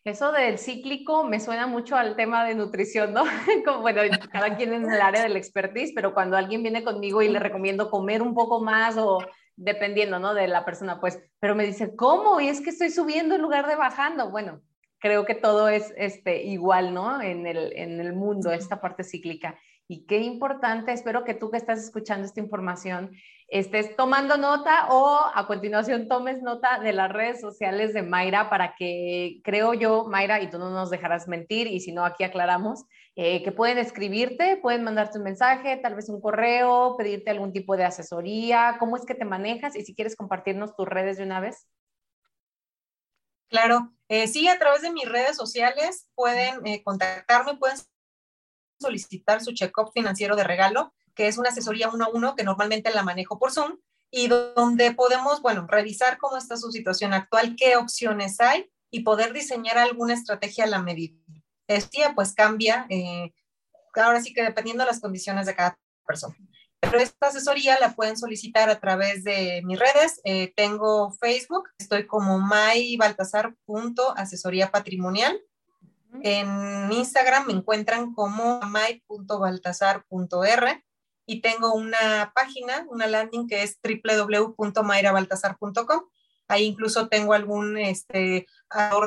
Eso 0.04 0.32
del 0.32 0.58
cíclico 0.58 1.26
me 1.26 1.40
suena 1.40 1.68
mucho 1.68 1.98
al 1.98 2.16
tema 2.16 2.46
de 2.46 2.56
nutrición, 2.56 3.14
¿no? 3.14 3.24
Como, 3.66 3.82
bueno, 3.82 4.02
cada 4.32 4.56
quien 4.56 4.74
en 4.74 4.90
el 4.90 5.02
área 5.02 5.24
del 5.24 5.36
expertise, 5.36 5.92
pero 5.94 6.14
cuando 6.14 6.38
alguien 6.38 6.64
viene 6.64 6.84
conmigo 6.84 7.22
y 7.22 7.28
le 7.28 7.40
recomiendo 7.40 7.90
comer 7.90 8.22
un 8.22 8.34
poco 8.34 8.62
más 8.62 8.96
o 8.98 9.20
dependiendo, 9.58 10.20
¿no? 10.20 10.34
De 10.34 10.48
la 10.48 10.64
persona, 10.64 11.02
pues, 11.02 11.22
pero 11.40 11.56
me 11.56 11.66
dice, 11.66 11.96
¿cómo? 11.96 12.40
Y 12.40 12.48
es 12.48 12.62
que 12.62 12.70
estoy 12.70 12.90
subiendo 12.90 13.36
en 13.36 13.42
lugar 13.42 13.68
de 13.68 13.76
bajando. 13.76 14.30
Bueno, 14.30 14.62
creo 15.00 15.26
que 15.26 15.36
todo 15.36 15.68
es 15.68 15.94
este, 15.98 16.44
igual, 16.44 16.94
¿no? 16.94 17.22
En 17.22 17.46
el, 17.46 17.74
en 17.76 18.00
el 18.00 18.14
mundo, 18.14 18.52
esta 18.52 18.80
parte 18.80 19.04
cíclica. 19.04 19.60
Y 19.90 20.06
qué 20.06 20.20
importante, 20.20 20.92
espero 20.92 21.24
que 21.24 21.34
tú 21.34 21.50
que 21.50 21.58
estás 21.58 21.80
escuchando 21.84 22.26
esta 22.26 22.42
información 22.42 23.12
estés 23.48 23.96
tomando 23.96 24.38
nota 24.38 24.88
o 24.90 25.20
a 25.34 25.48
continuación 25.48 26.08
tomes 26.10 26.42
nota 26.42 26.80
de 26.80 26.92
las 26.92 27.10
redes 27.10 27.40
sociales 27.40 27.94
de 27.94 28.04
Mayra 28.04 28.50
para 28.50 28.76
que, 28.76 29.40
creo 29.44 29.74
yo, 29.74 30.06
Mayra, 30.10 30.42
y 30.42 30.50
tú 30.50 30.60
no 30.60 30.70
nos 30.70 30.90
dejarás 30.90 31.28
mentir, 31.28 31.68
y 31.68 31.80
si 31.80 31.94
no, 31.94 32.04
aquí 32.04 32.26
aclaramos, 32.26 32.84
eh, 33.20 33.42
que 33.42 33.52
pueden 33.52 33.80
escribirte, 33.80 34.58
pueden 34.58 34.84
mandarte 34.84 35.18
un 35.18 35.24
mensaje, 35.24 35.76
tal 35.78 35.96
vez 35.96 36.08
un 36.08 36.22
correo, 36.22 36.96
pedirte 36.98 37.32
algún 37.32 37.52
tipo 37.52 37.76
de 37.76 37.84
asesoría, 37.84 38.78
cómo 38.80 38.96
es 38.96 39.08
que 39.08 39.16
te 39.16 39.26
manejas 39.26 39.76
y 39.76 39.84
si 39.84 39.96
quieres 39.96 40.16
compartirnos 40.16 40.76
tus 40.76 40.88
redes 40.88 41.18
de 41.18 41.24
una 41.24 41.40
vez. 41.40 41.68
Claro, 43.50 43.92
eh, 44.08 44.28
sí, 44.28 44.48
a 44.48 44.60
través 44.60 44.84
de 44.84 44.92
mis 44.92 45.10
redes 45.10 45.36
sociales 45.36 46.08
pueden 46.14 46.64
eh, 46.68 46.84
contactarme, 46.84 47.58
pueden 47.58 47.78
solicitar 48.80 49.42
su 49.42 49.52
check-up 49.52 49.92
financiero 49.96 50.36
de 50.36 50.44
regalo, 50.44 50.94
que 51.16 51.28
es 51.28 51.40
una 51.40 51.50
asesoría 51.50 51.90
uno 51.90 52.06
a 52.06 52.10
uno 52.10 52.36
que 52.36 52.44
normalmente 52.44 52.94
la 52.94 53.02
manejo 53.02 53.40
por 53.40 53.52
Zoom 53.52 53.80
y 54.12 54.28
donde 54.28 54.94
podemos, 54.94 55.42
bueno, 55.42 55.66
revisar 55.68 56.20
cómo 56.20 56.38
está 56.38 56.56
su 56.56 56.72
situación 56.72 57.16
actual, 57.16 57.56
qué 57.58 57.78
opciones 57.78 58.40
hay 58.40 58.72
y 58.92 59.00
poder 59.00 59.34
diseñar 59.34 59.80
alguna 59.80 60.14
estrategia 60.14 60.66
a 60.66 60.68
la 60.68 60.84
medida. 60.84 61.18
Este 61.68 62.00
pues 62.16 62.34
cambia, 62.34 62.88
eh, 62.90 63.32
ahora 63.96 64.22
sí 64.22 64.34
que 64.34 64.44
dependiendo 64.44 64.84
de 64.84 64.92
las 64.92 65.00
condiciones 65.00 65.46
de 65.46 65.56
cada 65.56 65.80
persona. 66.06 66.36
Pero 66.80 67.00
esta 67.00 67.28
asesoría 67.28 67.80
la 67.80 67.96
pueden 67.96 68.18
solicitar 68.18 68.70
a 68.70 68.80
través 68.80 69.24
de 69.24 69.62
mis 69.66 69.80
redes. 69.80 70.22
Eh, 70.24 70.54
tengo 70.56 71.12
Facebook, 71.12 71.70
estoy 71.80 72.06
como 72.08 72.40
maybaltasar.asesoría 72.40 74.72
patrimonial 74.72 75.42
en 76.24 76.92
Instagram 76.92 77.46
me 77.48 77.54
encuentran 77.54 78.14
como 78.14 78.60
may.baltasar.r 78.62 80.84
y 81.26 81.42
tengo 81.42 81.74
una 81.74 82.32
página, 82.34 82.86
una 82.90 83.08
landing 83.08 83.48
que 83.48 83.64
es 83.64 83.80
www.mayrabaltasar.com. 83.84 86.02
Ahí 86.48 86.66
incluso 86.66 87.10
tengo 87.10 87.34
algún 87.34 87.78
este, 87.78 88.46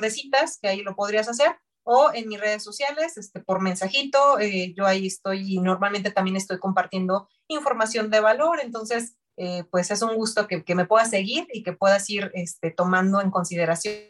de 0.01 0.11
citas 0.11 0.59
que 0.61 0.69
ahí 0.69 0.83
lo 0.83 0.95
podrías 0.95 1.29
hacer 1.29 1.57
o 1.93 2.13
en 2.15 2.29
mis 2.29 2.41
redes 2.41 2.63
sociales, 2.63 3.17
este, 3.17 3.41
por 3.41 3.61
mensajito, 3.61 4.39
eh, 4.39 4.73
yo 4.77 4.87
ahí 4.87 5.09
estoy 5.09 5.57
y 5.57 5.59
normalmente 5.59 6.13
también 6.13 6.37
estoy 6.37 6.61
compartiendo 6.61 7.29
información 7.49 8.11
de 8.11 8.21
valor, 8.21 8.61
entonces 8.63 9.17
eh, 9.37 9.65
pues 9.73 9.91
es 9.91 10.01
un 10.01 10.15
gusto 10.15 10.47
que, 10.47 10.63
que, 10.63 10.77
me 10.77 10.85
puedas 10.85 11.11
seguir 11.11 11.49
y 11.53 11.65
que 11.65 11.73
puedas 11.73 12.09
ir 12.09 12.31
este, 12.35 12.71
tomando 12.71 13.21
en 13.21 13.33
consideración 13.33 14.05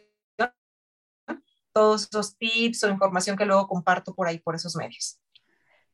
todos 1.73 2.07
esos 2.11 2.37
tips 2.37 2.83
o 2.83 2.89
información 2.89 3.35
que 3.35 3.45
luego 3.45 3.67
comparto 3.67 4.13
por 4.13 4.27
ahí, 4.27 4.37
por 4.37 4.53
esos 4.53 4.75
medios. 4.75 5.19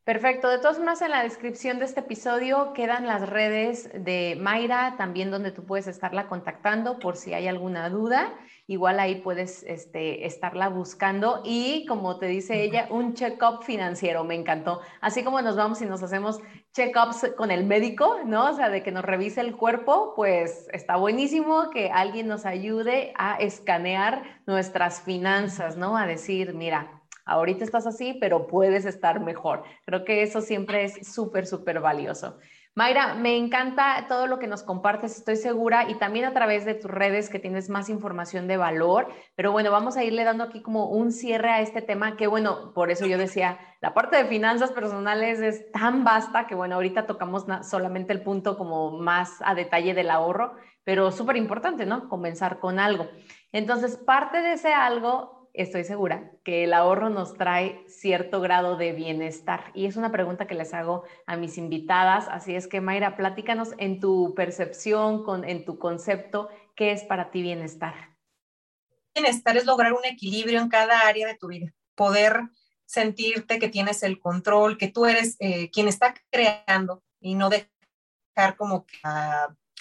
Perfecto. 0.04 0.50
De 0.50 0.58
todas 0.58 0.76
formas, 0.76 1.02
en 1.02 1.12
la 1.12 1.24
descripción 1.24 1.80
de 1.80 1.86
este 1.86 2.02
episodio 2.02 2.74
quedan 2.74 3.08
las 3.08 3.30
redes 3.30 3.90
de 3.94 4.38
Mayra, 4.42 4.96
también 4.98 5.32
donde 5.32 5.52
tú 5.52 5.66
puedes 5.66 5.88
estarla 5.88 6.28
contactando 6.28 7.00
por 7.00 7.16
si 7.16 7.34
hay 7.34 7.48
alguna 7.48 7.90
duda. 7.90 8.34
Igual 8.70 9.00
ahí 9.00 9.22
puedes 9.22 9.64
este, 9.64 10.26
estarla 10.26 10.68
buscando 10.68 11.42
y, 11.46 11.86
como 11.86 12.20
te 12.20 12.26
dice 12.26 12.64
ella, 12.64 12.88
un 12.90 13.14
check-up 13.14 13.64
financiero. 13.64 14.26
Me 14.26 14.36
encantó. 14.36 14.82
Así 15.00 15.24
como 15.24 15.42
nos 15.42 15.56
vamos 15.56 15.82
y 15.82 15.86
nos 15.86 16.04
hacemos 16.04 16.40
check-ups 16.74 17.34
con 17.38 17.50
el 17.50 17.66
médico, 17.66 18.18
¿no? 18.26 18.50
O 18.50 18.54
sea, 18.54 18.70
de 18.70 18.84
que 18.84 18.92
nos 18.92 19.06
revise 19.06 19.40
el 19.40 19.56
cuerpo, 19.56 20.12
pues 20.18 20.68
está 20.74 20.98
buenísimo 20.98 21.70
que 21.70 21.90
alguien 21.92 22.28
nos 22.28 22.46
ayude 22.46 23.14
a 23.18 23.38
escanear 23.38 24.42
nuestras 24.46 25.02
finanzas, 25.02 25.78
¿no? 25.78 25.98
A 25.98 26.06
decir, 26.06 26.54
mira, 26.54 27.04
ahorita 27.24 27.64
estás 27.64 27.88
así, 27.88 28.18
pero 28.20 28.48
puedes 28.48 28.86
estar 28.86 29.22
mejor. 29.22 29.64
Creo 29.86 30.04
que 30.04 30.24
eso 30.24 30.42
siempre 30.42 30.84
es 30.84 31.14
súper, 31.14 31.46
súper 31.48 31.80
valioso. 31.80 32.38
Mayra, 32.78 33.16
me 33.16 33.36
encanta 33.36 34.06
todo 34.08 34.28
lo 34.28 34.38
que 34.38 34.46
nos 34.46 34.62
compartes, 34.62 35.18
estoy 35.18 35.36
segura, 35.36 35.90
y 35.90 35.96
también 35.96 36.26
a 36.26 36.34
través 36.34 36.64
de 36.64 36.76
tus 36.76 36.92
redes 36.92 37.28
que 37.28 37.40
tienes 37.40 37.72
más 37.72 37.90
información 37.90 38.48
de 38.48 38.56
valor. 38.56 39.08
Pero 39.34 39.52
bueno, 39.52 39.72
vamos 39.72 39.98
a 39.98 40.04
irle 40.04 40.24
dando 40.24 40.44
aquí 40.44 40.62
como 40.62 40.86
un 40.86 41.12
cierre 41.12 41.50
a 41.50 41.62
este 41.62 41.82
tema 41.82 42.16
que 42.16 42.28
bueno, 42.28 42.74
por 42.76 42.92
eso 42.92 43.08
yo 43.08 43.18
decía, 43.18 43.58
la 43.82 43.96
parte 43.96 44.18
de 44.18 44.26
finanzas 44.26 44.70
personales 44.70 45.40
es 45.40 45.72
tan 45.72 46.04
vasta 46.04 46.46
que 46.46 46.54
bueno, 46.54 46.76
ahorita 46.76 47.08
tocamos 47.08 47.48
solamente 47.64 48.14
el 48.14 48.22
punto 48.22 48.60
como 48.60 48.92
más 48.92 49.42
a 49.44 49.56
detalle 49.56 49.96
del 49.96 50.12
ahorro, 50.12 50.54
pero 50.84 51.12
súper 51.12 51.36
importante, 51.36 51.88
¿no? 51.88 52.08
Comenzar 52.08 52.60
con 52.60 52.78
algo. 52.78 53.08
Entonces, 53.52 53.98
parte 53.98 54.40
de 54.42 54.54
ese 54.54 54.72
algo 54.72 55.37
estoy 55.54 55.84
segura 55.84 56.32
que 56.44 56.64
el 56.64 56.74
ahorro 56.74 57.10
nos 57.10 57.34
trae 57.36 57.84
cierto 57.88 58.42
grado 58.42 58.78
de 58.78 58.94
bienestar. 58.94 59.72
Y 59.74 59.86
es 59.86 59.96
una 59.96 60.12
pregunta 60.12 60.48
que 60.48 60.56
les 60.56 60.74
hago 60.74 61.04
a 61.26 61.36
mis 61.36 61.58
invitadas. 61.58 62.28
Así 62.30 62.56
es 62.56 62.68
que, 62.68 62.82
Mayra, 62.82 63.18
platícanos 63.18 63.70
en 63.78 64.00
tu 64.00 64.34
percepción, 64.36 65.24
con, 65.24 65.44
en 65.44 65.66
tu 65.66 65.80
concepto, 65.80 66.50
¿qué 66.76 66.92
es 66.92 67.04
para 67.04 67.32
ti 67.32 67.42
bienestar? 67.42 68.16
Bienestar 69.16 69.58
es 69.58 69.66
lograr 69.66 69.94
un 69.94 70.06
equilibrio 70.06 70.62
en 70.62 70.70
cada 70.70 71.08
área 71.08 71.28
de 71.28 71.36
tu 71.36 71.48
vida, 71.48 71.74
poder 71.96 72.42
sentirte 72.86 73.60
que 73.60 73.68
tienes 73.68 74.04
el 74.04 74.20
control, 74.20 74.78
que 74.78 74.88
tú 74.88 75.06
eres 75.06 75.36
eh, 75.40 75.70
quien 75.72 75.88
está 75.88 76.14
creando 76.32 77.04
y 77.20 77.36
no 77.36 77.50
dejar 77.50 78.56
como 78.58 78.86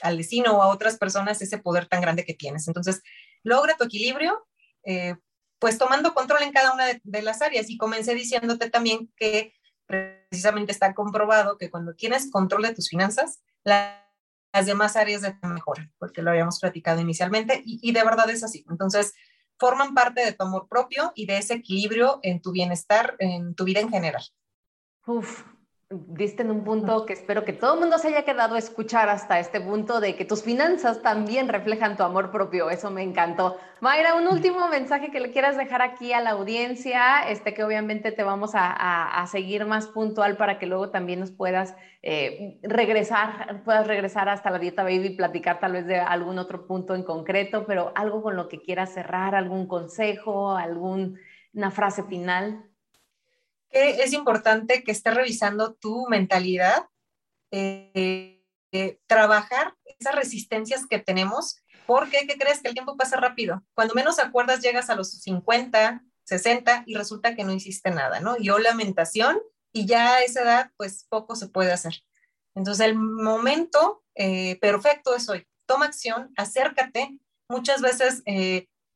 al 0.02 0.16
vecino 0.16 0.56
o 0.56 0.62
a 0.62 0.68
otras 0.68 0.98
personas 0.98 1.40
ese 1.40 1.58
poder 1.58 1.86
tan 1.86 2.00
grande 2.00 2.24
que 2.24 2.34
tienes. 2.34 2.66
Entonces, 2.66 3.02
logra 3.42 3.76
tu 3.76 3.84
equilibrio, 3.84 4.46
eh, 4.84 5.16
pues 5.58 5.78
tomando 5.78 6.14
control 6.14 6.42
en 6.42 6.52
cada 6.52 6.72
una 6.72 6.86
de, 6.86 7.22
las 7.22 7.42
áreas. 7.42 7.70
Y 7.70 7.76
comencé 7.76 8.14
diciéndote 8.14 8.70
también 8.70 9.12
que 9.16 9.54
precisamente 9.86 10.72
está 10.72 10.94
comprobado 10.94 11.58
que 11.58 11.70
cuando 11.70 11.94
tienes 11.94 12.30
control 12.30 12.62
de 12.62 12.74
tus 12.74 12.88
finanzas, 12.88 13.42
las 13.64 14.66
demás 14.66 14.96
áreas 14.96 15.22
de 15.22 15.36
mejoran, 15.42 15.92
porque 15.98 16.22
lo 16.22 16.30
habíamos 16.30 16.58
platicado 16.60 17.00
inicialmente 17.00 17.62
y, 17.64 17.78
y, 17.82 17.92
de 17.92 18.04
verdad 18.04 18.28
es 18.30 18.42
así. 18.42 18.64
Entonces, 18.70 19.14
forman 19.58 19.94
parte 19.94 20.24
de 20.24 20.32
tu 20.32 20.44
amor 20.44 20.68
propio 20.68 21.12
y 21.14 21.26
de 21.26 21.38
ese 21.38 21.54
equilibrio 21.54 22.20
en 22.22 22.42
tu 22.42 22.52
bienestar, 22.52 23.16
en 23.18 23.54
tu 23.54 23.64
vida 23.64 23.80
en 23.80 23.90
general. 23.90 24.22
Uf, 25.06 25.44
diste 25.88 26.42
en 26.42 26.50
un 26.50 26.64
punto 26.64 27.06
que 27.06 27.12
espero 27.12 27.44
que 27.44 27.52
todo 27.52 27.74
el 27.74 27.80
mundo 27.80 27.98
se 27.98 28.08
haya 28.08 28.24
quedado 28.24 28.56
a 28.56 28.58
escuchar 28.58 29.08
hasta 29.08 29.38
este 29.38 29.60
punto 29.60 30.00
de 30.00 30.16
que 30.16 30.24
tus 30.24 30.42
finanzas 30.42 31.00
también 31.00 31.48
reflejan 31.48 31.96
tu 31.96 32.02
amor 32.02 32.32
propio. 32.32 32.70
Eso 32.70 32.90
me 32.90 33.04
encantó. 33.04 33.56
Mayra, 33.80 34.16
un 34.16 34.26
último 34.26 34.66
mensaje 34.68 35.12
que 35.12 35.20
le 35.20 35.30
quieras 35.30 35.56
dejar 35.56 35.82
aquí 35.82 36.12
a 36.12 36.20
la 36.20 36.30
audiencia, 36.30 37.28
este 37.28 37.54
que 37.54 37.62
obviamente 37.62 38.10
te 38.10 38.24
vamos 38.24 38.52
a, 38.54 39.24
seguir 39.30 39.64
más 39.64 39.86
puntual 39.86 40.36
para 40.36 40.58
que 40.58 40.66
luego 40.66 40.90
también 40.90 41.20
nos 41.20 41.30
puedas 41.30 41.76
eh, 42.02 42.58
regresar, 42.62 43.62
puedas 43.64 43.86
regresar 43.86 44.28
hasta 44.28 44.50
la 44.50 44.58
dieta 44.58 44.82
baby 44.82 45.06
y 45.06 45.16
platicar 45.16 45.60
tal 45.60 45.72
vez 45.72 45.86
de 45.86 45.98
algún 45.98 46.38
otro 46.38 46.66
punto 46.66 46.94
en 46.96 47.04
concreto, 47.04 47.64
pero 47.66 47.92
algo 47.94 48.22
con 48.22 48.34
lo 48.34 48.48
que 48.48 48.60
quieras 48.60 48.92
cerrar, 48.92 49.34
algún 49.36 49.68
consejo, 49.68 50.56
alguna 50.56 51.70
frase 51.70 52.02
final 52.04 52.64
es 53.70 54.12
importante 54.12 54.82
que 54.82 54.92
estés 54.92 55.14
revisando 55.14 55.74
tu 55.74 56.06
mentalidad, 56.08 56.86
eh, 57.50 58.44
eh, 58.72 58.98
trabajar 59.06 59.74
esas 59.98 60.14
resistencias 60.14 60.86
que 60.86 60.98
tenemos, 60.98 61.62
porque 61.86 62.26
¿qué 62.26 62.36
crees? 62.36 62.60
Que 62.60 62.68
el 62.68 62.74
tiempo 62.74 62.96
pasa 62.96 63.16
rápido. 63.16 63.62
Cuando 63.74 63.94
menos 63.94 64.18
acuerdas 64.18 64.60
llegas 64.60 64.90
a 64.90 64.96
los 64.96 65.10
50, 65.10 66.02
60 66.24 66.84
y 66.86 66.94
resulta 66.94 67.34
que 67.34 67.44
no 67.44 67.52
hiciste 67.52 67.90
nada, 67.90 68.20
¿no? 68.20 68.36
Y 68.38 68.50
o 68.50 68.58
lamentación 68.58 69.38
y 69.72 69.86
ya 69.86 70.14
a 70.14 70.22
esa 70.22 70.42
edad 70.42 70.70
pues 70.76 71.06
poco 71.08 71.36
se 71.36 71.48
puede 71.48 71.72
hacer. 71.72 71.94
Entonces 72.54 72.86
el 72.86 72.96
momento 72.96 74.02
eh, 74.14 74.58
perfecto 74.60 75.14
es 75.14 75.28
hoy. 75.28 75.46
Toma 75.66 75.86
acción, 75.86 76.32
acércate. 76.36 77.18
Muchas 77.48 77.80
veces 77.80 78.22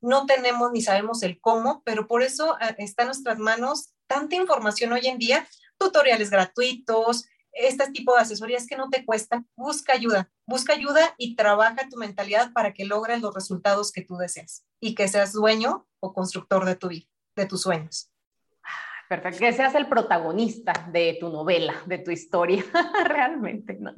no 0.00 0.26
tenemos 0.26 0.72
ni 0.72 0.82
sabemos 0.82 1.22
el 1.22 1.40
cómo, 1.40 1.82
pero 1.84 2.08
por 2.08 2.22
eso 2.22 2.56
está 2.78 3.02
en 3.02 3.08
nuestras 3.08 3.38
manos 3.38 3.92
tanta 4.10 4.34
información 4.34 4.92
hoy 4.92 5.06
en 5.06 5.18
día, 5.18 5.46
tutoriales 5.78 6.30
gratuitos, 6.30 7.26
este 7.52 7.92
tipo 7.92 8.12
de 8.16 8.22
asesorías 8.22 8.66
que 8.66 8.76
no 8.76 8.90
te 8.90 9.04
cuestan, 9.04 9.48
busca 9.54 9.92
ayuda, 9.92 10.28
busca 10.46 10.72
ayuda 10.72 11.14
y 11.16 11.36
trabaja 11.36 11.88
tu 11.88 11.96
mentalidad 11.96 12.52
para 12.52 12.72
que 12.72 12.84
logres 12.84 13.20
los 13.20 13.32
resultados 13.32 13.92
que 13.92 14.02
tú 14.02 14.16
deseas 14.16 14.66
y 14.80 14.96
que 14.96 15.06
seas 15.06 15.32
dueño 15.32 15.86
o 16.00 16.12
constructor 16.12 16.64
de 16.64 16.74
tu 16.74 16.88
vida, 16.88 17.06
de 17.36 17.46
tus 17.46 17.62
sueños. 17.62 18.10
Perfecto, 19.08 19.38
que 19.38 19.52
seas 19.52 19.76
el 19.76 19.86
protagonista 19.86 20.72
de 20.92 21.16
tu 21.20 21.28
novela, 21.28 21.80
de 21.86 21.98
tu 21.98 22.10
historia, 22.10 22.64
realmente. 23.04 23.78
¿no? 23.78 23.94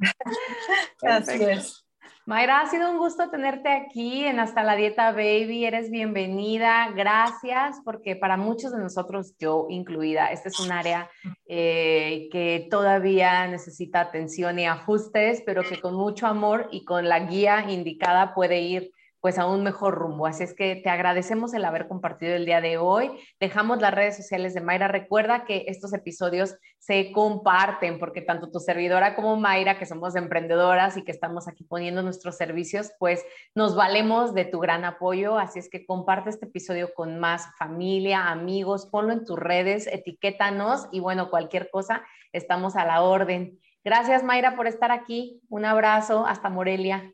Así 1.01 1.43
es. 1.43 1.82
Mayra, 2.25 2.61
ha 2.61 2.69
sido 2.69 2.89
un 2.89 2.99
gusto 2.99 3.29
tenerte 3.29 3.67
aquí 3.67 4.23
en 4.23 4.39
Hasta 4.39 4.63
la 4.63 4.77
Dieta 4.77 5.11
Baby. 5.11 5.65
Eres 5.65 5.91
bienvenida. 5.91 6.89
Gracias, 6.95 7.81
porque 7.83 8.15
para 8.15 8.37
muchos 8.37 8.71
de 8.71 8.79
nosotros, 8.79 9.35
yo 9.39 9.65
incluida, 9.69 10.31
este 10.31 10.47
es 10.47 10.57
un 10.61 10.71
área 10.71 11.09
eh, 11.47 12.29
que 12.31 12.69
todavía 12.71 13.45
necesita 13.47 13.99
atención 13.99 14.57
y 14.57 14.67
ajustes, 14.67 15.43
pero 15.45 15.63
que 15.63 15.81
con 15.81 15.95
mucho 15.95 16.25
amor 16.25 16.69
y 16.71 16.85
con 16.85 17.09
la 17.09 17.19
guía 17.19 17.69
indicada 17.69 18.33
puede 18.33 18.61
ir 18.61 18.93
pues 19.23 19.39
a 19.39 19.45
un 19.45 19.63
mejor 19.63 19.95
rumbo. 19.95 20.27
Así 20.27 20.43
es 20.43 20.53
que 20.53 20.75
te 20.75 20.89
agradecemos 20.89 21.53
el 21.53 21.63
haber 21.63 21.87
compartido 21.87 22.35
el 22.35 22.45
día 22.45 22.59
de 22.59 22.77
hoy. 22.77 23.09
Dejamos 23.39 23.79
las 23.79 23.93
redes 23.93 24.17
sociales 24.17 24.53
de 24.53 24.59
Mayra. 24.59 24.89
Recuerda 24.89 25.45
que 25.45 25.63
estos 25.69 25.93
episodios 25.93 26.57
se 26.77 27.13
comparten 27.13 27.99
porque 27.99 28.21
tanto 28.21 28.51
tu 28.51 28.59
servidora 28.59 29.15
como 29.15 29.37
Mayra, 29.37 29.79
que 29.79 29.85
somos 29.85 30.17
emprendedoras 30.17 30.97
y 30.97 31.05
que 31.05 31.13
estamos 31.13 31.47
aquí 31.47 31.63
poniendo 31.63 32.03
nuestros 32.03 32.35
servicios, 32.35 32.91
pues 32.99 33.23
nos 33.55 33.77
valemos 33.77 34.33
de 34.33 34.43
tu 34.43 34.59
gran 34.59 34.83
apoyo. 34.83 35.37
Así 35.39 35.57
es 35.57 35.69
que 35.69 35.85
comparte 35.85 36.29
este 36.29 36.47
episodio 36.47 36.93
con 36.93 37.17
más 37.17 37.47
familia, 37.57 38.27
amigos, 38.27 38.87
ponlo 38.87 39.13
en 39.13 39.23
tus 39.23 39.39
redes, 39.39 39.87
etiquétanos 39.87 40.89
y 40.91 40.99
bueno, 40.99 41.29
cualquier 41.29 41.69
cosa, 41.69 42.03
estamos 42.33 42.75
a 42.75 42.83
la 42.83 43.01
orden. 43.01 43.57
Gracias 43.85 44.21
Mayra 44.21 44.57
por 44.57 44.67
estar 44.67 44.91
aquí. 44.91 45.39
Un 45.47 45.63
abrazo 45.63 46.25
hasta 46.25 46.49
Morelia. 46.49 47.13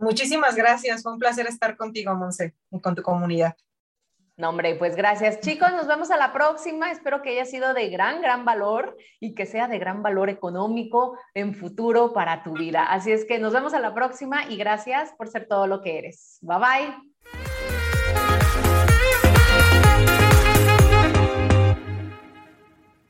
Muchísimas 0.00 0.56
gracias, 0.56 1.02
fue 1.02 1.12
un 1.12 1.18
placer 1.18 1.46
estar 1.46 1.76
contigo, 1.76 2.14
Monse, 2.14 2.54
y 2.70 2.80
con 2.80 2.94
tu 2.94 3.02
comunidad. 3.02 3.54
No, 4.38 4.48
hombre, 4.48 4.74
pues 4.76 4.96
gracias. 4.96 5.40
Chicos, 5.40 5.70
nos 5.72 5.86
vemos 5.86 6.10
a 6.10 6.16
la 6.16 6.32
próxima. 6.32 6.90
Espero 6.90 7.20
que 7.20 7.28
haya 7.28 7.44
sido 7.44 7.74
de 7.74 7.90
gran, 7.90 8.22
gran 8.22 8.46
valor 8.46 8.96
y 9.20 9.34
que 9.34 9.44
sea 9.44 9.68
de 9.68 9.78
gran 9.78 10.02
valor 10.02 10.30
económico 10.30 11.18
en 11.34 11.54
futuro 11.54 12.14
para 12.14 12.42
tu 12.42 12.54
vida. 12.54 12.84
Así 12.84 13.12
es 13.12 13.26
que 13.26 13.38
nos 13.38 13.52
vemos 13.52 13.74
a 13.74 13.80
la 13.80 13.92
próxima 13.92 14.46
y 14.48 14.56
gracias 14.56 15.12
por 15.18 15.28
ser 15.28 15.46
todo 15.46 15.66
lo 15.66 15.82
que 15.82 15.98
eres. 15.98 16.38
Bye 16.40 16.58
bye. 16.58 17.09